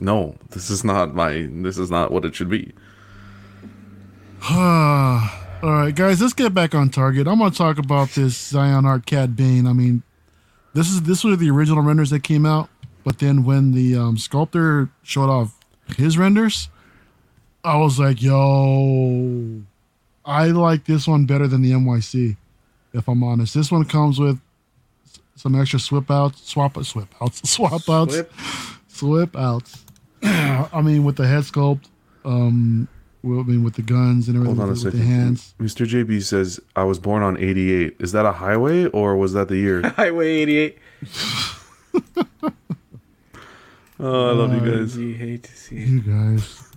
[0.00, 1.48] no, this is not my.
[1.50, 2.72] This is not what it should be.
[5.62, 7.26] All right, guys, let's get back on target.
[7.26, 9.66] I'm gonna talk about this Zion Art Cad Bane.
[9.66, 10.02] I mean,
[10.74, 12.68] this is this was the original renders that came out,
[13.04, 15.58] but then when the um, sculptor showed off
[15.96, 16.68] his renders,
[17.64, 19.62] I was like, "Yo,
[20.26, 22.36] I like this one better than the NYC."
[22.92, 24.38] If I'm honest, this one comes with
[25.36, 28.32] some extra swip outs, swap out swip outs, swap outs, Whip.
[28.88, 29.84] slip outs.
[30.22, 31.86] I mean, with the head sculpt,
[32.26, 32.88] um,
[33.22, 35.12] well, I mean, with the guns and everything, Hold on a with, with the second.
[35.14, 35.54] hands.
[35.60, 35.86] Mr.
[35.86, 37.96] JB says, I was born on 88.
[37.98, 39.82] Is that a highway or was that the year?
[39.96, 40.78] Highway 88.
[44.00, 44.96] oh, I love you guys.
[44.96, 45.88] You hate to see it.
[45.88, 46.62] You guys.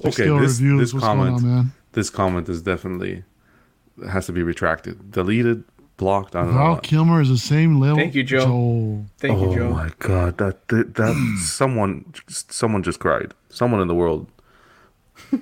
[0.00, 0.80] Okay, Scale this, reviews.
[0.80, 1.72] this What's comment, going on, man?
[1.90, 3.24] this comment is definitely
[4.08, 5.64] has to be retracted, deleted,
[5.96, 6.36] blocked.
[6.36, 6.80] I don't Val know.
[6.80, 7.96] Kilmer is the same level.
[7.96, 9.04] Thank you, Joe.
[9.18, 9.66] Thank oh you, Joe.
[9.66, 13.34] Oh my god, that that, that someone someone just cried.
[13.48, 14.28] Someone in the world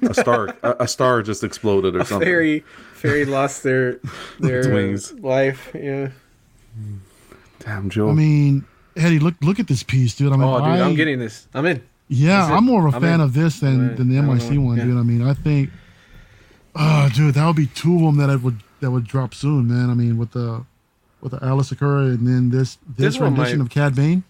[0.02, 2.26] a star a, a star just exploded or A something.
[2.26, 2.60] fairy,
[2.94, 4.00] fairy lost their
[4.40, 5.12] their wings.
[5.14, 5.70] life.
[5.74, 6.10] Yeah.
[7.60, 8.10] Damn, Joe.
[8.10, 8.64] I mean,
[8.96, 10.32] Eddie, look look at this piece, dude.
[10.32, 11.46] I mean, Oh, dude, I, I'm getting this.
[11.54, 11.82] I'm in.
[12.08, 13.20] Yeah, I'm more of a I'm fan in.
[13.22, 13.96] of this than in.
[13.96, 14.84] than the I don't MIC one, Yeah.
[14.84, 14.98] dude.
[14.98, 15.70] I mean, I think,
[16.76, 19.66] oh, dude, that would be two of them that I would that would drop soon,
[19.68, 19.90] man.
[19.90, 20.64] I mean, with the
[21.20, 24.22] with the Aayla Secura and then this this, This rendition might- of Cad Bane.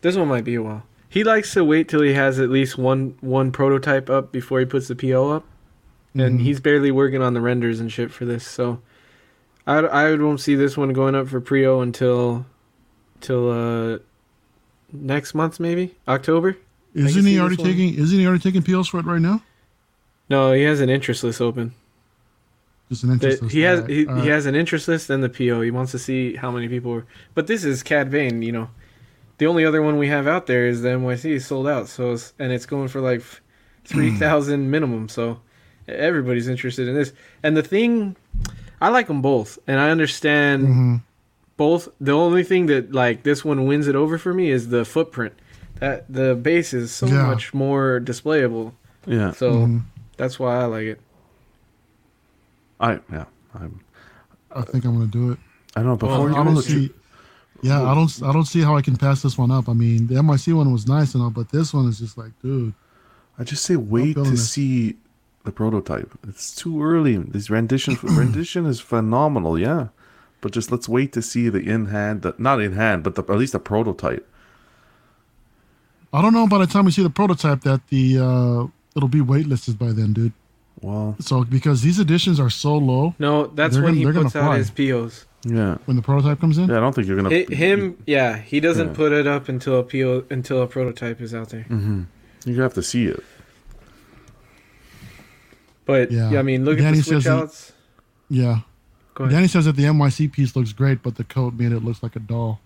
[0.00, 0.82] This one might be a while.
[1.14, 4.66] He likes to wait till he has at least one one prototype up before he
[4.66, 5.44] puts the PO up,
[6.12, 6.42] and Mhm.
[6.42, 8.44] he's barely working on the renders and shit for this.
[8.44, 8.80] So,
[9.64, 12.46] I I won't see this one going up for pre-O until
[13.20, 13.98] till uh
[14.92, 16.56] next month maybe October.
[16.96, 17.94] Isn't he already taking?
[17.94, 19.40] Isn't he already taking POs for it right now?
[20.28, 21.74] No, he has an interest list open.
[22.88, 23.38] Just an interest.
[23.38, 25.60] The- list, he has he, he has an interest list and the PO.
[25.60, 27.06] He wants to see how many people are.
[27.36, 28.68] But this is Cad Bane, you know.
[29.38, 31.88] The only other one we have out there is the NYC is sold out.
[31.88, 33.22] So it's, and it's going for like
[33.84, 35.08] three thousand minimum.
[35.08, 35.40] So
[35.88, 37.12] everybody's interested in this.
[37.42, 38.16] And the thing,
[38.80, 41.00] I like them both, and I understand Mhm.
[41.56, 41.88] both.
[42.00, 45.34] The only thing that like this one wins it over for me is the footprint.
[45.80, 47.26] That the base is so Yeah.
[47.26, 48.72] much more displayable.
[49.06, 49.82] yeah, So Mhm.
[50.16, 51.00] that's why I like it.
[52.80, 53.24] I yeah,
[53.54, 53.80] I'm.
[54.54, 55.38] I think I'm gonna do it.
[55.76, 55.96] I don't know.
[55.96, 56.42] Before Well, you I
[57.62, 58.22] Yeah, I don't.
[58.22, 59.68] I don't see how I can pass this one up.
[59.68, 62.32] I mean, the MIC one was nice and all, but this one is just like,
[62.42, 62.74] dude.
[63.38, 64.50] I just say wait to this.
[64.50, 64.96] see
[65.44, 66.12] the prototype.
[66.28, 67.16] It's too early.
[67.16, 69.88] This rendition rendition is phenomenal, yeah.
[70.40, 73.22] But just let's wait to see the in hand, the, not in hand, but the,
[73.22, 74.28] at least the prototype.
[76.12, 79.20] I don't know by the time we see the prototype that the uh it'll be
[79.20, 80.32] waitlisted by then, dude.
[80.80, 84.12] Well, So because these editions are so low No, that's They're when gonna- he they're
[84.12, 84.58] gonna puts out fly.
[84.58, 85.24] his POs.
[85.44, 86.68] Yeah, when the prototype comes in.
[86.68, 86.76] yeah.
[86.78, 88.94] I don't think you're gonna Hi- him, yeah, he doesn't Yeah.
[88.94, 91.66] put it up until a PO until a prototype is out there.
[91.68, 91.76] You're
[92.46, 93.22] gonna have to see it.
[95.86, 96.30] But Yeah.
[96.30, 97.72] yeah, I mean, look Danny at the switch says he- outs.
[98.30, 98.60] Yeah.
[99.14, 99.34] Go ahead.
[99.36, 102.16] Danny says that the NYC piece looks great, but the coat made it look like
[102.16, 102.60] a doll.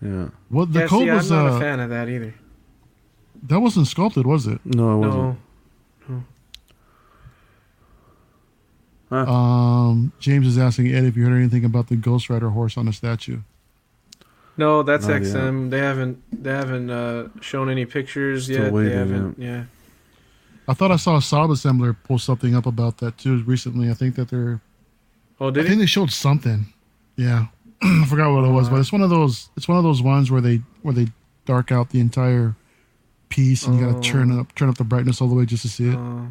[0.00, 0.28] Yeah.
[0.50, 2.34] Well, the yeah, coat see, was I'm not uh, a fan of that either.
[3.46, 4.58] that wasn't sculpted, was it?
[4.64, 5.38] No, it wasn't.
[6.08, 6.24] No,
[9.16, 12.86] Um, James is asking Ed if you heard anything about the Ghost Rider horse on
[12.86, 13.40] the statue.
[14.56, 15.32] no, that's Not yet.
[15.34, 15.70] XM.
[15.70, 18.72] They haven't they haven't uh, shown any pictures Still yet.
[18.72, 19.38] waiting, they haven't.
[19.38, 19.64] Yeah.
[20.68, 23.90] I thought I saw a solid assembler post something up about that too recently.
[23.90, 24.60] I think that they're.
[25.40, 26.66] Oh, did I did think they showed something.
[27.16, 27.46] Yeah,
[27.82, 29.48] I forgot what it was, but it's one of those.
[29.56, 31.08] It's one of those ones where they where they
[31.46, 32.54] dark out the entire
[33.28, 33.92] piece and you Oh.
[33.92, 35.96] gotta turn up turn up the brightness all the way just to see it.
[35.96, 36.26] Uh,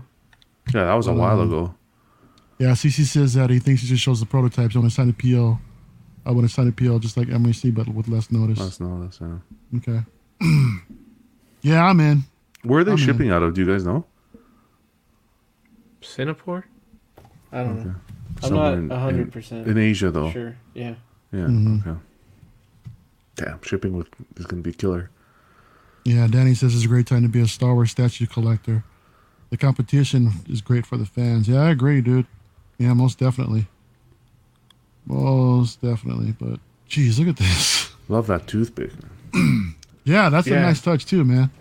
[0.74, 1.76] Yeah, that was a while Um, ago.
[2.62, 4.76] Yeah, CC says that he thinks he just shows the prototypes.
[4.76, 5.58] I want to sign a PO.
[6.28, 8.60] I want to sign a PO just like MAC, but with less notice.
[8.60, 9.20] Let's know this.
[9.20, 9.80] Yeah.
[9.80, 10.06] Okay.
[11.64, 12.24] yeah, I'm in.
[12.62, 13.04] Where are they I'm in.
[13.04, 13.56] shipping out of?
[13.56, 14.06] Do you guys know?
[16.02, 16.66] Singapore.
[17.52, 17.82] I don't know.
[17.82, 18.00] Okay.
[18.44, 20.30] I'm Somewhere not hundred percent In Asia, though.
[20.30, 20.56] sure.
[20.76, 20.94] Yeah.
[21.32, 21.46] Yeah.
[21.48, 21.82] Mhm.
[21.88, 22.00] Okay.
[23.38, 24.08] Damn, shipping with
[24.38, 25.10] is gonna be killer.
[26.06, 28.84] Yeah, Danny says it's a great time to be a Star Wars statue collector.
[29.50, 31.48] The competition is great for the fans.
[31.48, 32.28] Yeah, I agree, dude.
[32.82, 33.68] Yeah, most definitely.
[35.06, 36.34] Most definitely.
[36.40, 37.92] But, geez, look at this.
[38.10, 38.92] Love that toothpick.
[40.04, 41.52] Yeah, that's a nice touch, too, man.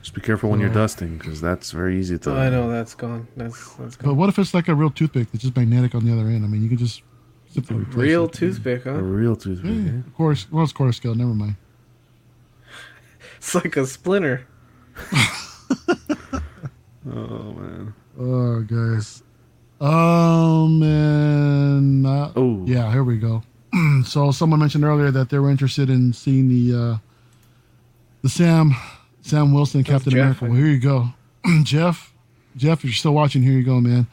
[0.00, 2.30] Just be careful when you're dusting, because that's very easy to.
[2.30, 3.26] Oh, I know that's gone.
[3.36, 4.16] That's that's But gone.
[4.16, 6.44] what if it's like a real toothpick that's just magnetic on the other end?
[6.44, 7.02] I mean, you can just
[7.50, 8.32] simply replace Real it.
[8.32, 8.90] toothpick, huh?
[8.92, 9.72] A real toothpick.
[9.74, 10.46] Yeah, of course.
[10.52, 11.16] Well, it's quarter scale.
[11.16, 11.56] Never mind.
[13.38, 14.46] It's like a splinter.
[17.08, 17.94] Oh man.
[18.18, 19.22] Oh, guys.
[19.80, 22.62] Um, and uh, Oh.
[22.66, 23.42] yeah, here we go.
[24.04, 26.98] so someone mentioned earlier that they were interested in seeing the uh,
[28.22, 28.74] the Sam
[29.22, 30.44] Sam Wilson Captain Jeff, America.
[30.46, 31.08] Well, here you go,
[31.62, 32.12] Jeff.
[32.56, 34.06] Jeff, if you're still watching, here you go, man.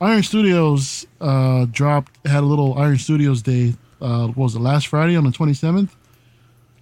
[0.00, 3.74] Iron Studios uh, dropped had a little Iron Studios day.
[4.00, 5.90] Uh, what was it last Friday on the 27th?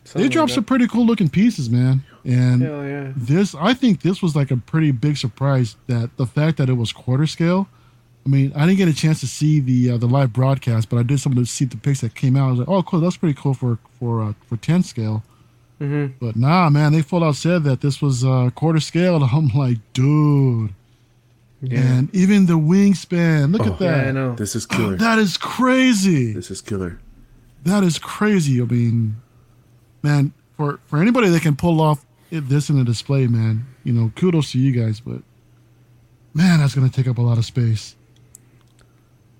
[0.04, 2.04] Something they dropped like some pretty cool looking pieces, man.
[2.24, 2.62] And.
[2.62, 3.12] Hell yeah.
[3.16, 6.74] this i think this was like a pretty big surprise that the fact that it
[6.74, 7.68] was quarter scale
[8.24, 10.96] i mean i didn't get a chance to see the uh, the live broadcast but
[10.98, 12.82] i did some of the see the pics that came out i was like oh
[12.82, 15.22] cool that's pretty cool for for uh, for 10 scale
[15.80, 16.12] Mm-hmm.
[16.24, 19.48] but nah man they full out said that this was uh quarter scale and i'm
[19.48, 20.72] like dude
[21.60, 21.80] Yeah.
[21.80, 23.72] and even the wingspan look Oh.
[23.74, 24.34] at yeah, that I know.
[24.36, 24.96] This is killer.
[24.98, 27.00] that is crazy this is killer.
[27.64, 28.60] that is crazy.
[28.62, 29.16] I mean,
[30.04, 33.92] man, for for anybody that can pull off it, this in a display, man, you
[33.92, 35.00] know, kudos to you guys.
[35.00, 35.22] But
[36.34, 37.94] man, that's gonna take up a lot of space.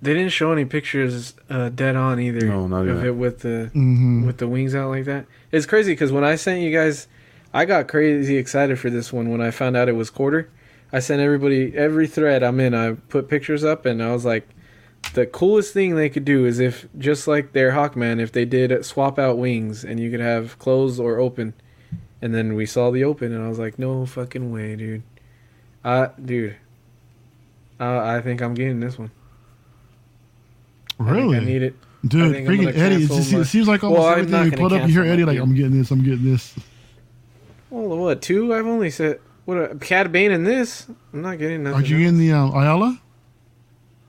[0.03, 3.05] They didn't show any pictures uh, dead on either No, not of yet.
[3.07, 5.25] it with the hmm with the wings out like that.
[5.51, 7.07] It's crazy because when I sent you guys,
[7.53, 10.49] I got crazy excited for this one when I found out it was quarter.
[10.91, 12.73] I sent everybody every thread I'm in.
[12.73, 14.47] I put pictures up, and I was like,
[15.13, 18.85] the coolest thing they could do is if just like their Hawkman, if they did
[18.85, 21.53] swap out wings and you could have closed or open,
[22.21, 25.03] and then we saw the open, and I was like, no fucking way, dude.
[25.83, 26.57] Uh, dude.
[27.79, 29.11] Uh, I think I'm getting this one.
[30.99, 31.37] I, think Really?
[31.37, 31.75] I need it.
[32.05, 33.03] Dude, freaking Eddie.
[33.05, 35.03] It, just, my- it seems like almost Well, everything not we put up, you hear
[35.11, 35.39] Eddie like.
[35.39, 36.53] I'm getting this, I'm getting this.
[37.69, 38.53] Well, what two?
[38.53, 40.87] I've only said what a Cad Bane in this.
[41.13, 41.79] I'm not getting nothing.
[41.81, 42.03] Are you else.
[42.03, 42.99] getting the um, Aayla?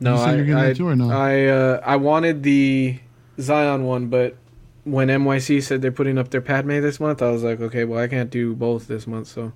[0.01, 1.11] No, You said I, you're getting I, that too or no?
[1.11, 2.99] I, uh, I wanted the
[3.41, 4.37] Zion one, but
[4.83, 8.01] when NYC said they're putting up their Padme this month, I was like, okay, well,
[8.01, 9.53] I can't do both this month, so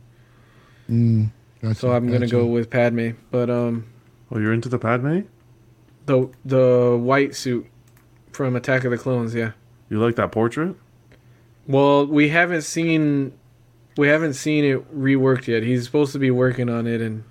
[0.89, 1.31] Mm,
[1.61, 3.11] gotcha, so I'm gonna go with Padme.
[3.31, 3.87] But um,
[4.31, 5.21] Oh, you're into the Padme?
[6.09, 7.67] The the white suit
[8.33, 9.53] from Attack of the Clones, yeah.
[9.89, 10.75] You like that portrait?
[11.67, 13.33] Well, we haven't seen
[13.97, 15.63] we haven't seen it reworked yet.
[15.63, 17.25] He's supposed to be working on it, and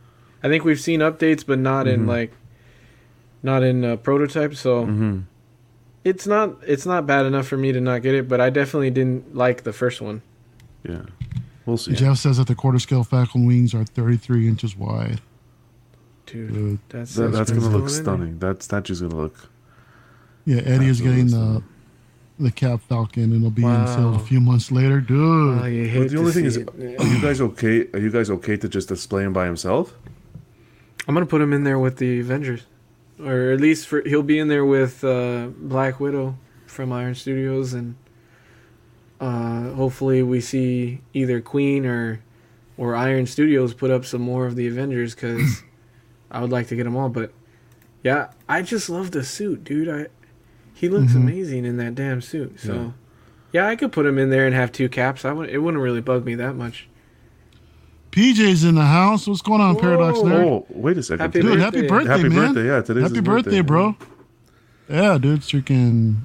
[0.44, 2.08] I think we've seen updates, but not in Mhm.
[2.08, 2.32] like
[3.44, 4.56] not in uh, prototype.
[4.56, 4.84] So.
[4.86, 5.20] Mm-hmm.
[6.04, 8.92] It's not it's not bad enough for me to not get it, but I definitely
[8.92, 10.22] didn't like the first one.
[10.88, 11.02] Yeah.
[11.66, 11.92] We'll see.
[11.96, 15.20] Jeff says that the quarter scale Falcon wings are 33 inches wide.
[16.28, 16.80] Dude, Dude.
[16.90, 18.40] that's That, that's gonna look Still in stunning.
[18.40, 19.50] That statue's gonna look.
[20.46, 21.64] Yeah, Eddie is getting the Absolutely.
[22.40, 23.82] the Cap Falcon, and it'll be Wow.
[23.82, 25.02] unsealed a few months later.
[25.02, 26.70] Dude, Oh, you But the to only thing see is, it.
[27.00, 27.88] are you guys okay?
[27.94, 29.94] Are you guys okay to just display him by himself?
[31.08, 32.66] I'm gonna put him in there with the Avengers,
[33.24, 37.74] or at least for he'll be in there with uh, Black Widow from Iron Studios,
[37.74, 37.96] and
[39.20, 42.22] uh, hopefully we see either Queen or
[42.78, 45.64] or Iron Studios put up some more of the Avengers because
[46.32, 47.10] I would like to get them all.
[47.10, 47.32] But
[48.04, 49.90] yeah, I just love the suit, dude.
[49.90, 50.08] I
[50.74, 51.18] he looks Mhm.
[51.24, 52.60] amazing in that damn suit.
[52.60, 52.94] So
[53.52, 53.68] yeah.
[53.68, 55.26] I could put him in there and have two caps.
[55.26, 55.50] I would.
[55.50, 56.88] It wouldn't really bug me that much.
[58.12, 59.28] PJ's in the house.
[59.28, 59.82] What's going on, Whoa.
[59.82, 60.44] Paradox Nerd?
[60.46, 61.20] Oh, wait a second.
[61.20, 61.88] Happy Dude, Today- happy birthday.
[62.08, 62.54] birthday, happy man.
[62.54, 62.68] birthday!
[62.68, 63.96] Yeah, today's Happy his birthday, bro.
[64.90, 66.16] Yeah, dude, it's freaking.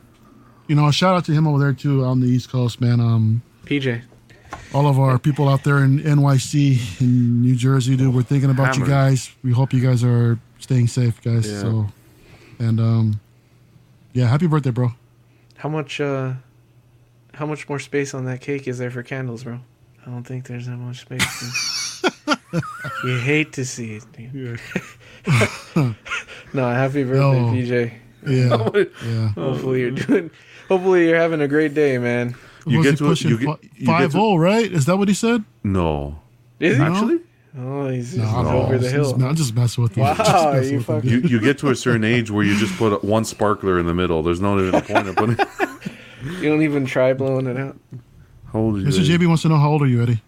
[0.69, 3.01] You know, shout out to him over there too on the East Coast, man.
[3.01, 4.03] Um, PJ.
[4.75, 8.15] All of our people out there in NYC in New Jersey, dude.
[8.15, 9.31] We're thinking about you guys.
[9.43, 11.51] We hope you guys are staying safe, guys.
[11.51, 11.61] Yeah.
[11.61, 11.87] So,
[12.59, 13.21] and um,
[14.13, 14.93] yeah, happy birthday, bro.
[15.57, 16.33] How much uh
[17.35, 19.61] how much more space on that cake is there for candles, bro?
[20.07, 22.03] I don't think there's that much space.
[22.03, 22.63] dude.
[23.05, 24.61] you hate to see it, dude.
[26.55, 27.53] No, happy birthday, No.
[27.53, 27.93] PJ.
[28.27, 29.29] Yeah, yeah.
[29.31, 30.31] Hopefully you're doing
[30.69, 32.35] hopefully you're having a great day, man.
[32.67, 34.71] You Was get he to- pushing you get- you get to- 5-0, right?
[34.73, 35.45] Is that what he said?
[35.65, 36.19] No,
[36.61, 36.83] Is he?
[36.83, 36.93] No?
[36.93, 37.19] actually,
[37.59, 39.25] Oh, he's, No, he's I'm over the just- hill.
[39.27, 40.03] I'm just messing with you.
[40.05, 40.15] Wow,
[40.55, 43.05] Just you with fucking- you you get to a certain age where you just put
[43.05, 44.23] one sparkler in the middle.
[44.23, 45.37] There's no even a point of putting.
[46.41, 47.77] You don't even try blowing it out.
[48.53, 48.87] How old are you?
[48.87, 49.01] Mr.
[49.01, 49.19] Eddie?
[49.19, 50.23] JB wants to know how old are you, Eddie?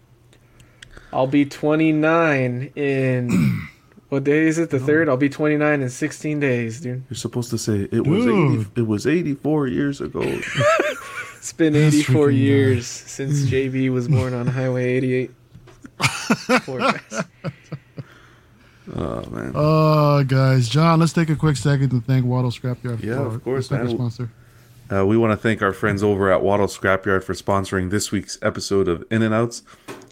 [1.13, 3.67] I'll be 29 in
[4.09, 4.69] what day is it?
[4.69, 5.07] The third.
[5.09, 7.03] I'll be 29 in 16 days, dude.
[7.09, 8.59] You're supposed to say it was Dude.
[8.75, 10.21] 80, it was 84 years ago.
[11.45, 12.37] It's been That's 84 freaking Mm.
[12.39, 15.31] years since JB was born on Highway 88.
[16.65, 17.23] Poor guys.
[18.95, 19.51] oh man.
[19.53, 23.03] Uh, guys, John, let's take a quick second to thank Waddle Scrapyard.
[23.03, 23.93] Yeah, for of course, our man.
[23.95, 24.31] sponsor.
[24.91, 28.39] Uh, we want to thank our friends over at Waddle Scrapyard for sponsoring this week's
[28.41, 29.61] episode of In and Outs.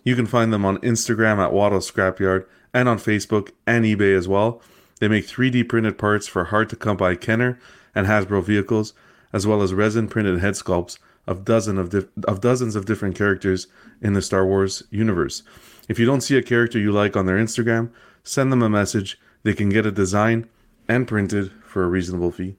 [0.04, 2.46] You can find them on Instagram at Waddle Scrapyard
[2.76, 4.62] and on Facebook and eBay as well.
[5.00, 7.58] They make 3D printed parts for hard to come by Kenner
[7.96, 8.94] and Hasbro vehicles,
[9.34, 13.16] as well as resin printed head sculpts of dozen of, dif- of dozens of different
[13.16, 13.68] characters
[14.02, 15.44] in the Star Wars universe.
[15.88, 17.92] If you don't see a character you like on their Instagram,
[18.24, 19.20] send them a message.
[19.44, 20.48] They can get a design
[20.88, 22.56] and printed for a reasonable fee.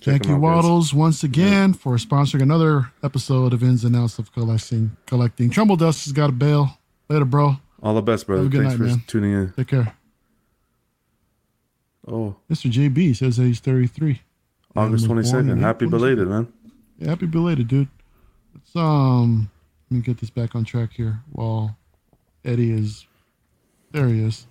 [0.00, 0.42] Check Thank you, out, guys.
[0.42, 4.96] Waddles, once again for sponsoring another episode of Ins and Outs of Collecting.
[5.06, 5.48] Collecting.
[5.50, 6.78] Trumbull Dust has got a bail.
[7.08, 7.56] Later, bro.
[7.82, 8.42] All the best, brother.
[8.42, 9.02] Have a good Thanks night, for man.
[9.06, 9.52] tuning in.
[9.52, 9.94] Take care.
[12.06, 12.70] Oh, Mr.
[12.70, 14.20] JB says that he's 33.
[14.76, 15.62] August was twenty born in second.
[15.62, 16.52] Happy belated, man.
[16.98, 17.88] Yeah, happy belated, dude.
[18.54, 19.50] Let's um,
[19.90, 21.20] let me get this back on track here.
[21.32, 21.76] While
[22.44, 23.06] Eddie is,
[23.92, 24.46] there he is.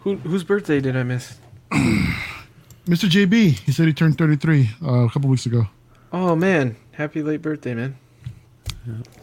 [0.00, 1.38] Who, whose birthday did I miss?
[1.72, 3.08] Mr.
[3.08, 3.58] JB.
[3.60, 5.66] He said he turned 33 uh, a couple weeks ago.
[6.12, 6.76] Oh, man.
[6.92, 7.96] Happy late birthday, man.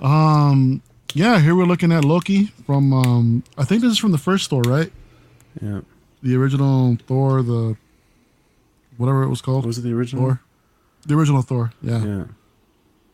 [0.02, 0.82] Um,
[1.14, 4.50] yeah, here we're looking at Loki from um, I think this is from the first
[4.50, 4.92] Thor, right?
[5.62, 5.82] Yeah.
[6.22, 7.76] The original Thor, the
[8.98, 9.66] whatever it was called.
[9.66, 10.24] Was it the original?
[10.24, 10.42] Thor.
[11.06, 11.72] The original Thor.
[11.82, 12.24] Yeah, yeah.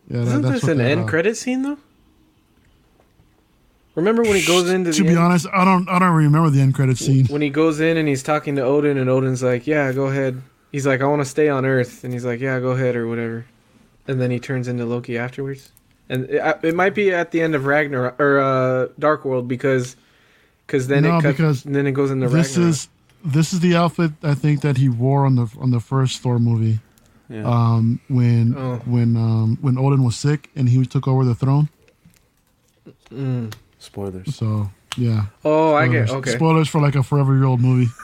[0.09, 0.19] Yeah.
[0.19, 1.77] that- Isn't that's this an end uh, credit scene, though?
[3.95, 5.87] Remember when he goes into To be end- honest, I don't.
[5.87, 7.27] I don't remember the end credit scene.
[7.27, 10.41] when he goes in and he's talking to Odin, and Odin's like, "Yeah, go ahead."
[10.71, 13.07] He's like, "I want to stay on Earth," and he's like, "Yeah, go ahead," or
[13.07, 13.45] whatever.
[14.07, 15.71] And then he turns into Loki afterwards.
[16.09, 19.95] And it, it might be at the end of Ragnar or uh, Dark World because
[20.65, 22.69] Because then No, it cuts, because then it goes into this Ragnarok.
[22.71, 22.89] is
[23.23, 26.39] this is the outfit I think that he wore on the on the first Thor
[26.39, 26.79] movie.
[27.29, 27.43] Yeah.
[27.45, 28.81] Um, when Oh.
[28.85, 31.69] when um when Odin was sick and he took over the throne.
[33.09, 33.53] Mm.
[33.79, 34.35] Spoilers.
[34.35, 35.25] So yeah.
[35.45, 36.31] Oh, I get okay.
[36.31, 37.91] Spoilers for like a forever year old movie.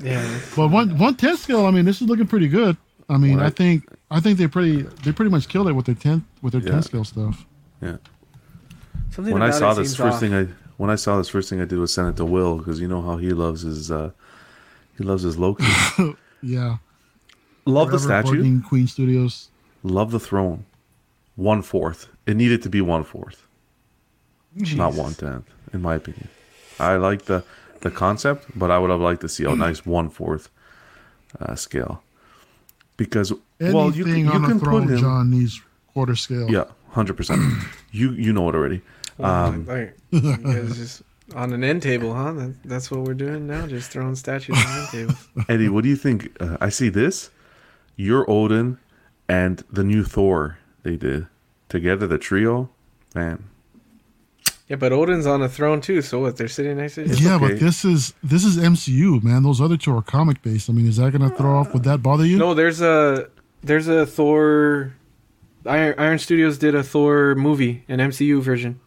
[0.00, 0.26] Yeah.
[0.56, 1.66] But one one ten scale.
[1.66, 2.78] I mean, this is looking pretty good.
[3.10, 5.94] I mean, I think I think they pretty they pretty much killed it with their
[5.94, 6.70] ten with their Yeah.
[6.70, 7.44] ten scale stuff.
[7.82, 7.98] Yeah.
[9.10, 10.20] Something When I saw this, first off.
[10.20, 10.46] thing I
[10.78, 12.88] when I saw this, first thing I did was send it to Will because you
[12.88, 14.12] know how he loves his uh
[14.96, 15.66] he loves his Loki.
[16.42, 16.78] Yeah.
[17.64, 18.36] Love the statue.
[18.36, 19.48] Burning Queen Studios.
[19.82, 20.64] Love the throne.
[21.36, 22.08] One fourth.
[22.26, 23.46] It needed to be one fourth,
[24.54, 26.28] not one tenth, in my opinion.
[26.78, 27.42] I like the
[27.80, 30.48] the concept, but I would have liked to see a nice one fourth
[31.40, 32.02] uh, scale.
[32.96, 34.98] Because Anything well, you can, you on can a throne, put him.
[35.00, 35.60] John needs
[35.92, 36.50] quarter scale.
[36.50, 37.40] Yeah, hundred percent.
[37.90, 38.82] You you know it already.
[39.18, 41.02] Um, Like, just
[41.34, 42.48] on an end table, huh?
[42.64, 43.66] That's what we're doing now.
[43.66, 45.28] Just throwing statues on end tables.
[45.48, 46.30] Eddie, what do you think?
[46.40, 47.30] Uh, I see this.
[47.96, 48.78] You're Odin,
[49.28, 51.26] and the new Thor they did
[51.68, 52.70] together, the trio.
[53.14, 53.44] Man,
[54.68, 56.00] Yeah, but Odin's on a throne too.
[56.02, 56.36] So what?
[56.36, 57.22] They're sitting next to each other.
[57.22, 57.48] yeah, okay.
[57.48, 59.42] but this is this is MCU, man.
[59.42, 60.70] Those other two are comic based.
[60.70, 61.72] I mean, is that gonna throw off?
[61.74, 62.38] Would that bother you?
[62.38, 63.28] No, there's a
[63.62, 64.94] there's a Thor.
[65.64, 68.80] Iron, Iron Studios did a Thor movie, an MCU version.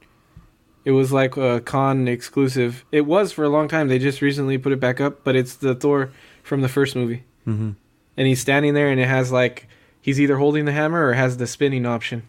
[0.84, 2.84] It was like a con exclusive.
[2.92, 3.88] It was for a long time.
[3.88, 6.12] They just recently put it back up, but it's the Thor
[6.44, 7.24] from the first movie.
[7.46, 7.72] hmm
[8.18, 9.68] And he's standing there, and it has like
[10.02, 12.24] he's either holding the hammer or has the spinning option.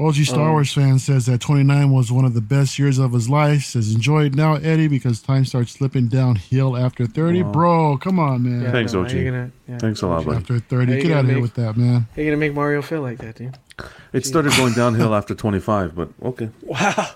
[0.00, 3.12] OG Star Um, Wars fan says that 29 was one of the best years of
[3.12, 3.64] his life.
[3.64, 7.42] Says enjoy it now, Eddie, because time starts slipping downhill after 30.
[7.42, 7.52] Wow.
[7.52, 8.62] Bro, come on, man.
[8.62, 9.10] Yeah, Thanks, no, OG.
[9.10, 10.36] how gonna- yeah, Thanks a lot, buddy.
[10.36, 12.06] After 30, you get out of here with that, man.
[12.14, 13.58] How you gonna make Mario feel like that, dude?
[14.12, 16.50] It started going downhill after 25, but okay.
[16.62, 17.08] Wow.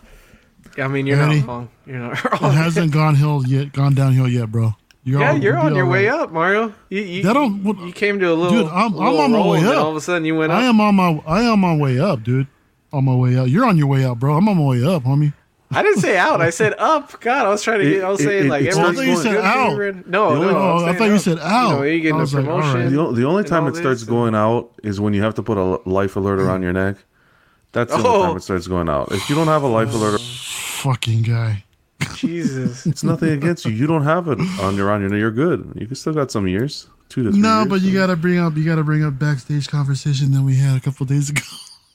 [0.78, 1.38] I mean, you're Eddie?
[1.40, 1.68] not wrong.
[1.86, 2.50] You're not wrong.
[2.52, 4.74] It hasn't gone hill yet, gone downhill yet, bro.
[5.04, 6.20] You're yeah, all- you're on your all way right.
[6.20, 6.72] up, Mario.
[6.88, 8.50] You you, That don't- what- you came to a little.
[8.64, 9.78] Dude, I'm- I'm on my roll, way and up.
[9.78, 10.58] All of a sudden, you went up.
[10.58, 12.46] I am on my I am on my way up, dude.
[12.92, 13.48] On my way up.
[13.48, 14.36] You're on your way up, bro.
[14.36, 15.32] I'm on my way up, homie.
[15.74, 16.40] I didn't say out.
[16.42, 17.18] I said up.
[17.20, 18.04] God, I was trying to It- get.
[18.04, 19.70] I was saying it- like it's everyone's not going going- You said out.
[19.72, 20.06] you, Red.
[20.08, 20.48] No, no.
[20.48, 21.68] I'm Oh, I saying thought you said out.
[21.70, 22.72] You know, you're getting I a was like, all right.
[22.72, 22.94] promotion.
[22.96, 25.80] The, the only time it starts going out is when you have to put a
[25.88, 26.96] life alert around your neck.
[27.72, 28.06] That's the Oh.
[28.06, 28.36] only time oh.
[28.36, 29.10] it starts going out.
[29.12, 31.64] If you don't have a life alert, Fucking guy.
[32.16, 32.86] Jesus.
[32.86, 33.72] it's nothing against you.
[33.72, 35.18] You don't have it on your on your neck.
[35.18, 35.72] You're good.
[35.76, 37.40] You can still got some years, two to three.
[37.40, 37.68] No, years.
[37.68, 40.80] but you gotta bring up you gotta bring up backstage conversation that we had a
[40.80, 41.42] couple days ago.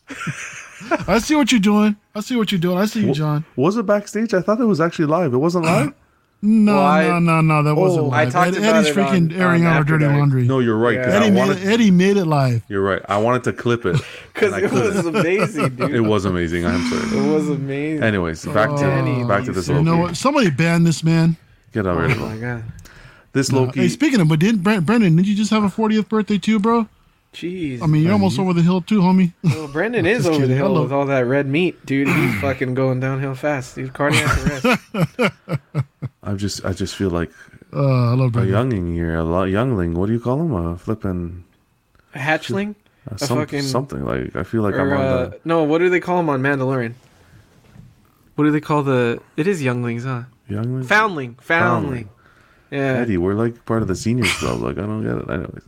[1.07, 1.95] I see what you're doing.
[2.15, 2.77] I see what you're doing.
[2.77, 3.43] I see you, John.
[3.55, 4.33] Was it backstage?
[4.33, 5.33] I thought it was actually live.
[5.33, 5.93] It wasn't live.
[6.41, 7.63] No, Well, I- no, no, no.
[7.63, 8.05] That oh, wasn't.
[8.05, 10.17] Oh, I talked Ed- about Eddie's it freaking on- airing on out our dirty Dark.
[10.17, 10.43] laundry.
[10.45, 10.93] No, you're right.
[10.95, 11.07] Yeah.
[11.15, 11.65] Eddie I made it.
[11.65, 12.61] Eddie made it live.
[12.67, 13.01] You're right.
[13.09, 13.99] I wanted to clip it.
[14.37, 15.15] Because it was couldn't.
[15.15, 15.95] amazing, dude.
[15.95, 16.63] It was amazing.
[16.63, 17.17] I'm sorry.
[17.19, 18.03] It was amazing.
[18.03, 20.15] Anyways, back to Danny, back to this said- You know what?
[20.15, 21.37] Somebody ban this man.
[21.73, 22.19] Get out of here.
[22.21, 22.63] Oh my god.
[23.33, 23.63] This No.
[23.63, 23.79] Loki.
[23.81, 25.15] Hey, speaking of, but did Brent, Brendan?
[25.15, 26.87] Did you just have a 40th birthday too, bro?
[27.37, 27.83] Jeez.
[27.83, 29.31] I mean, you're almost over the hill too, homie.
[29.43, 30.81] well, Brendan is Just over the hill Hello.
[30.83, 32.07] with all that red meat, dude.
[32.07, 33.93] He's fucking going downhill fast, dude.
[33.93, 34.25] Cardiac
[34.65, 34.65] arrest.
[36.23, 37.29] I just I just feel like
[37.71, 38.53] Uh, I love a Brendan.
[38.53, 39.93] younging here, a lo- youngling.
[39.93, 40.51] What do you call him?
[40.53, 41.43] A flipping
[42.15, 42.73] A hatchling?
[43.11, 44.35] uh, some, fucking- something like.
[44.35, 46.41] I feel like Or, I'm on uh, the no, what do they call him on
[46.41, 46.93] Mandalorian?
[48.35, 49.21] What do they call the?
[49.35, 50.23] It is younglings, huh?
[50.49, 50.83] youngling.
[50.85, 52.09] Foundling, foundling.
[52.71, 54.59] Yeah, Eddie, we're like part of the seniors club.
[54.61, 55.29] Like I don't get it.
[55.29, 55.63] Anyways,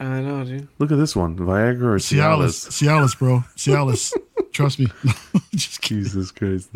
[0.00, 0.66] I know, dude.
[0.78, 3.14] look at this one: Viagra or Cialis, Cialis.
[3.14, 4.12] Cialis, bro, Cialis.
[4.52, 4.86] Trust me.
[5.54, 6.04] Just kidding.
[6.04, 6.70] Jesus Christ.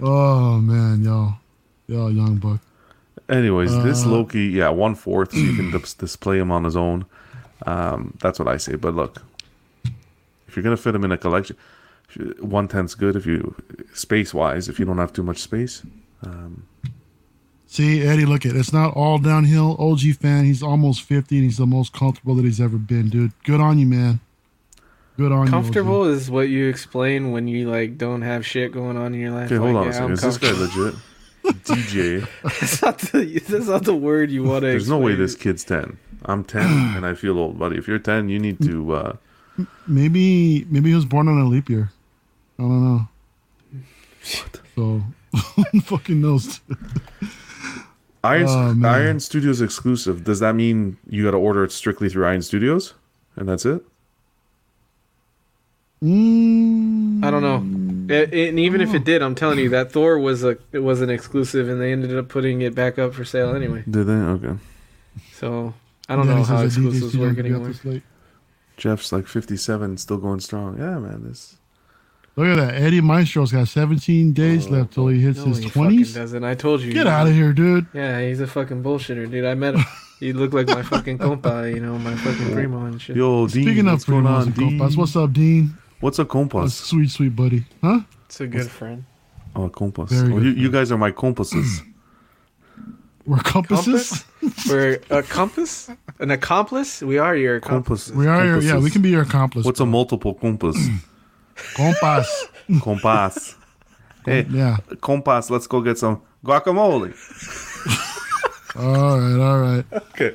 [0.00, 1.34] Oh man, yo,
[1.86, 2.60] yo, young buck.
[3.28, 6.76] Anyways, this Uh, Loki, yeah, one fourth, so you can dis- display him on his
[6.76, 7.06] own.
[7.66, 8.74] Um, that's what I say.
[8.74, 9.22] But look,
[10.48, 11.56] if you're gonna fit him in a collection,
[12.40, 13.14] one tenth's good.
[13.16, 13.54] If you
[13.94, 15.82] space wise, if you don't have too much space,
[16.26, 16.66] um,
[17.74, 18.58] See, Eddie, look at it.
[18.58, 19.74] it's not all downhill.
[19.80, 23.32] OG fan, he's almost 50 and he's the most comfortable that he's ever been, dude.
[23.42, 24.20] Good on you, man.
[25.16, 25.50] Good on you.
[25.50, 29.32] Comfortable is what you explain when you like don't have shit going on in your
[29.32, 29.46] life.
[29.50, 30.06] okay, hold Like, on yeah, a second.
[30.06, 30.94] I'm Is this guy legit?
[31.64, 32.28] DJ.
[32.44, 34.68] that's not the that's not the word you want to.
[34.68, 35.98] There's no way this kid's ten.
[36.26, 37.76] I'm ten and I feel old, buddy.
[37.76, 38.92] If you're ten, you need to.
[38.94, 39.16] Uh,
[39.88, 41.90] Maybe, maybe he was born on a leap year.
[42.58, 43.08] I don't know.
[44.20, 44.60] What?
[44.76, 45.02] So,
[45.72, 46.60] who fucking knows.
[48.24, 48.88] Iron Oh.
[48.88, 50.24] Iron Studios exclusive.
[50.24, 52.94] Does that mean you got to order it strictly through Iron Studios,
[53.36, 53.84] and that's it?
[56.02, 58.14] Mm, I don't know.
[58.14, 60.80] It, it- and even if it did, I'm telling you that Thor was a it
[60.80, 63.82] was an exclusive, and they ended up putting it back up for sale anyway.
[63.88, 64.12] Did they?
[64.12, 64.54] Okay.
[65.32, 65.72] So
[66.08, 68.02] I don't Danny know how says that DJ's exclusives work to be up anymore.
[68.76, 70.78] Jeff's like 57, still going strong.
[70.78, 71.22] Yeah, man.
[71.24, 71.56] This
[72.36, 72.74] Look at that.
[72.74, 76.14] Eddie Maestro's got 17 days oh, left till he hits No, his he fucking 20s.
[76.14, 76.42] doesn't.
[76.44, 76.92] I told you.
[76.92, 77.86] Get out of here, dude.
[77.94, 79.44] Yeah, he's a fucking bullshitter, dude.
[79.44, 79.84] I met him.
[80.20, 83.16] He looked like my fucking compa, you know, my fucking primo and shit.
[83.16, 85.76] Yo, Dean, Speaking of what's going primos on, and compas, what's up, Dean?
[86.00, 86.74] What's a Oh, compass?
[86.74, 87.64] sweet, sweet buddy.
[87.82, 88.00] Huh?
[88.26, 89.04] It's a good friend.
[89.56, 90.10] Oh, compas.
[90.12, 91.82] Very Oh, good you, you guys are my compasses.
[93.26, 94.24] We're compasses?
[94.68, 95.90] We're a compass?
[96.20, 97.02] An accomplice?
[97.02, 98.04] We are your accomplice.
[98.10, 98.16] compasses.
[98.16, 99.64] We are your, yeah, we can be your accomplice.
[99.66, 100.76] What's a multiple compass?
[101.74, 102.48] Compas.
[102.82, 103.56] compass.
[104.24, 104.78] Hey, yeah.
[105.00, 107.14] compass, let's go get some guacamole.
[108.76, 109.84] All right, all right.
[109.92, 110.34] Okay.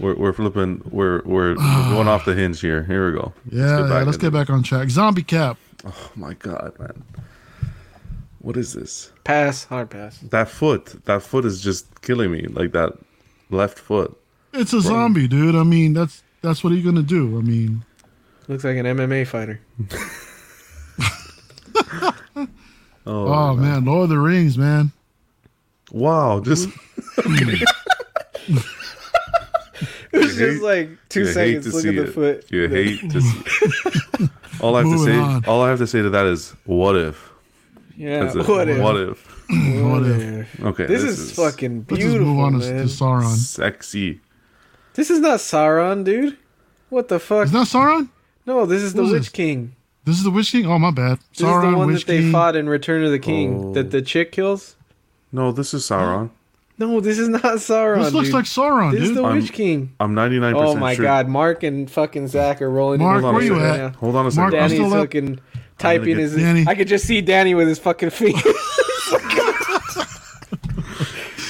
[0.00, 0.82] We're, we're flipping.
[0.90, 1.54] We're we're
[1.94, 2.82] going off the hinge here.
[2.82, 3.32] Here we go.
[3.52, 4.90] Yeah, yeah, let's get back on track.
[4.90, 5.58] Zombie Cap.
[5.84, 7.04] Oh my god, man.
[8.40, 9.12] What is this?
[9.22, 10.18] Pass, hard pass.
[10.18, 11.04] That foot.
[11.04, 12.48] That foot is just killing me.
[12.48, 12.94] Like that
[13.50, 14.20] left foot.
[14.52, 15.54] It's a zombie, dude.
[15.54, 17.38] I mean, that's that's what are you gonna do?
[17.38, 17.84] I mean,
[18.48, 19.60] Looks like an MMA fighter.
[23.04, 24.92] Oh, oh man, Lord of the Rings, man.
[25.90, 26.38] wow!
[26.40, 26.68] Just
[30.12, 31.72] It was You just hate- like two seconds.
[31.72, 32.12] Look see at the it.
[32.14, 32.50] foot.
[32.50, 34.28] You hate to see.
[34.60, 35.16] All I have to say.
[35.18, 35.44] on.
[35.46, 37.30] All I have to say to that is, what if?
[37.96, 38.78] Yeah, what if?
[38.80, 39.26] What if?
[39.48, 40.54] What What if?
[40.54, 40.60] if?
[40.64, 40.86] Okay.
[40.86, 41.96] This, is, fucking beautiful.
[41.96, 42.76] Let's just move on to, man.
[42.76, 43.34] to Sauron.
[43.34, 44.20] sexy.
[44.94, 46.36] This is not Sauron, dude.
[46.88, 47.46] What the fuck?
[47.46, 48.08] Is that Sauron?
[48.46, 49.28] no, this is the Who's Witch this?
[49.30, 49.74] King.
[50.04, 50.66] This is the Witch King.
[50.66, 51.18] Oh my bad.
[51.36, 52.32] This Sauron, is the one Witch that they King.
[52.32, 53.64] fought in Return of the King.
[53.66, 53.72] Oh.
[53.74, 54.76] That the chick kills.
[55.30, 56.30] No, this is Sauron.
[56.78, 58.02] No, this is not Sauron.
[58.02, 58.34] This looks dude.
[58.34, 59.94] like Sauron, This is the I'm- Witch King.
[60.00, 61.04] I'm 99% Oh my sure.
[61.04, 63.00] god, Mark and fucking Zach are rolling.
[63.00, 63.76] in Mark, where you at?
[63.76, 63.88] now.
[64.00, 64.44] Hold on a Mark, second.
[64.44, 65.00] I'm Danny's still up.
[65.06, 65.38] fucking
[65.78, 66.34] typing his.
[66.34, 66.64] Danny.
[66.66, 68.34] I could just see Danny with his fucking feet.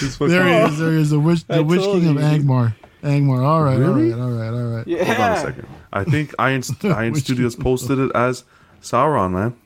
[0.00, 0.78] This fucking- There he is.
[0.78, 1.10] There he is.
[1.10, 2.42] The Witch, I the Witch King of you, dude.
[2.42, 2.74] Angmar.
[3.02, 3.42] Angmar.
[3.44, 4.12] All right, Really?
[4.12, 4.86] all right, all right, all right.
[4.86, 5.04] yeah.
[5.04, 5.68] Hold on a second.
[5.93, 8.44] I think Iron Iron Studios posted it as
[8.81, 9.56] Sauron, man.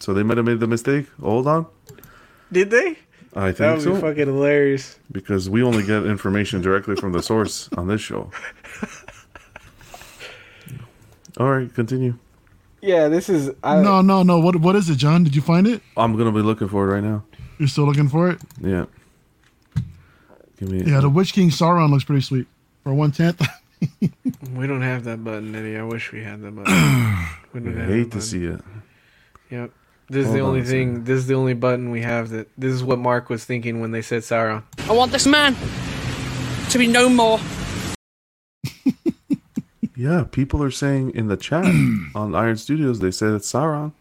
[0.00, 1.06] So they might have made the mistake.
[1.20, 1.66] Hold on.
[2.52, 2.98] Did they?
[3.34, 4.98] I That think would be fucking hilarious.
[5.12, 8.30] Because we only get information directly from the source on this show.
[11.38, 12.16] All right, continue.
[12.80, 13.50] Yeah, this is.
[13.62, 14.38] I, No, no, no.
[14.38, 15.24] What what is it, John?
[15.24, 15.82] Did you find it?
[15.96, 17.24] I'm gonna be looking for it right now.
[17.58, 18.38] You're still looking for it?
[18.60, 18.86] Yeah.
[20.58, 20.82] Give me.
[20.90, 22.46] Yeah, the Witch King Sauron looks pretty sweet.
[22.84, 23.46] For one tenth.
[24.54, 25.76] We don't have that button, Eddie.
[25.76, 26.72] I wish we had that button.
[27.52, 28.60] we I hate that to see it.
[29.50, 29.70] Yep.
[30.08, 30.88] This is Hold the only a thing.
[30.92, 31.06] second.
[31.06, 32.48] This is the only button we have that.
[32.56, 34.62] This is what Mark was thinking when they said Sauron.
[34.88, 35.56] I want this man
[36.70, 37.40] to be no more.
[39.98, 41.64] Yeah, people are saying in the chat
[42.14, 43.92] on Iron Studios they said it's Sauron.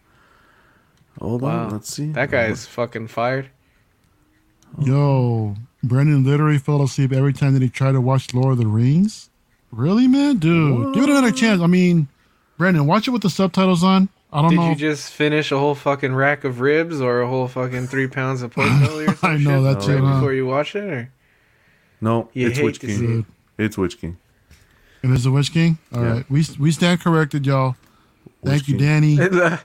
[1.21, 1.67] Hold Wow.
[1.67, 2.11] on, let's see.
[2.11, 3.49] That guy's fucking fired.
[4.81, 8.67] Yo, Brendan literally fell asleep every time that he tried to watch Lord of the
[8.67, 9.29] Rings.
[9.75, 11.61] Really, man, dude, give it another chance.
[11.61, 12.07] I mean,
[12.57, 14.07] Brendan, watch it with the subtitles on.
[14.31, 14.69] I don't Did know.
[14.69, 18.07] Did you just finish a whole fucking rack of ribs or a whole fucking three
[18.07, 20.13] pounds of pork belly or some I know shit that right too, huh?
[20.15, 20.83] before you watch it?
[20.83, 21.09] Or
[21.99, 22.89] No, You it's Witch King.
[22.89, 23.25] see Dude,
[23.57, 24.17] It's Witch King.
[25.03, 25.77] it is the Witch King.
[25.93, 26.11] All Yeah.
[26.13, 27.75] right, we we stand corrected, y'all.
[28.43, 29.17] Thank Witch you, Danny.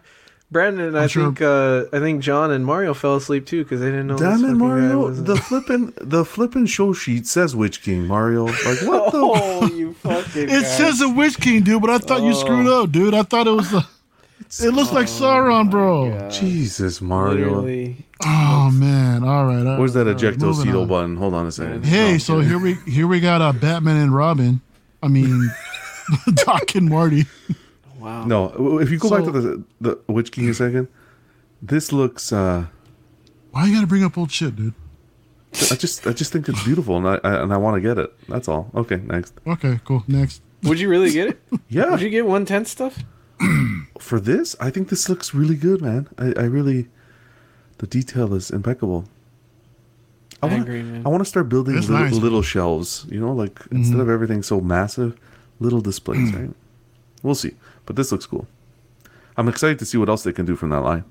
[0.51, 3.62] And, Brandon, I I'm sure- think uh, I think John and Mario fell asleep too
[3.62, 4.16] because they didn't know.
[4.16, 5.10] this Damn it, fucking guy Mario!
[5.10, 8.06] The flippin' the flippin' show sheet says Witch King.
[8.06, 9.18] Mario, like what the?
[9.22, 10.48] oh, you fucking.
[10.51, 12.82] It says a Witch King, dude, but I thought you screwed Oh.
[12.82, 13.14] up, dude.
[13.14, 13.86] I thought it was the.
[14.60, 16.28] It looks like Sauron, bro.
[16.31, 17.47] Jesus, Mario.
[17.60, 18.05] Literally.
[18.27, 19.22] Oh man!
[19.22, 19.64] All right.
[19.64, 20.89] all Where's that right, all right, moving ejectocito on.
[20.89, 21.16] button?
[21.16, 21.85] Hold on a second.
[21.85, 22.48] Hey, No, so kidding.
[22.48, 24.60] here we here we got uh, Batman and Robin.
[25.02, 25.48] I mean,
[26.35, 27.27] Doc and Marty.
[28.01, 28.24] Wow.
[28.24, 30.89] No, if you go back to the the Witch King a second,
[31.62, 32.32] this looks.
[32.32, 32.66] uh
[33.51, 34.74] Why you gotta bring up old shit, dude?
[35.70, 37.98] I just I just think it's beautiful, and I, I and I want to get
[37.98, 38.12] it.
[38.28, 38.70] That's all.
[38.74, 39.35] Okay, next.
[39.47, 40.05] Okay, cool.
[40.09, 40.43] Next.
[40.62, 41.40] Would you really get it?
[41.68, 42.98] Yeah, Would you get one tenth stuff?
[43.98, 46.09] for this, I think this looks really good, man.
[46.18, 46.89] I, I really,
[47.78, 49.05] the detail is impeccable.
[50.43, 51.02] I, I wanna, agree, man.
[51.06, 52.12] I want to start building little, nice.
[52.12, 52.22] Mm-hmm.
[52.22, 53.06] little shelves.
[53.09, 55.16] You know, like instead of everything so massive,
[55.60, 56.32] little displays.
[56.35, 56.51] right?
[57.22, 57.52] We'll see,
[57.90, 58.46] but this looks cool.
[59.36, 61.02] I'm excited to see what else they can do from that line.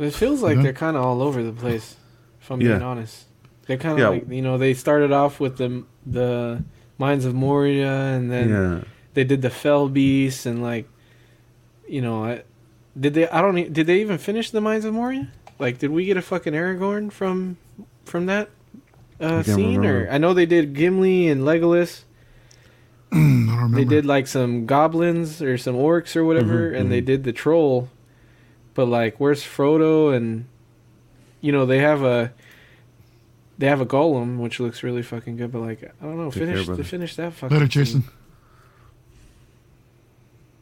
[0.00, 0.62] It feels like Yeah.
[0.64, 1.94] they're kind of all over the place.
[2.40, 2.70] If I'm Yeah.
[2.70, 3.26] being honest,
[3.68, 4.08] they're kind of Yeah.
[4.08, 6.64] like you know they started off with the the
[6.98, 8.80] Mines of Moria, and then yeah,
[9.14, 10.88] they did the Fell Beast, and like
[11.88, 12.42] you know, I,
[12.98, 13.28] did they?
[13.28, 13.72] I don't.
[13.72, 15.28] Did they even finish the Mines of Moria?
[15.60, 17.58] Like, did we get a fucking Aragorn from
[18.04, 18.48] from that
[19.20, 19.76] uh, scene?
[19.80, 20.08] remember.
[20.08, 22.02] Or I know they did Gimli and Legolas.
[23.12, 23.76] I don't remember.
[23.76, 27.32] They did like some goblins or some orcs or whatever, Mhm, and they did the
[27.32, 27.88] troll.
[28.74, 30.14] But like, where's Frodo?
[30.16, 30.46] And
[31.40, 32.32] you know, they have a
[33.58, 35.50] they have a Gollum, which looks really fucking good.
[35.52, 36.82] But like, I don't know, Take finish brother.
[36.82, 37.56] to finish that fucking.
[37.56, 37.70] Later, thing.
[37.84, 38.04] Jason.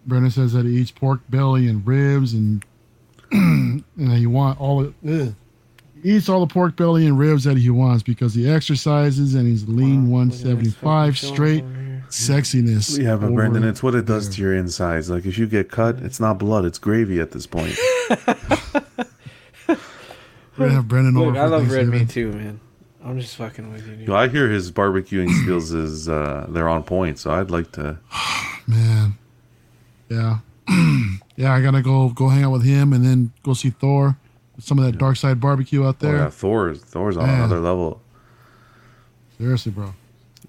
[0.07, 2.65] Brennan says that he eats pork belly and ribs and
[3.31, 4.95] and he want all it.
[5.07, 5.35] Ugh.
[6.03, 9.47] He eats all the pork belly and ribs that he wants because he exercises and
[9.47, 11.98] he's lean Wow, look at this 175 straight film over here.
[12.11, 12.99] Sexiness.
[12.99, 14.35] Yeah, but over Brendan, it's what it does there.
[14.37, 15.09] to your insides.
[15.11, 17.77] Like if you get cut, it's not blood; it's gravy at this point.
[20.57, 21.27] We're gonna have Brendan over.
[21.27, 22.61] Look, for I love red meat too, man.
[23.05, 23.97] I'm just fucking with you.
[23.97, 24.11] Dude.
[24.11, 27.99] I hear his barbecuing skills is uh, they're on point, so I'd like to.
[28.67, 29.15] Man,
[30.11, 30.39] yeah,
[31.37, 31.55] yeah.
[31.55, 34.17] I gotta go go hang out with him and then go see Thor.
[34.59, 36.17] Some of that dark side barbecue out Oh, there.
[36.17, 37.37] yeah, Thor's Thor's on Man.
[37.39, 38.03] another level.
[39.39, 39.95] Seriously, bro.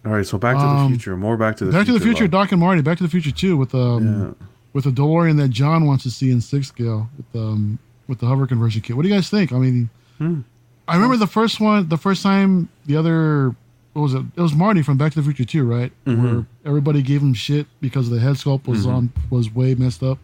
[0.05, 1.17] All right, so Back to Um, the Future.
[1.17, 1.79] More Back to the future.
[1.79, 2.31] Back to the Future, love.
[2.31, 2.81] Doc and Marty.
[2.81, 4.05] Back to the Future too, with um
[4.39, 4.45] Yeah.
[4.73, 8.25] with the DeLorean that John wants to see in six scale with um with the
[8.27, 8.95] hover conversion kit.
[8.95, 9.51] What do you guys think?
[9.51, 10.39] I mean, Hmm.
[10.87, 13.55] I remember the first one, the first time the other
[13.93, 14.23] what was it?
[14.35, 15.91] It was Marty from Back to the Future too, right?
[16.05, 16.23] Mm-hmm.
[16.23, 20.19] Where everybody gave him shit because the head sculpt was on was way messed up.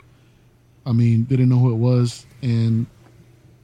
[0.85, 2.85] I mean, they didn't know who it was, and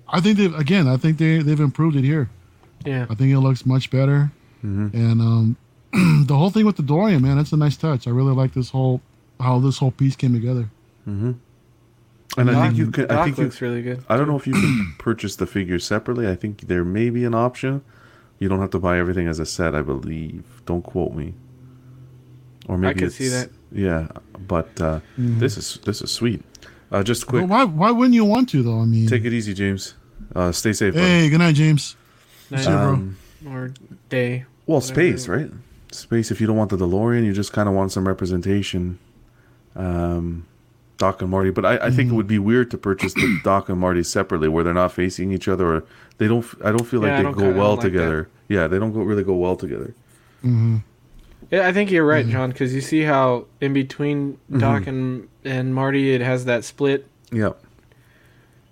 [0.09, 2.29] I think they again, I think they they've improved it here.
[2.85, 3.05] Yeah.
[3.09, 4.31] I think it looks much better.
[4.63, 5.55] And um,
[6.26, 8.07] the whole thing with the DeLorean, man, that's a nice touch.
[8.07, 9.01] I really like this whole
[9.39, 10.69] how this whole piece came together.
[11.05, 13.05] And I think you can.
[13.05, 13.43] I Doc think you.
[13.45, 14.03] looks really good.
[14.07, 16.27] I don't know if you can purchase the figures separately.
[16.30, 17.84] I think there may be an option.
[18.39, 20.61] You don't have to buy everything as a set, I believe.
[20.65, 21.34] Don't quote me.
[22.68, 23.49] Or maybe could it's, see that.
[23.72, 24.07] Yeah,
[24.47, 26.41] but uh, this is this is sweet.
[26.91, 28.80] Uh, just quick, But why why wouldn't you want to though?
[28.80, 29.95] I mean, take it easy, James.
[30.34, 30.93] Uh, stay safe.
[30.93, 31.05] buddy.
[31.05, 31.95] hey, good night, James.
[32.49, 32.63] Nice.
[32.65, 32.93] See you, bro.
[32.93, 33.73] Um, or
[34.09, 34.45] day.
[34.65, 34.93] well, whatever.
[34.93, 35.51] space, right?
[35.91, 36.31] Space.
[36.31, 38.97] If you don't want the DeLorean, you just kind of want some representation.
[39.76, 40.47] Um,
[40.97, 42.11] Doc and Marty, but I, I think Mm-hmm.
[42.11, 45.31] it would be weird to purchase the Doc and Marty separately, where they're not facing
[45.31, 45.84] each other, or
[46.18, 46.45] they don't.
[46.63, 47.88] I don't feel Yeah, like they go well like that.
[47.89, 48.30] together.
[48.47, 49.95] Yeah, they don't go really go well together.
[50.43, 52.31] Yeah, I think you're right, Mm-hmm.
[52.31, 57.07] John, because you see how in between Doc and and Marty, it has that split.
[57.31, 57.51] Yeah.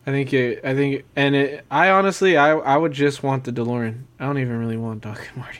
[0.05, 0.63] I think it.
[0.63, 1.65] I think, and it.
[1.71, 4.03] I honestly, I I would just want the DeLorean.
[4.19, 5.59] I don't even really want Doc and Marty.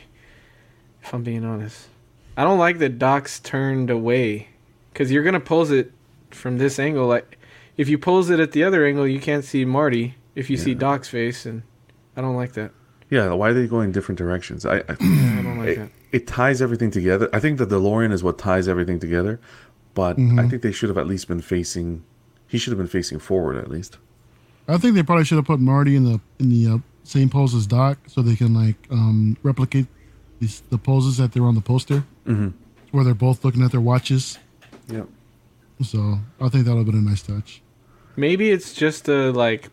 [1.02, 1.88] If I'm being honest,
[2.36, 4.48] I don't like that Doc's turned away,
[4.92, 5.92] because you're gonna pose it
[6.30, 7.06] from this angle.
[7.06, 7.38] Like,
[7.76, 10.14] if you pose it at the other angle, you can't see Marty.
[10.34, 10.78] If you see Yeah.
[10.78, 11.62] Doc's face, and
[12.16, 12.72] I don't like that.
[13.08, 14.64] Yeah, why are they going different directions?
[14.64, 15.90] I, I I don't like it, that.
[16.12, 17.28] it ties everything together.
[17.32, 19.40] I think the DeLorean is what ties everything together,
[19.94, 22.04] but I think they should have at least been facing.
[22.46, 23.98] He should have been facing forward at least.
[24.68, 27.54] I think they probably should have put Marty in the in the uh, same pose
[27.54, 29.86] as Doc, so they can like um, replicate
[30.40, 32.52] these the poses that they're on the poster, Mhm.
[32.90, 34.38] where they're both looking at their watches.
[34.88, 35.04] Yeah.
[35.82, 37.62] So I think that'll have been a nice touch.
[38.16, 39.68] Maybe it's just a like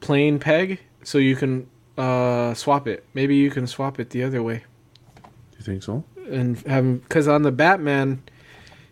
[0.00, 1.66] plain peg, so you can
[1.98, 3.04] uh, swap it.
[3.14, 4.64] Maybe you can swap it the other way
[5.16, 6.04] Do you think so?
[6.30, 8.22] and have because on the Batman,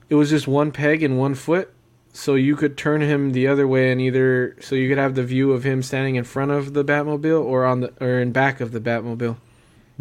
[0.09, 1.73] it was just one peg and one foot,
[2.13, 5.23] so you could turn him the other way and either so you could have the
[5.25, 8.61] view of him standing in front of the Batmobile or on the or in back
[8.61, 9.37] of the Batmobile,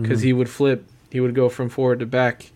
[0.02, 0.28] because mm-hmm.
[0.28, 0.86] he would flip.
[1.12, 2.52] He would go from forward to back.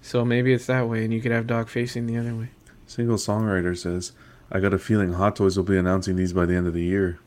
[0.00, 2.50] So maybe it's that way, and you could have Doc facing the other way.
[2.86, 4.12] Single songwriter says,
[4.50, 6.82] "I got a feeling Hot Toys will be announcing these by the end of the
[6.82, 7.18] year."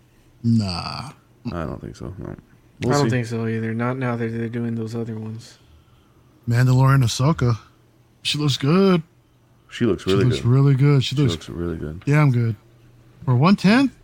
[0.44, 1.12] Nah,
[1.52, 2.14] I don't think so.
[2.18, 2.30] No.
[2.30, 2.36] I
[2.88, 3.10] We'll don't see.
[3.12, 3.74] think so either.
[3.74, 5.60] Not now that they're doing those other ones.
[6.50, 7.60] Mandalorian Ahsoka,
[8.24, 9.04] she looks good.
[9.70, 10.50] She looks She really looks good.
[10.50, 11.04] really good.
[11.04, 12.04] She she looks looks really good.
[12.06, 12.56] damn good.
[13.24, 13.96] For one tenth,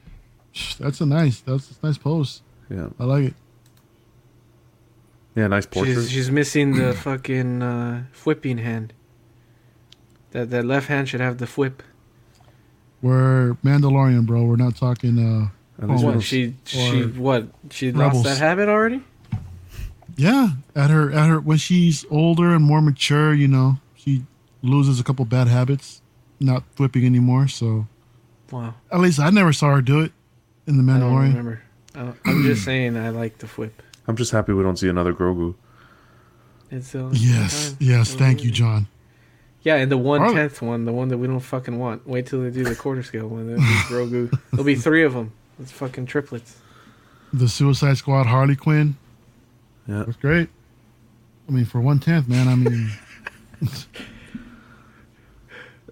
[0.79, 1.39] that's a nice.
[1.39, 2.41] That's a nice pose.
[2.69, 2.89] Yeah.
[2.99, 3.33] I like it.
[5.37, 5.47] Yeah.
[5.47, 5.93] Nice portrait.
[5.95, 8.91] She's, she's missing the fucking uh, whipping hand.
[10.31, 11.81] That that left hand should have the whip.
[13.01, 14.43] We're Mandalorian, bro.
[14.43, 15.17] We're not talking.
[15.19, 15.49] uh
[15.83, 18.25] At least What don't- she she what she Rebels.
[18.25, 19.03] lost that habit already?
[20.15, 24.23] Yeah, at her at her when she's older and more mature, you know, she
[24.63, 26.01] loses a couple bad habits,
[26.39, 27.47] not whipping anymore.
[27.47, 27.85] So
[28.51, 30.11] Wow, at least I never saw her do it
[30.65, 31.27] in the I don't Mandalorian.
[31.29, 31.61] remember.
[31.93, 33.83] I don't, I'm just saying I like the whip.
[34.07, 35.55] I'm just happy we don't see another Grogu.
[36.71, 37.77] It's uh, Yes, time.
[37.79, 38.15] yes.
[38.15, 38.87] Thank you, John.
[39.63, 42.07] Yeah, and the one Are- tenth one, the one that we don't fucking want.
[42.07, 43.47] Wait till they do the quarter scale one.
[43.47, 43.61] That'll
[44.09, 44.39] be Grogu.
[44.51, 45.33] There'll be three of them.
[45.59, 46.57] It's fucking triplets.
[47.33, 48.95] The Suicide Squad Harley Quinn
[49.87, 50.03] Yeah.
[50.03, 50.49] was great.
[51.49, 52.47] I mean, for one tenth, man.
[52.47, 52.91] I mean,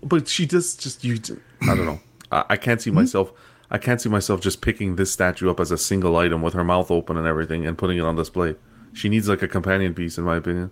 [0.03, 1.17] But she does just you.
[1.63, 1.99] I don't know.
[2.31, 3.31] I, I can't see myself.
[3.71, 6.63] I can't see myself just picking this statue up as a single item with her
[6.63, 8.55] mouth open and everything and putting it on display.
[8.93, 10.71] She needs like a companion piece, in my opinion.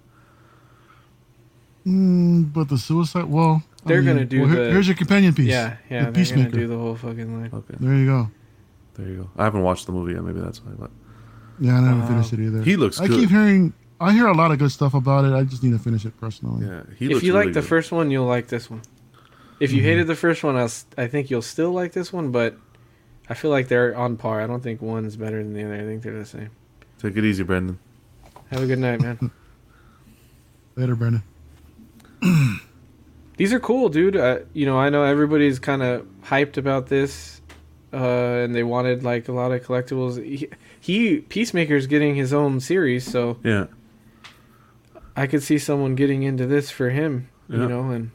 [1.86, 3.26] mm, but the Suicide.
[3.26, 5.48] Well, They're mean, gonna do well, here- the- here's your companion piece.
[5.50, 6.00] Yeah, yeah.
[6.00, 6.50] the They're Peacemaker.
[6.52, 7.50] gonna do the whole fucking line.
[7.54, 8.32] Okay, There you go.
[8.96, 9.30] there you go.
[9.38, 10.24] I haven't watched the movie yet.
[10.24, 10.72] Maybe that's why.
[10.80, 10.92] But
[11.60, 12.08] Yeah, I never Wow.
[12.08, 12.62] finished it either.
[12.64, 13.20] He looks I good.
[13.22, 13.74] keep hearing.
[14.00, 15.34] I hear a lot of good stuff about it.
[15.34, 16.66] I just need to finish it personally.
[16.66, 17.68] yeah, he if looks you really like the good.
[17.70, 18.82] first one, you'll like this one.
[19.60, 20.68] if you hated the first one, I
[20.98, 22.58] I think you'll still like this one, but
[23.30, 24.42] I feel like they're on par.
[24.42, 25.76] I don't think one's better than the other.
[25.76, 26.50] I think they're the same.
[27.00, 27.80] Take it easy, Brendan.
[28.52, 29.32] Have a good night, man.
[30.76, 31.24] Later, Brendan.
[33.38, 34.16] These are cool, dude.
[34.16, 37.42] Uh, you know, I know everybody's kind of hyped about this,
[37.92, 40.24] uh, and they wanted like a lot of collectibles.
[40.24, 43.68] He, he Peacemaker's getting his own series, so Yeah.
[45.16, 47.30] I could see someone getting into this for him.
[47.50, 47.58] Yeah.
[47.58, 48.12] You know, and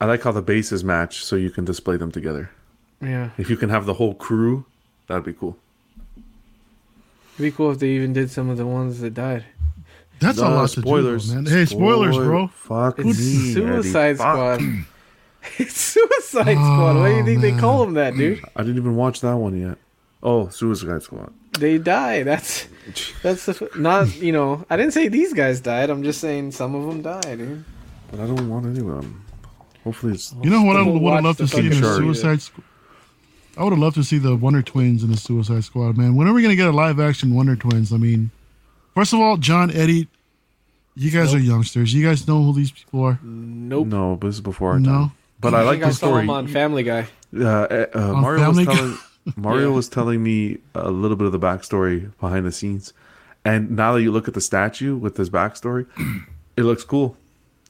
[0.00, 2.50] I like how the bases match so you can display them together.
[3.00, 4.64] Yeah, If you can have the whole crew,
[5.06, 5.56] that'd be cool.
[7.34, 9.44] it'd be cool if they even did some of the ones that died.
[10.20, 11.46] That's a No, lot to do, man.
[11.46, 12.46] Hey, spoilers, bro.
[12.48, 14.18] Fuck It's me, Suicide Eddie.
[14.18, 14.60] Fuck.
[14.60, 14.84] Squad.
[15.58, 16.96] it's Suicide Squad.
[16.96, 18.42] Why do you oh, think they Oh, call them that, dude?
[18.56, 19.76] I didn't even watch that one yet.
[20.22, 21.32] Oh, Suicide Squad.
[21.58, 22.22] They die.
[22.22, 22.66] That's
[23.22, 24.64] that's the not you know.
[24.70, 25.90] I didn't say these guys died.
[25.90, 27.64] I'm just saying some of them died, dude.
[28.10, 29.24] But I don't want any of them.
[29.84, 32.40] Hopefully it's You know what I would watch have loved to see in the Suicide
[32.40, 32.64] Squad?
[33.56, 36.16] I would have loved to see the Wonder Twins in the Suicide Squad, man.
[36.16, 37.92] When are we going to get a live action Wonder Twins?
[37.92, 38.30] I mean,
[38.94, 40.08] first of all, John, Eddie,
[40.96, 41.94] you guys are youngsters.
[41.94, 43.18] You guys know who these people are?
[43.22, 43.86] Nope.
[43.88, 44.90] no, but this is before our No.
[44.90, 45.12] time.
[45.40, 46.28] But I like think I the saw story.
[46.28, 47.06] on Family Guy.
[47.36, 48.74] Uh, uh, uh, On Mario was Family Guy?
[48.74, 48.98] telling
[49.36, 49.76] Mario Yeah.
[49.76, 52.92] was telling me a little bit of the backstory behind the scenes,
[53.44, 55.86] and now that you look at the statue with this backstory,
[56.56, 57.16] it looks cool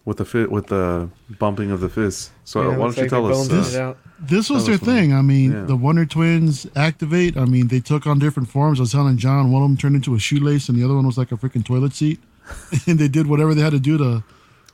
[0.05, 1.09] with the fit with the
[1.39, 2.31] bumping of the fist.
[2.45, 3.49] So Yeah, why don't looks you like tell us?
[3.49, 3.99] bones it Uh, out.
[4.29, 5.13] This was their was thing.
[5.13, 5.65] I mean, Yeah.
[5.65, 7.37] the Wonder Twins activate.
[7.37, 8.81] I mean, they took on different forms.
[8.81, 11.07] I was telling John, one of them turned into a shoelace, and the other one
[11.07, 12.21] was like a freaking toilet seat.
[12.87, 14.23] and they did whatever they had to do to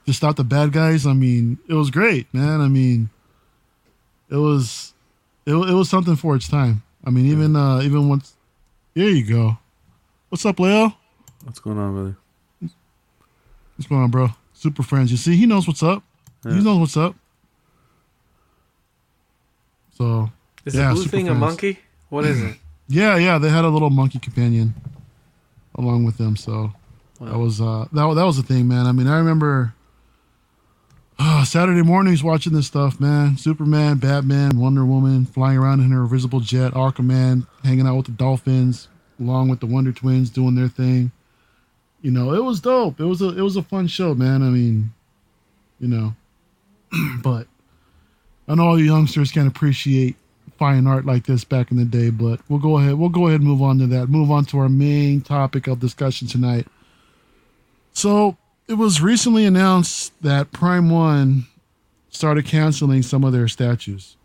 [0.06, 1.06] to stop the bad guys.
[1.06, 2.60] I mean, it was great, man.
[2.60, 3.10] I mean,
[4.28, 4.92] it was
[5.46, 6.82] it, it was something for its time.
[7.04, 8.34] I mean, even uh even once.
[8.94, 9.58] There you go.
[10.30, 10.96] What's up, Leo?
[11.44, 12.16] what's going on, brother?
[13.76, 14.28] What's going on, bro?
[14.52, 15.10] Super friends.
[15.10, 16.02] You see, he knows what's up.
[16.42, 17.14] He knows what's up.
[20.00, 20.30] So
[20.64, 21.78] Is Yeah, the blue thing a monkey?
[22.08, 22.56] What is it?
[22.92, 24.74] Yeah, yeah, they had a little monkey companion
[25.76, 26.34] along with them.
[26.34, 26.72] So
[27.20, 28.86] that was uh that that was the thing, man.
[28.86, 29.74] I mean, I remember
[31.20, 33.36] uh, Saturday mornings watching this stuff, man.
[33.36, 38.12] Superman, Batman, Wonder Woman flying around in her invisible jet, Aquaman hanging out with the
[38.12, 38.88] dolphins,
[39.20, 41.12] along with the Wonder Twins doing their thing.
[42.02, 42.98] You know, it was dope.
[42.98, 44.42] It was a it was a fun show, man.
[44.42, 44.92] I mean,
[45.78, 46.16] you know,
[47.22, 47.46] but
[48.54, 50.16] Know all you youngsters can appreciate
[50.58, 52.94] fine art like this back in the day, but we'll go ahead.
[52.94, 54.08] We'll go ahead and move on to that.
[54.08, 56.66] Move on to our main topic of discussion tonight.
[57.92, 58.36] So
[58.68, 61.46] it was recently announced that Prime One
[62.10, 64.16] started canceling some of their statues,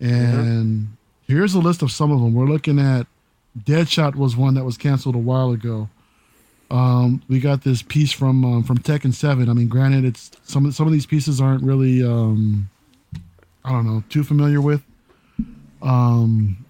[0.00, 0.96] and
[1.26, 2.34] here's a list of some of them.
[2.34, 3.06] We're looking at
[3.58, 5.88] Deadshot was one that was canceled a while ago.
[6.70, 9.48] Um, we got this piece from um, from Tekken Seven.
[9.48, 12.68] I mean, granted, it's some some of these pieces aren't really um,
[13.64, 14.82] I don't know too familiar with
[15.82, 16.64] um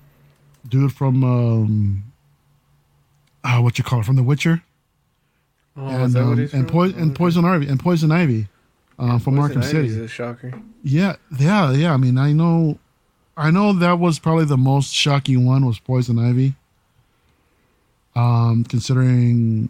[0.68, 2.04] dude from um
[3.42, 4.62] uh, what you call it from The Witcher
[5.76, 6.66] Oh, and is that what um, and, from?
[6.66, 8.46] poi- and Poison Ivy and Poison Ivy
[8.98, 10.04] uh, from Poison Arkham Ivy's City.
[10.04, 10.52] a shocker.
[10.84, 11.92] Yeah, yeah, yeah.
[11.92, 12.78] I mean, I know,
[13.36, 16.54] I know that was probably the most shocking one was Poison Ivy.
[18.14, 19.68] Um, considering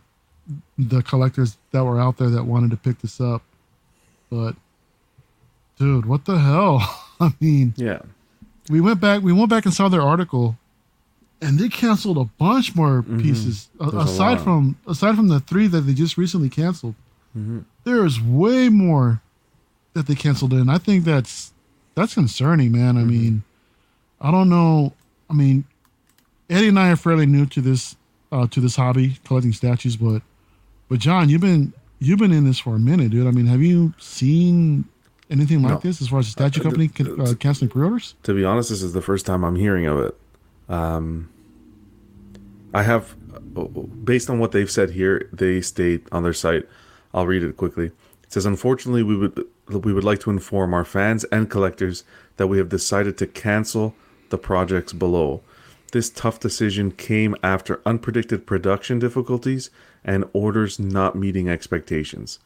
[0.76, 3.42] the collectors that were out there that wanted to pick this up,
[4.28, 4.54] but
[5.78, 7.00] dude, what the hell?
[7.24, 8.00] I mean, Yeah,
[8.68, 10.56] we went back we went back and saw their article
[11.42, 13.96] and they canceled a bunch more pieces Mm-hmm.
[13.98, 16.94] A aside from aside from the three that they just recently canceled.
[17.36, 17.60] Mm-hmm.
[17.84, 19.20] there is way more
[19.94, 20.68] that they canceled in.
[20.68, 21.52] I think that's
[21.94, 22.96] that's concerning man.
[22.96, 23.08] I Mm-hmm.
[23.10, 23.42] mean
[24.20, 24.92] i don't know.
[25.28, 25.64] I mean
[26.50, 27.96] eddie and i are fairly new to this
[28.30, 30.20] uh to this hobby collecting statues but
[30.88, 33.26] but john you've been you've been in this for a minute dude.
[33.26, 34.84] I mean have you seen
[35.30, 35.78] anything like No.
[35.78, 38.70] this as far as the statue Uh, company can, uh, canceling pre-orders to be honest,
[38.70, 40.16] this is the first time I'm hearing of it.
[40.68, 41.28] Um,
[42.72, 43.14] I have,
[44.04, 46.68] based on what they've said here, they state on their site.
[47.12, 47.86] I'll read it quickly.
[48.24, 52.04] It says, "Unfortunately, we would we would like to inform our fans and collectors
[52.36, 53.94] that we have decided to cancel
[54.28, 55.40] the projects below.
[55.92, 59.70] This tough decision came after unpredicted production difficulties
[60.04, 62.40] and orders not meeting expectations.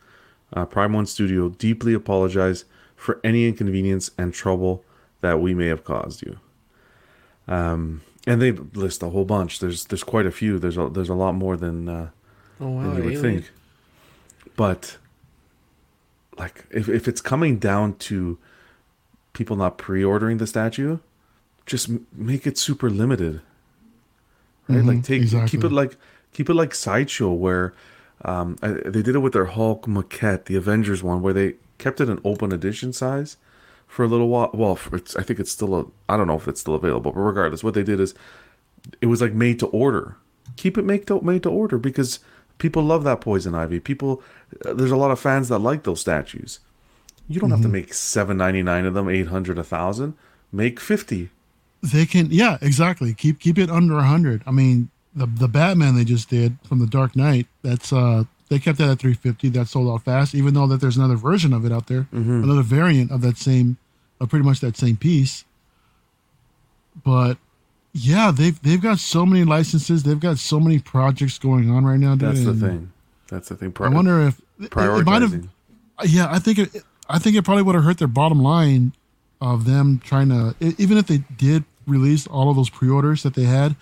[0.52, 2.64] Uh, Prime One Studio deeply apologize
[2.96, 4.82] for any inconvenience and trouble
[5.20, 6.38] that we may have caused you."
[7.46, 9.58] Um, and they list a whole bunch.
[9.58, 10.58] There's there's quite a few.
[10.58, 12.10] There's a there's a lot more than uh,
[12.60, 13.42] Oh wow, than you would alien.
[13.42, 13.50] think.
[14.56, 14.96] But
[16.38, 18.38] like if if it's coming down to
[19.32, 20.98] people not pre-ordering the statue,
[21.66, 23.40] just m- make it super limited.
[24.68, 24.84] Right?
[24.84, 25.48] like Mhm, take exactly.
[25.50, 25.96] keep it like
[26.32, 27.72] keep it like sideshow where
[28.24, 32.00] um I, they did it with their Hulk maquette, the Avengers one where they kept
[32.00, 33.36] it an open edition size
[33.86, 34.50] for a little while.
[34.52, 35.86] Well, for, it's, I think it's still a.
[36.08, 38.14] I don't know if it's still available, but regardless, what they did is
[39.00, 40.16] it was like made to order.
[40.56, 42.20] Keep it made to made to order because
[42.58, 43.80] people love that poison ivy.
[43.80, 44.22] People,
[44.64, 46.60] uh, there's a lot of fans that like those statues.
[47.28, 50.14] You don't have to make seven ninety nine of them, eight hundred, a thousand.
[50.50, 51.30] Make fifty.
[51.82, 53.14] They can, yeah, exactly.
[53.14, 54.42] Keep keep it under a hundred.
[54.46, 57.46] I mean, the the Batman they just did from the Dark Knight.
[57.62, 59.48] That's uh, they kept that at three fifty.
[59.48, 60.34] That sold out fast.
[60.34, 62.44] Even though that there's another version of it out there, mm-hmm.
[62.44, 63.76] another variant of that same,
[64.20, 65.44] of pretty much that same piece.
[67.04, 67.38] But
[67.92, 70.02] yeah, they've they've got so many licenses.
[70.02, 72.14] They've got so many projects going on right now.
[72.14, 72.92] Dude, That's the thing.
[73.28, 73.74] That's the thing.
[73.80, 75.32] I wonder if it, it might have.
[75.32, 75.48] prioritizing.
[75.98, 76.82] Uh, yeah, I think it.
[77.08, 78.92] I think it probably would have hurt their bottom line
[79.40, 83.44] of them trying to, even if they did release all of those pre-orders that they
[83.44, 83.76] had,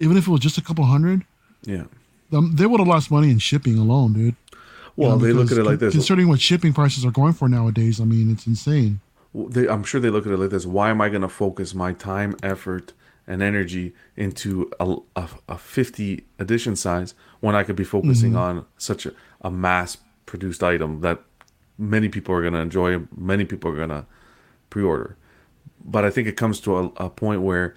[0.00, 1.24] even if it was just a couple hundred,
[1.64, 1.84] Yeah.
[2.32, 4.34] um, they would have lost money in shipping alone, dude.
[4.52, 4.58] You
[4.96, 5.92] Well, know, they look at it like this.
[5.94, 9.00] Considering what shipping prices are going for nowadays, I mean, it's insane.
[9.34, 10.66] they, I'm sure they look at it like this.
[10.66, 12.92] Why am I going to focus my time, effort,
[13.26, 18.64] and energy into a, a, a 50 edition size when I could be focusing on
[18.76, 19.12] such a,
[19.42, 21.20] a mass produced item that
[21.78, 24.04] many people are going to enjoy, many people are going to
[24.68, 25.16] pre order.
[25.84, 27.76] But I think it comes to a, a point where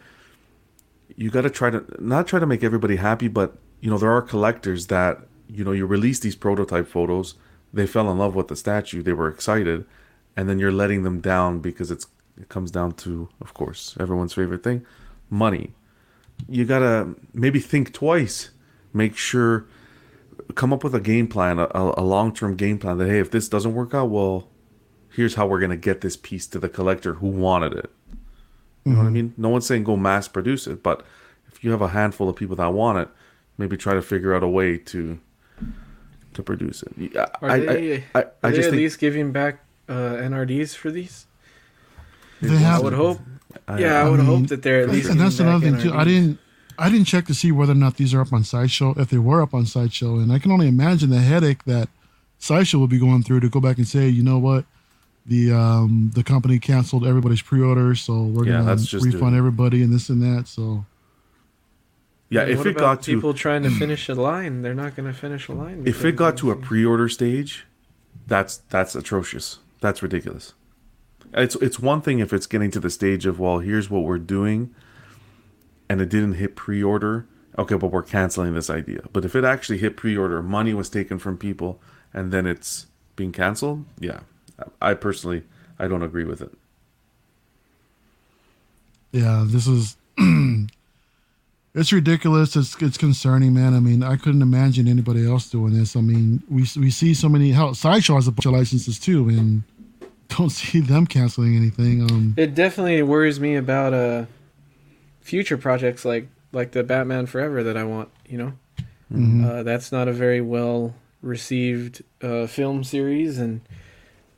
[1.16, 4.12] you got to try to not try to make everybody happy, but you know, there
[4.12, 7.36] are collectors that, you know, you release these prototype photos,
[7.74, 9.86] they fell in love with the statue, they were excited,
[10.36, 12.08] and then you're letting them down because it's
[12.40, 14.86] it comes down to, of course, everyone's favorite thing,
[15.30, 15.74] money.
[16.48, 18.50] You gotta maybe think twice.
[18.92, 19.66] Make sure
[20.56, 23.32] come up with a game plan, a, a long term game plan that hey, if
[23.32, 24.48] this doesn't work out, well,
[25.10, 27.92] here's how we're gonna get this piece to the collector who wanted it.
[28.86, 29.34] You know what I mean?
[29.38, 31.06] No one's saying go mass produce it, but
[31.48, 33.08] if you have a handful of people that want it,
[33.58, 35.20] maybe try to figure out a way to
[36.34, 37.16] to produce it.
[37.16, 39.94] I, Are I, they, I, I, are I they at think least giving back uh,
[39.94, 41.28] NRDs for these?
[42.42, 43.20] They I would hope.
[43.68, 45.10] I- yeah, I, I would mean, hope that they're at least.
[45.10, 45.96] and that's another back thing too.
[45.96, 46.40] I didn't,
[46.78, 48.96] I didn't check to see whether or not these are up on Sideshow.
[48.98, 51.88] If they were up on Sideshow, and I can only imagine the headache that
[52.40, 54.66] Sideshow will be going through to go back and say, you know what,
[55.26, 59.82] the um the company canceled everybody's pre-order, so we're Yeah, gonna just refund doing- everybody
[59.84, 60.48] and this and that.
[60.48, 60.86] So
[62.30, 64.74] yeah, And if what it about got to people trying to finish a line, they're
[64.74, 65.84] not going to finish a line.
[65.86, 67.66] if it got to a pre-order stage,
[68.28, 69.60] that's that's atrocious.
[69.82, 70.54] That's ridiculous.
[71.34, 74.18] It's it's one thing if it's getting to the stage of well, here's what we're
[74.20, 74.74] doing,
[75.90, 77.28] and it didn't hit pre-order.
[77.58, 79.02] Okay, but we're canceling this idea.
[79.14, 81.80] But if it actually hit pre-order, money was taken from people,
[82.12, 83.86] and then it's being canceled.
[84.00, 84.22] Yeah,
[84.82, 85.44] I personally
[85.80, 86.52] I don't agree with it.
[89.12, 89.96] yeah, this is
[91.76, 92.56] it's ridiculous.
[92.56, 93.74] It's it's concerning, man.
[93.74, 95.96] I mean, I couldn't imagine anybody else doing this.
[95.96, 97.52] I mean, we we see so many.
[97.52, 99.64] How Sideshow has a bunch of licenses too, and
[100.30, 102.02] don't see them canceling anything.
[102.04, 104.26] Um, It definitely worries me about uh
[105.22, 108.10] future projects like like the Batman Forever that I want.
[108.28, 108.54] You know,
[109.12, 109.46] mhm.
[109.46, 113.62] uh, that's not a very well received uh, film series, and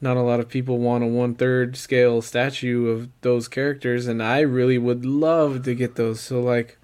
[0.06, 4.24] not a lot of people want a one third scale statue of those characters, and
[4.24, 6.22] I really would love to get those.
[6.22, 6.78] So like.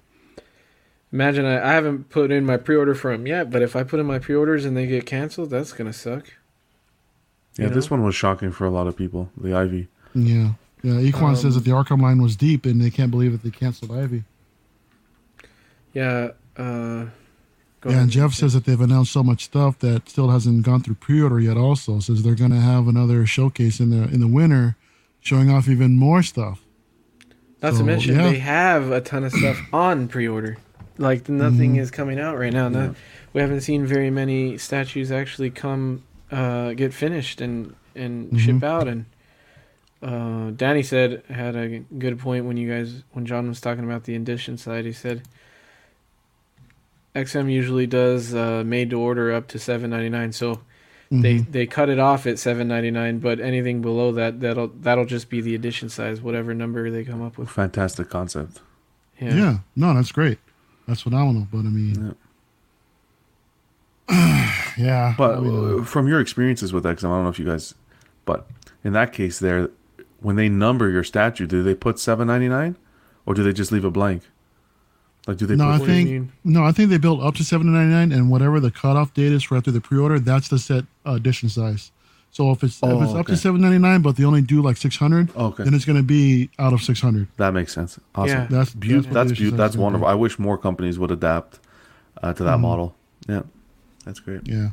[1.14, 4.00] Imagine I, I haven't put in my pre-order for them yet, but if I put
[4.00, 6.32] in my pre-orders and they get canceled, that's gonna suck.
[7.58, 9.28] Yeah, You this one was shocking for a lot of people.
[9.36, 9.88] The Ivy.
[10.14, 10.52] Yeah.
[10.82, 10.94] Yeah.
[10.94, 13.50] Equan says Um, that the Arkham line was deep and they can't believe that they
[13.50, 14.24] canceled Ivy.
[15.92, 16.30] Yeah.
[16.56, 17.06] Uh,
[17.82, 18.02] go yeah, ahead.
[18.04, 21.38] and Jeff says that they've announced so much stuff that still hasn't gone through pre-order
[21.38, 21.56] yet.
[21.58, 24.76] Also, says they're going to have another showcase in the in the winter,
[25.20, 26.62] showing off even more stuff.
[27.62, 28.30] Not So, to mention yeah.
[28.30, 30.56] they have a ton of stuff on pre-order.
[30.98, 31.80] Like nothing Mhm.
[31.80, 32.68] is coming out right now.
[32.68, 32.92] No, Yeah.
[33.32, 38.38] we haven't seen very many statues actually come uh, get finished and and Mhm.
[38.38, 38.88] ship out.
[38.88, 39.04] And
[40.02, 44.04] uh, Danny said had a good point when you guys when John was talking about
[44.04, 44.84] the edition side.
[44.84, 45.22] He said
[47.14, 50.32] XM usually does uh, made to order up to seven ninety nine.
[50.32, 50.60] So
[51.10, 51.52] they Mhm.
[51.52, 53.18] they cut it off at seven ninety nine.
[53.18, 57.20] But anything below that that'll that'll just be the edition size, whatever number they come
[57.22, 57.50] up with.
[57.50, 58.60] Fantastic concept.
[59.20, 59.34] yeah.
[59.34, 59.58] yeah.
[59.76, 60.38] no, that's great.
[60.88, 61.46] That's phenomenal.
[61.52, 62.14] But I mean,
[64.78, 65.14] yeah.
[65.18, 67.74] But I mean, uh, from your experiences with XM, I don't know if you guys,
[68.24, 68.46] but
[68.82, 69.68] in that case, there,
[70.20, 72.76] when they number your statue, do they put seven ninety nine,
[73.26, 74.22] or do they just leave it blank?
[75.26, 75.80] Like, do they no, I put?
[75.82, 78.30] What do you think no, I think they built up to seven ninety nine, and
[78.30, 81.92] whatever the cutoff date is for after the pre-order, that's the set uh, edition size.
[82.32, 84.62] So if it's Oh, if it's up to seven ninety nine, but they only do
[84.62, 87.28] like six hundred, Okay, then it's going to be out of six hundred.
[87.36, 88.00] that makes sense.
[88.14, 88.28] Awesome.
[88.36, 88.46] Yeah.
[88.50, 89.12] That's beautiful.
[89.14, 89.58] that's beautiful.
[89.58, 90.06] that's wonderful.
[90.08, 90.10] be.
[90.10, 91.60] I wish more companies would adapt
[92.22, 92.62] uh, to that Mhm.
[92.62, 92.94] model.
[93.28, 93.42] Yeah,
[94.04, 94.40] that's great.
[94.48, 94.70] Yeah.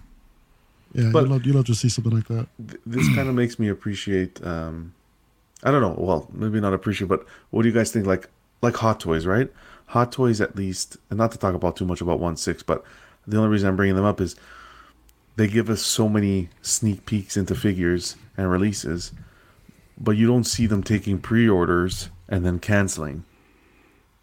[0.93, 2.47] Yeah, But- you love you love to see something like that.
[2.67, 4.43] Th- this kind of makes me appreciate.
[4.43, 4.93] Um,
[5.63, 5.95] I don't know.
[5.97, 8.07] Well, maybe not appreciate, but what do you guys think?
[8.07, 8.29] Like,
[8.63, 9.51] like Hot Toys, right?
[9.89, 12.83] Hot Toys, at least, and not to talk about too much about one six, but
[13.27, 14.35] the only reason I'm bringing them up is
[15.35, 19.11] they give us so many sneak peeks into figures and releases,
[19.97, 23.23] but you don't see them taking pre-orders and then canceling.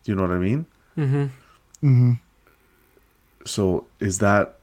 [0.05, 0.67] Do you know what I mean?
[0.97, 2.13] Mm-hmm.
[3.45, 4.57] So is that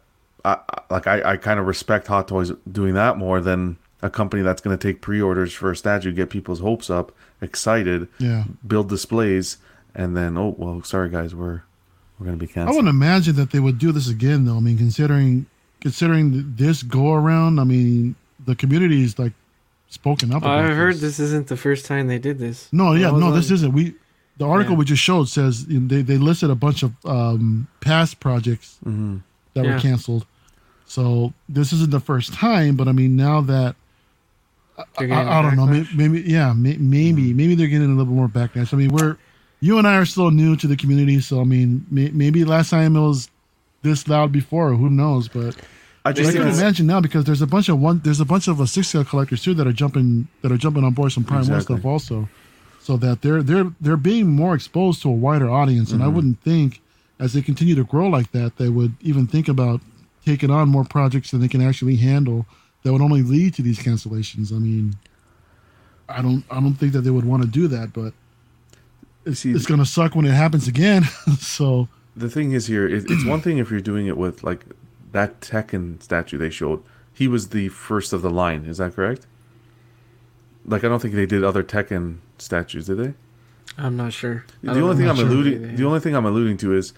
[0.46, 4.10] I, I- like I, I kind of respect Hot Toys doing that more than a
[4.10, 7.12] company that's going to take pre-orders for a statue, get people's hopes up,
[7.42, 8.44] excited, Yeah.
[8.68, 9.58] build displays,
[9.95, 11.61] and then oh well, sorry guys, we're
[12.20, 12.70] we're going to be canceled.
[12.70, 14.57] I wouldn't imagine that they would do this again, though.
[14.57, 15.45] I mean, considering
[15.82, 18.15] considering this go around, I mean,
[18.45, 19.34] the community is like
[19.90, 20.44] spoken up.
[20.44, 22.70] I about heard this isn't the first time they did this.
[22.72, 23.74] No, yeah, no, on- this isn't.
[23.74, 23.95] We
[24.38, 24.80] the article Yeah.
[24.80, 29.18] we just showed says they they listed a bunch of um, past projects hmm
[29.53, 29.76] that Yeah.
[29.76, 30.26] were canceled.
[30.86, 33.76] So this isn't the first time, but I mean, now that
[34.99, 37.38] I, I don't know, maybe, maybe yeah, maybe Mm-hmm.
[37.38, 38.74] maybe they're getting a little bit more backlash.
[38.74, 39.18] I mean, we're
[39.64, 42.72] you and I are still new to the community, so I mean, may, maybe last
[42.72, 43.30] time it was
[43.84, 44.73] this loud before.
[44.76, 45.30] Who knows?
[45.30, 45.56] But
[46.06, 48.19] I I just can think it's, imagine now because there's a bunch of one there's
[48.22, 50.94] a bunch of uh, six scale collectors too that are jumping that are jumping on
[50.94, 51.61] board some prime one Exactly.
[51.61, 52.31] stuff also,
[52.77, 55.94] so that they're they're they're being more exposed to a wider audience.
[55.94, 56.10] And I Mm-hmm.
[56.10, 56.81] wouldn't think
[57.19, 59.81] as they continue to grow like that, they would even think about
[60.26, 62.48] taking on more projects than they can actually handle.
[62.84, 64.53] That would only lead to these cancellations.
[64.53, 64.99] I mean,
[66.10, 68.14] I don't I don't think that they would want to do that, but
[69.32, 71.04] See- it's gonna suck when it happens again.
[71.40, 74.66] so the thing is here, it, it's one thing if you're doing it with like
[75.12, 76.84] that Tekken statue they showed.
[77.14, 78.66] He was the first of the line.
[78.66, 79.28] Is that correct?
[80.66, 83.14] Like I don't think they did other Tekken statues, did they?
[83.78, 84.45] I'm not sure.
[84.62, 86.58] The don't only know thing how I'm sure alluding they- the only thing I'm alluding
[86.58, 86.94] to is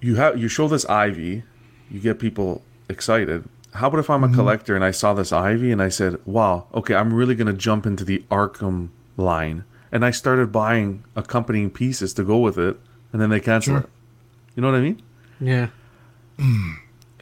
[0.00, 1.44] you have you show this ivy,
[1.90, 3.48] you get people excited.
[3.74, 4.34] How about if I'm a mm-hmm.
[4.34, 7.52] collector and I saw this ivy and I said, "Wow, okay, I'm really going to
[7.52, 8.88] jump into the Arkham
[9.20, 12.78] line." And I started buying accompanying pieces to go with it,
[13.12, 13.80] and then they cancel Sure.
[13.80, 13.88] it.
[14.56, 15.02] You know what I mean?
[15.40, 15.68] Yeah.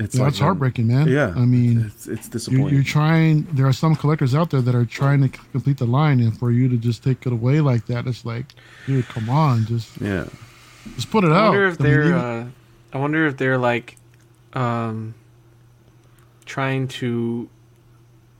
[0.01, 1.09] It's yeah, like it's heartbreaking, man.
[1.09, 2.75] Yeah, I mean, it's it's you're, disappointing.
[2.75, 6.21] you're trying there are some collectors out there that are trying to complete the line
[6.21, 8.55] and for you to just take it away like that it's like
[8.87, 10.25] dude come on just yeah,
[10.95, 12.03] just put it I out wonder if I they're.
[12.05, 12.49] even- uh,
[12.93, 13.97] I wonder if they're like,
[14.55, 15.15] um,
[16.47, 17.49] trying to,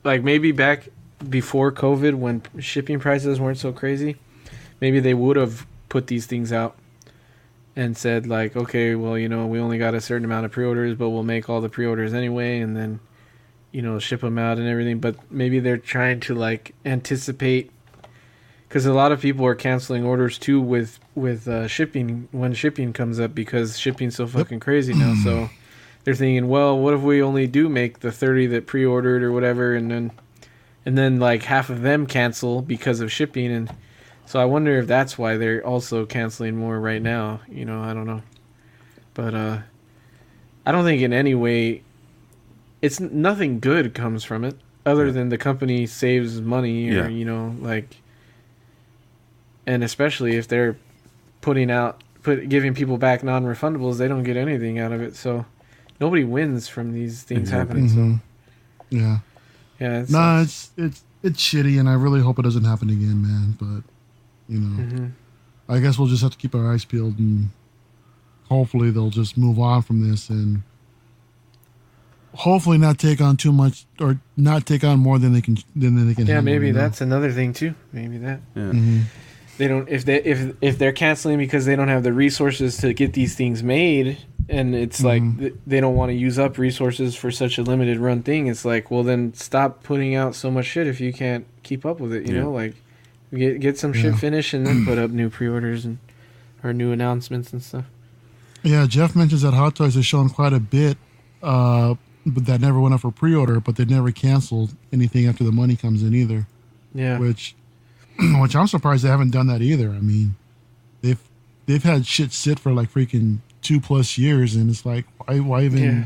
[0.05, 0.87] like maybe back
[1.27, 4.17] before COVID when shipping prices weren't so crazy,
[4.79, 6.77] maybe they would have put these things out
[7.75, 10.95] and said like, okay, well you know we only got a certain amount of pre-orders,
[10.95, 12.99] but we'll make all the pre-orders anyway, and then,
[13.71, 14.99] you know, ship them out and everything.
[14.99, 17.71] But maybe they're trying to like anticipate
[18.69, 22.93] because a lot of people are canceling orders too with with uh, shipping when shipping
[22.93, 25.15] comes up because shipping's so fucking crazy now.
[25.23, 25.49] So
[26.03, 29.75] they're thinking, well, what if we only do make the thirty that pre-ordered or whatever,
[29.75, 30.11] and then
[30.85, 33.69] and then like half of them cancel because of shipping, and
[34.25, 37.41] so I wonder if that's why they're also canceling more right now.
[37.49, 38.21] You know, I don't know,
[39.13, 39.57] but uh,
[40.65, 41.83] I don't think in any way
[42.81, 45.11] it's nothing good comes from it other Yeah.
[45.11, 47.07] than the company saves money or Yeah.
[47.09, 47.97] you know like
[49.67, 50.77] and especially if they're
[51.41, 55.45] putting out put giving people back non-refundables they don't get anything out of it so
[55.99, 57.81] nobody wins from these things Exactly.
[57.81, 58.19] happening so Mhm.
[58.89, 59.17] yeah
[59.79, 63.21] yeah it's, no it's it's it's shitty and i really hope it doesn't happen again
[63.21, 63.83] man but
[64.53, 65.11] you know Mhm.
[65.69, 67.49] i guess we'll just have to keep our eyes peeled and
[68.49, 70.63] hopefully they'll just move on from this and
[72.35, 76.07] hopefully not take on too much or not take on more than they can than
[76.07, 76.79] they can yeah handle, maybe you know?
[76.79, 78.61] that's another thing too maybe that yeah.
[78.71, 79.03] Mhm.
[79.59, 82.93] They don't if they if if they're canceling because they don't have the resources to
[82.93, 84.17] get these things made
[84.49, 85.39] and it's like Mhm.
[85.39, 88.65] th- they don't want to use up resources for such a limited run thing it's
[88.65, 92.11] like well then stop putting out so much shit if you can't keep up with
[92.13, 92.41] it you Yeah.
[92.41, 92.73] know like
[93.31, 94.17] get get some shit Yeah.
[94.17, 95.99] finished and then put up new pre-orders and
[96.63, 97.85] or new announcements and stuff
[98.63, 100.97] Yeah, Jeff mentions that Hot Toys has shown quite a bit,
[101.41, 101.95] uh,
[102.25, 105.77] but that never went up for pre-order, but they never canceled anything after the money
[105.77, 106.45] comes in either.
[106.93, 107.55] yeah Which,
[108.41, 109.89] which I'm surprised they haven't done that either.
[109.89, 110.35] I mean,
[111.01, 111.19] they've
[111.65, 115.63] they've had shit sit for like freaking two plus years, and it's like why why
[115.63, 116.05] even Yeah.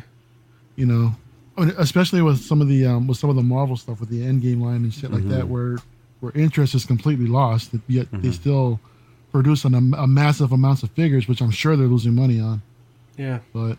[0.75, 1.15] you know,
[1.57, 4.09] I mean, especially with some of the um, with some of the Marvel stuff with
[4.09, 5.77] the Endgame line and shit like that, where
[6.19, 8.79] where interest is completely lost, yet they still
[9.31, 12.61] produce an, a massive amounts of figures, which I'm sure they're losing money on.
[13.17, 13.77] yeah But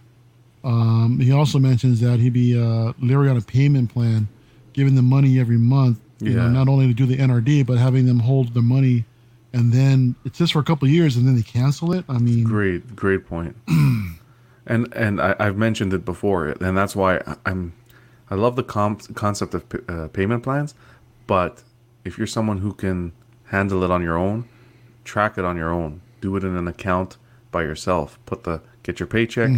[0.64, 4.28] um, he also mentions that he'd be uh, leery on a payment plan,
[4.72, 5.98] giving them money every month.
[6.24, 6.50] You know, Yeah.
[6.50, 9.04] not only to do the NRD, but having them hold the money,
[9.52, 12.04] and then it's just for a couple of years, and then they cancel it.
[12.08, 13.56] I mean, Great, great point.
[14.66, 17.72] and and I, I've mentioned it before, and that's why I'm
[18.30, 20.74] I love the comp, concept of uh, payment plans,
[21.26, 21.62] but
[22.04, 23.12] if you're someone who can
[23.46, 24.46] handle it on your own,
[25.04, 27.16] track it on your own, do it in an account
[27.50, 29.50] by yourself, put the get your paycheck,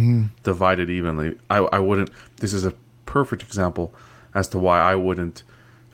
[0.43, 1.37] divide it evenly.
[1.49, 2.09] I I wouldn't.
[2.37, 2.73] This is a
[3.05, 3.93] perfect example
[4.35, 5.43] as to why I wouldn't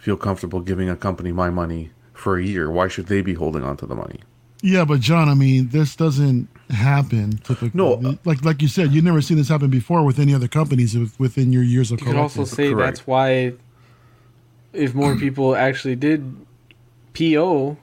[0.04, 2.70] feel comfortable giving a company my money for a year.
[2.70, 4.20] Why should they be holding on to the money?
[4.62, 7.72] Yeah, but John, I mean, this doesn't happen typically.
[7.74, 10.50] No, uh, like like you said, you've never seen this happen before with any other
[10.50, 12.86] companies within your years of You could also say Correct.
[12.98, 13.54] that's why,
[14.74, 16.36] if more people actually did
[17.14, 17.78] PO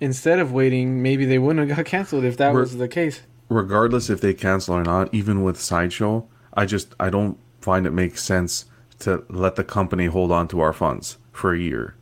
[0.00, 3.20] instead of waiting, maybe they wouldn't have got canceled if that We're- was the case.
[3.50, 6.24] regardless if they cancel or not, even with sideshow,
[6.54, 8.64] I just I don't find it makes sense
[9.00, 11.94] to let the company hold on to our funds for a year.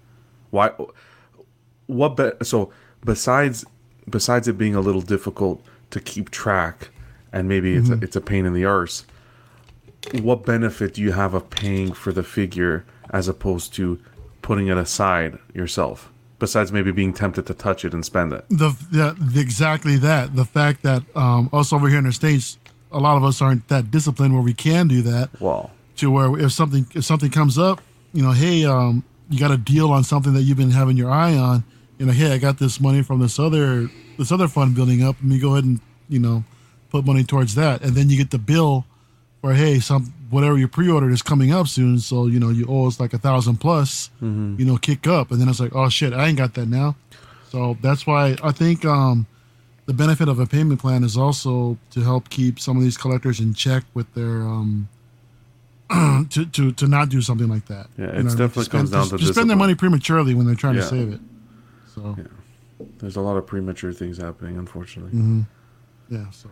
[0.51, 0.71] Why?
[1.87, 2.17] What?
[2.17, 2.73] Be, so
[3.05, 3.65] besides
[4.09, 6.89] besides it being a little difficult to keep track,
[7.33, 9.05] and maybe it's a, it's a pain in the arse.
[10.21, 13.99] What benefit do you have of paying for the figure as opposed to
[14.43, 16.11] putting it aside yourself?
[16.39, 18.45] Besides maybe being tempted to touch it and spend it.
[18.51, 22.59] the, the, the exactly that the fact that um, us over here in the states,
[22.93, 25.31] a lot of us aren't that disciplined where we can do that.
[25.41, 27.81] Well, to where if something if something comes up,
[28.13, 31.11] you know, hey, um, you got a deal on something that you've been having your
[31.11, 31.65] eye on.
[31.99, 33.89] You know, hey, I got this money from this other
[34.19, 35.17] this other fund building up.
[35.17, 36.45] Let me go ahead and you know
[36.91, 38.85] put money towards that, and then you get the bill
[39.41, 42.87] for hey, some whatever you pre-ordered is coming up soon, so you know you owe
[42.87, 44.11] us like a thousand plus.
[44.59, 46.97] You know, kick up, and then it's like, oh shit, I ain't got that now.
[47.51, 49.27] So that's why I think um,
[49.87, 53.39] the benefit of a payment plan is also to help keep some of these collectors
[53.39, 54.89] in check with their um,
[56.31, 57.89] to, to to not do something like that.
[57.99, 60.55] Yeah, You know, definitely to comes down to to spend their money prematurely when they're
[60.55, 60.83] trying Yeah.
[60.83, 61.21] to save it.
[61.95, 62.17] So
[62.99, 65.13] there's a lot of premature things happening, unfortunately.
[65.13, 65.43] Mm-hmm.
[66.15, 66.49] yeah, so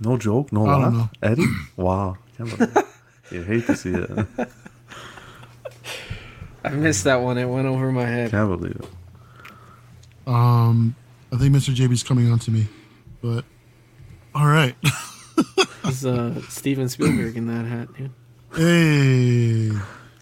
[0.00, 1.10] No joke, no I don't laugh.
[1.22, 1.46] Eddie?
[1.76, 2.16] Wow.
[2.36, 2.86] Can't believe it.
[3.30, 4.10] You hate to see it.
[6.64, 7.38] I missed that one.
[7.38, 8.30] It went over my head.
[8.30, 8.88] Can't believe it.
[10.28, 10.94] um,
[11.32, 11.74] I think Mr.
[11.74, 12.68] JB's coming on to me,
[13.20, 13.44] but
[14.34, 14.74] all right.
[15.84, 18.12] It's uh, Steven Spielberg in that hat, dude.
[18.54, 19.70] Hey,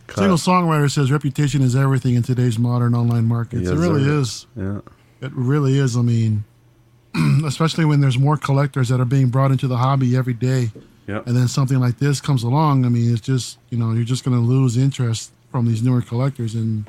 [0.07, 0.19] Cut.
[0.19, 3.63] single songwriter says reputation is everything in today's modern online markets.
[3.63, 4.21] Yes, it really sir.
[4.21, 4.47] is.
[4.57, 4.81] Yeah.
[5.21, 5.97] It really is.
[5.97, 6.45] I mean,
[7.45, 10.71] especially when there's more collectors that are being brought into the hobby every day.
[11.07, 11.23] Yeah.
[11.27, 14.25] and then something like this comes along, I mean, it's just you know you're just
[14.25, 16.87] going to lose interest from these newer collectors and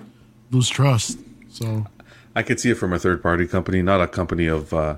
[0.52, 1.18] lose trust.
[1.50, 1.88] So
[2.36, 4.98] I could see it from a third party company, not a company of uh,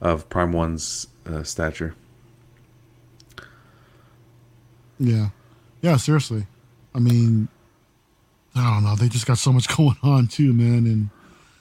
[0.00, 1.94] of Prime One's uh, stature.
[4.98, 5.28] yeah,
[5.84, 6.46] yeah, seriously.
[6.94, 7.48] I mean,
[8.56, 8.96] I don't know.
[8.96, 10.86] They just got so much going on too, man.
[10.86, 11.10] And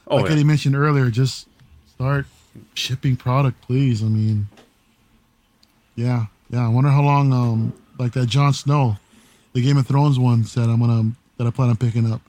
[0.07, 0.31] Oh, like yeah.
[0.33, 1.47] Eddie mentioned earlier, just
[1.95, 2.25] start
[2.73, 4.01] shipping product, please.
[4.03, 4.47] I mean,
[5.95, 6.65] yeah, yeah.
[6.65, 8.97] I wonder how long, um, like that Jon Snow,
[9.53, 12.21] the Game of Thrones one said I'm gonna that I plan on picking up.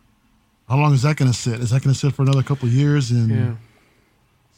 [0.68, 1.60] How long is that gonna sit?
[1.60, 3.10] Is that gonna sit for another couple of years?
[3.10, 3.54] And Yeah.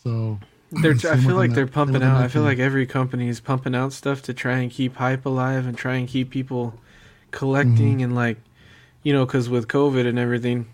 [0.02, 0.38] so
[0.72, 2.20] They're, Same I feel like Ni- they're pumping out.
[2.22, 5.66] I feel like every company is pumping out stuff to try and keep hype alive
[5.66, 6.78] and try and keep people
[7.30, 8.04] collecting Mm-hmm.
[8.04, 8.38] and like,
[9.02, 10.66] you know, because with COVID and everything,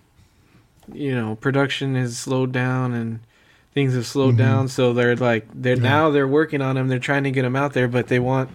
[0.93, 3.21] you know, production has slowed down and
[3.75, 4.69] things have slowed down.
[4.69, 5.85] So they're like, they're Mm-hmm.
[5.85, 5.91] Yeah.
[5.91, 6.89] now they're working on them.
[6.89, 8.51] They're trying to get them out there, but they want.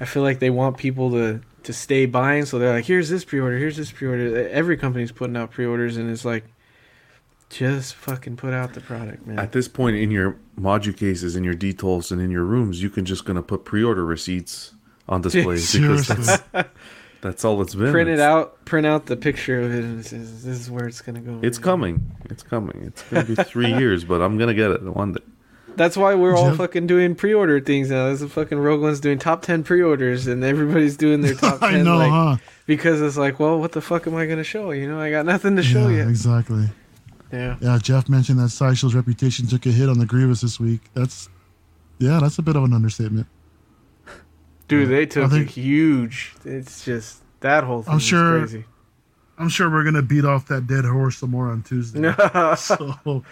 [0.00, 2.44] I feel like they want people to to stay buying.
[2.46, 4.48] So they're like, here's this pre-order, here's this pre-order.
[4.48, 6.44] Every company's putting out pre-orders, and it's like.
[7.50, 9.38] Just fucking put out the product, man.
[9.38, 12.88] At this point in your module cases, in your Detolfs, and in your rooms, you
[12.88, 14.72] can just gonna put pre-order receipts
[15.06, 16.42] on display because that's,
[17.22, 17.90] that's all it's been.
[17.90, 20.70] print it It's- out, print out the picture of it, and it says, "This is
[20.70, 22.02] where it's gonna go." It's coming.
[22.26, 22.82] It's coming.
[22.86, 25.20] It's gonna be three years, but I'm gonna get it one day.
[25.74, 28.04] That's why we're all Jeff- fucking doing pre-order things now.
[28.06, 31.74] There's a fucking Rogue One's doing top ten pre-orders, and everybody's doing their top ten.
[31.76, 32.36] I know, like, huh?
[32.66, 34.72] Because it's like, well, what the fuck am I gonna show?
[34.72, 36.08] You know, I got nothing to show yeah, you.
[36.10, 36.68] exactly.
[37.32, 40.82] Yeah, Yeah, Jeff mentioned that Sideshow's reputation took a hit on the Grievous this week.
[40.92, 41.30] That's
[41.98, 43.26] yeah, that's a bit of an understatement.
[44.80, 46.34] Dude, they took think- a huge.
[46.44, 47.92] It's just that whole thing.
[47.92, 48.64] I'm is sure- crazy.
[49.38, 52.12] I'm sure we're gonna beat off that dead horse some more on Tuesday.
[52.56, 53.24] so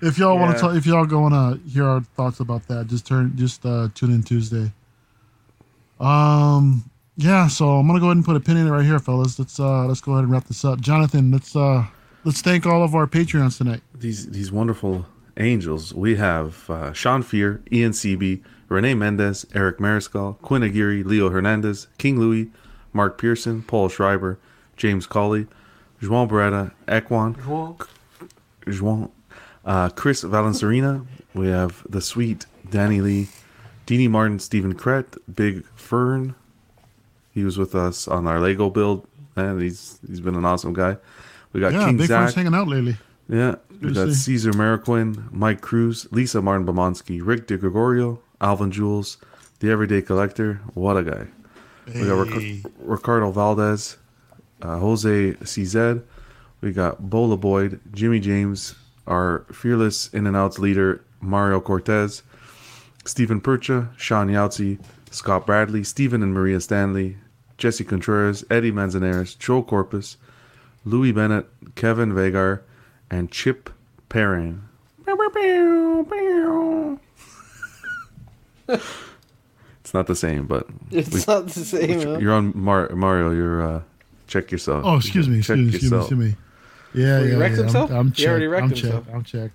[0.00, 2.86] if y'all want to talk, if y'all go want to hear our thoughts about that,
[2.86, 4.72] just turn, just uh, tune in Tuesday.
[6.00, 7.48] Um, yeah.
[7.48, 9.38] So I'm gonna go ahead and put a pin in it right here, fellas.
[9.38, 10.80] Let's uh, let's go ahead and wrap this up.
[10.80, 11.84] Jonathan, let's uh,
[12.24, 13.80] let's thank all of our Patreons tonight.
[13.94, 15.06] These these wonderful
[15.36, 15.92] angels.
[15.92, 21.88] We have uh, Sean Fear, Ian CB, Renee Mendez, Eric Mariscal, Quinn Aguirre, Leo Hernandez,
[21.98, 22.50] King Louis,
[22.92, 24.38] Mark Pearson, Paul Schreiber,
[24.76, 25.46] James Colley,
[26.02, 27.34] Juan Beretta, Ekwan,
[28.80, 29.10] Juan,
[29.64, 31.06] uh, Chris Valencerina.
[31.34, 33.28] We have the sweet Danny Lee,
[33.86, 36.34] Deanie Martin, Stephen Kret, Big Fern,
[37.32, 40.96] He was with us on our Lego build, and he's he's been an awesome guy.
[41.52, 42.18] We got Yeah, King big Zach.
[42.18, 42.96] friends hanging out lately.
[43.28, 44.10] Yeah, we got.
[44.12, 49.18] Caesar Mariquin, Mike Cruz, Lisa Martin Bomonsky, Rick DeGregorio, Alvin Jules,
[49.60, 50.60] the Everyday Collector.
[50.74, 51.26] What a guy.
[51.94, 53.96] We got Ric- Ricardo Valdez,
[54.62, 56.02] uh, Jose CZ.
[56.60, 58.74] We got Bola Boyd, Jimmy James,
[59.06, 62.22] our fearless in and outs leader, Mario Cortez,
[63.04, 64.78] Stephen Percha, Sean Yauzi,
[65.10, 67.16] Scott Bradley, Stephen and Maria Stanley,
[67.56, 70.16] Jesse Contreras, Eddie Manzanares, Joe Corpus,
[70.84, 72.60] Louis Bennett, Kevin Vagar,
[73.10, 73.70] and Chip
[74.08, 74.62] Perrin.
[79.80, 82.00] it's not the same, but It's we- not the same.
[82.02, 82.18] huh?
[82.18, 83.30] you're on Mar- Mario.
[83.32, 83.82] You're uh,
[84.26, 84.84] check yourself.
[84.84, 86.12] Oh, excuse me, Check excuse me, excuse me, yourself.
[86.12, 86.36] excuse me.
[86.94, 87.62] Yeah, Well, he yeah, wrecked yeah.
[87.62, 87.90] himself?
[87.90, 88.52] I'm, I'm He already checked.
[88.52, 89.04] wrecked I'm himself.
[89.04, 89.14] checked.
[89.16, 89.54] I'm checked.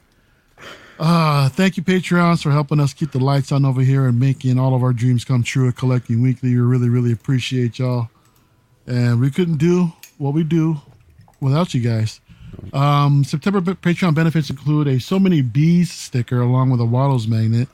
[0.99, 4.59] Uh, thank you, Patreons, for helping us keep the lights on over here and making
[4.59, 6.53] all of our dreams come true at Collecting Weekly.
[6.53, 8.09] We really, really appreciate y'all.
[8.85, 10.77] And we couldn't do what we do
[11.41, 12.21] without you guys.
[12.73, 17.67] Um, September Patreon benefits include a So Many Bees sticker along with a Waddles magnet.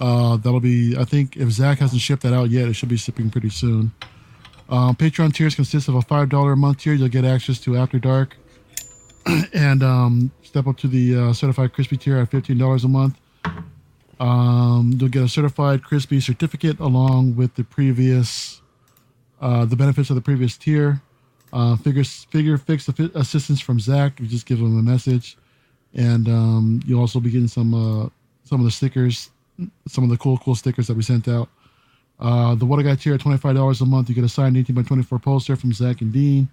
[0.00, 2.96] Uh, that'll be, I think, if Zach hasn't shipped that out yet, it should be
[2.96, 3.92] shipping pretty soon.
[4.68, 6.92] Um, Patreon tiers consist of a $5 a month tier.
[6.92, 8.36] You'll get access to After Dark
[9.54, 13.18] and um, step up to the uh, certified crispy tier at $15 a month.
[14.20, 18.60] Um, you'll get a certified crispy certificate along with the previous,
[19.40, 21.00] uh, the benefits of the previous tier.
[21.50, 24.20] Uh, figure figure fix assistance from Zach.
[24.20, 25.38] You just give him a message,
[25.94, 28.08] and um, you'll also be getting some uh,
[28.44, 29.30] some of the stickers,
[29.86, 31.48] some of the cool cool stickers that we sent out.
[32.20, 34.08] Uh, the What I Got five dollars a month.
[34.08, 36.48] You get a signed eighteen by twenty four poster from Zach and Dean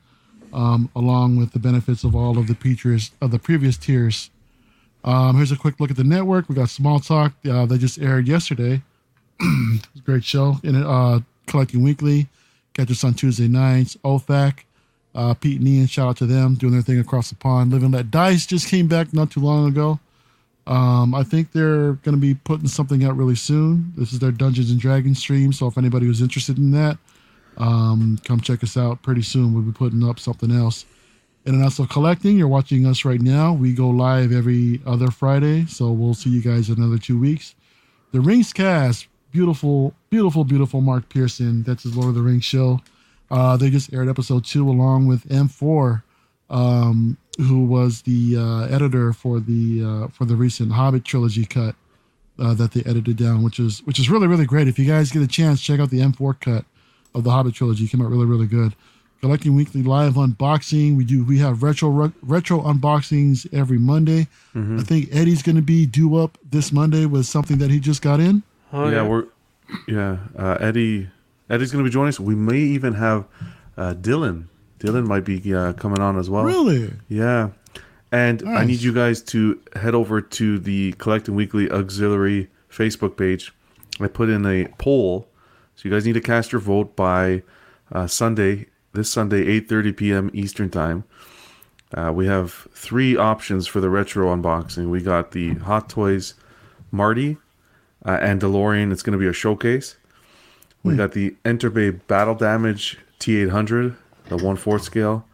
[0.55, 4.31] um, along with the benefits of all of the features of the previous tiers.
[5.03, 6.49] Um, here's a quick look at the network.
[6.49, 8.81] We got Small Talk uh, that just aired yesterday.
[10.05, 10.57] Great show.
[10.63, 12.27] In uh, collecting weekly.
[12.73, 13.95] Catch us on Tuesday nights.
[14.03, 14.59] OFAC,
[15.13, 17.71] uh, Pete and Ian, shout out to them doing their thing across the pond.
[17.71, 19.99] Living Let Dice just came back not too long ago.
[20.67, 23.93] Um, I think they're going to be putting something out really soon.
[23.95, 25.53] This is their Dungeons and Dragons stream.
[25.53, 26.97] So if anybody was interested in that,
[27.57, 29.53] um, come check us out pretty soon.
[29.53, 30.85] We'll be putting up something else.
[31.45, 33.53] And also collecting, you're watching us right now.
[33.53, 37.53] We go live every other Friday, so we'll see you guys in another two weeks.
[38.11, 41.61] The Rings cast, beautiful, beautiful, beautiful Mark Pearson.
[41.61, 42.81] That's his Lord of the Rings show.
[43.29, 46.01] Uh, they just aired episode two along with M4,
[46.49, 51.75] um, who was the uh, editor for the uh, for the recent Hobbit trilogy cut
[52.39, 54.67] uh, that they edited down, which is which is really really great.
[54.67, 56.65] If you guys get a chance, check out the M4 cut
[57.13, 57.85] of the Hobbit trilogy.
[57.85, 58.75] It came out really really good.
[59.21, 60.97] Collecting weekly live unboxing.
[60.97, 64.27] We do we have retro re- retro unboxings every Monday.
[64.79, 68.01] I think Eddie's going to be due up this Monday with something that he just
[68.01, 68.43] got in.
[68.71, 69.25] Oh, yeah, we're
[69.87, 70.17] yeah.
[70.37, 71.09] Uh, Eddie
[71.49, 72.19] Eddie's gonna be joining us.
[72.19, 73.25] We may even have
[73.77, 74.45] uh, Dylan.
[74.79, 76.43] Dylan might be uh, coming on as well.
[76.43, 76.93] Really?
[77.07, 77.49] Yeah.
[78.11, 83.51] And I need you guys to head over to the Collecting Weekly Auxiliary Facebook page.
[83.99, 85.27] I put in a poll,
[85.75, 87.43] so you guys need to cast your vote by
[87.91, 90.31] uh, Sunday, this Sunday, 8:30 p.m.
[90.33, 91.03] Eastern Time.
[91.93, 94.89] Uh, we have three options for the retro unboxing.
[94.89, 96.33] We got the Hot Toys
[96.91, 97.37] Marty
[98.05, 98.91] uh, and DeLorean.
[98.91, 99.97] It's going to be a showcase.
[100.83, 103.95] We got the Enterbay Battle Damage T800,
[104.29, 105.25] the 1 4 scale.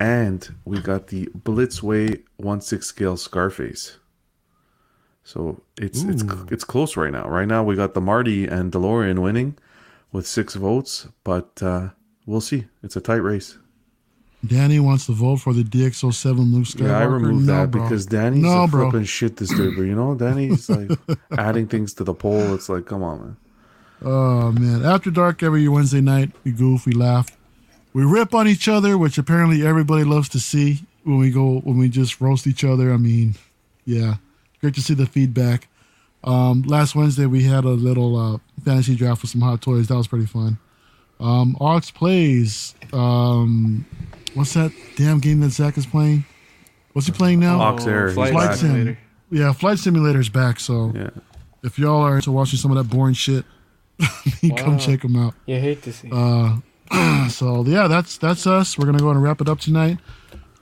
[0.00, 3.98] And we got the Blitzway 1 6 scale Scarface.
[5.22, 6.22] So it's it's
[6.52, 7.28] it's close right now.
[7.28, 9.56] Right now we got the Marty and DeLorean winning
[10.12, 11.88] with six votes, but uh,
[12.26, 12.66] we'll see.
[12.84, 13.58] It's a tight race.
[14.46, 16.86] Danny wants to vote for the DX07 Luke Skywalker.
[16.86, 17.82] Yeah, I removed No, that bro.
[17.82, 18.88] because Danny's No, a bro.
[18.90, 19.84] flipping shit disturber.
[19.84, 20.90] You know, Danny's like
[21.36, 22.54] adding things to the poll.
[22.54, 23.36] It's like, come on, man.
[24.02, 24.84] Oh man!
[24.84, 27.35] After dark every Wednesday night, we goof, we laugh,
[27.96, 31.78] we rip on each other, which apparently everybody loves to see when we go when
[31.78, 32.92] we just roast each other.
[32.92, 33.36] I mean,
[33.86, 34.16] yeah,
[34.60, 35.68] great to see the feedback.
[36.22, 39.86] Um, last Wednesday we had a little uh, fantasy draft with some hot toys.
[39.88, 40.58] That was pretty fun.
[41.20, 42.74] Um, Ox plays.
[42.92, 43.86] Um,
[44.34, 46.26] what's that damn game that Zach is playing?
[46.92, 47.60] What's he playing now?
[47.60, 48.56] Ox Air, Oh, Flight Flight back.
[48.56, 48.68] Sim.
[48.68, 48.98] Simulator.
[49.30, 50.60] Yeah, Flight Simulator's back.
[50.60, 51.10] So Yeah.
[51.62, 53.44] if y'all are into watching some of that boring shit,
[54.56, 54.78] come Wow.
[54.78, 55.34] check them out.
[55.46, 56.10] You hate to see.
[56.12, 56.56] Uh,
[57.30, 58.78] so yeah, that's that's us.
[58.78, 59.98] We're gonna go and wrap it up tonight.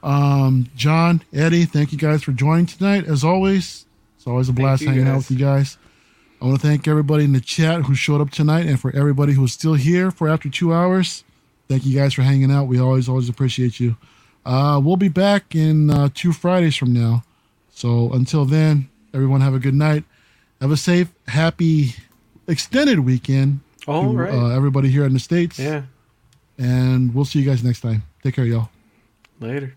[0.03, 3.07] Um, John, Eddie, thank you guys for joining tonight.
[3.07, 3.87] As always,
[4.17, 5.79] it's always a blast hanging out with you guys.
[6.43, 9.33] I want to thank everybody in the chat who showed up tonight, and for everybody
[9.33, 11.25] who's still here for after two hours.
[11.69, 12.65] Thank you guys for hanging out.
[12.65, 13.97] We always always appreciate you.
[14.45, 17.23] Uh, we'll be back in uh, two Fridays from now.
[17.71, 20.05] So until then, everyone have a good night.
[20.61, 21.95] Have a safe, happy,
[22.47, 23.61] extended weekend.
[23.87, 24.33] All to, right.
[24.33, 25.59] uh, everybody here in the states.
[25.59, 25.83] yeah.
[26.59, 28.03] And we'll see you guys next time.
[28.23, 28.71] Take care, y'all.
[29.41, 29.75] Later.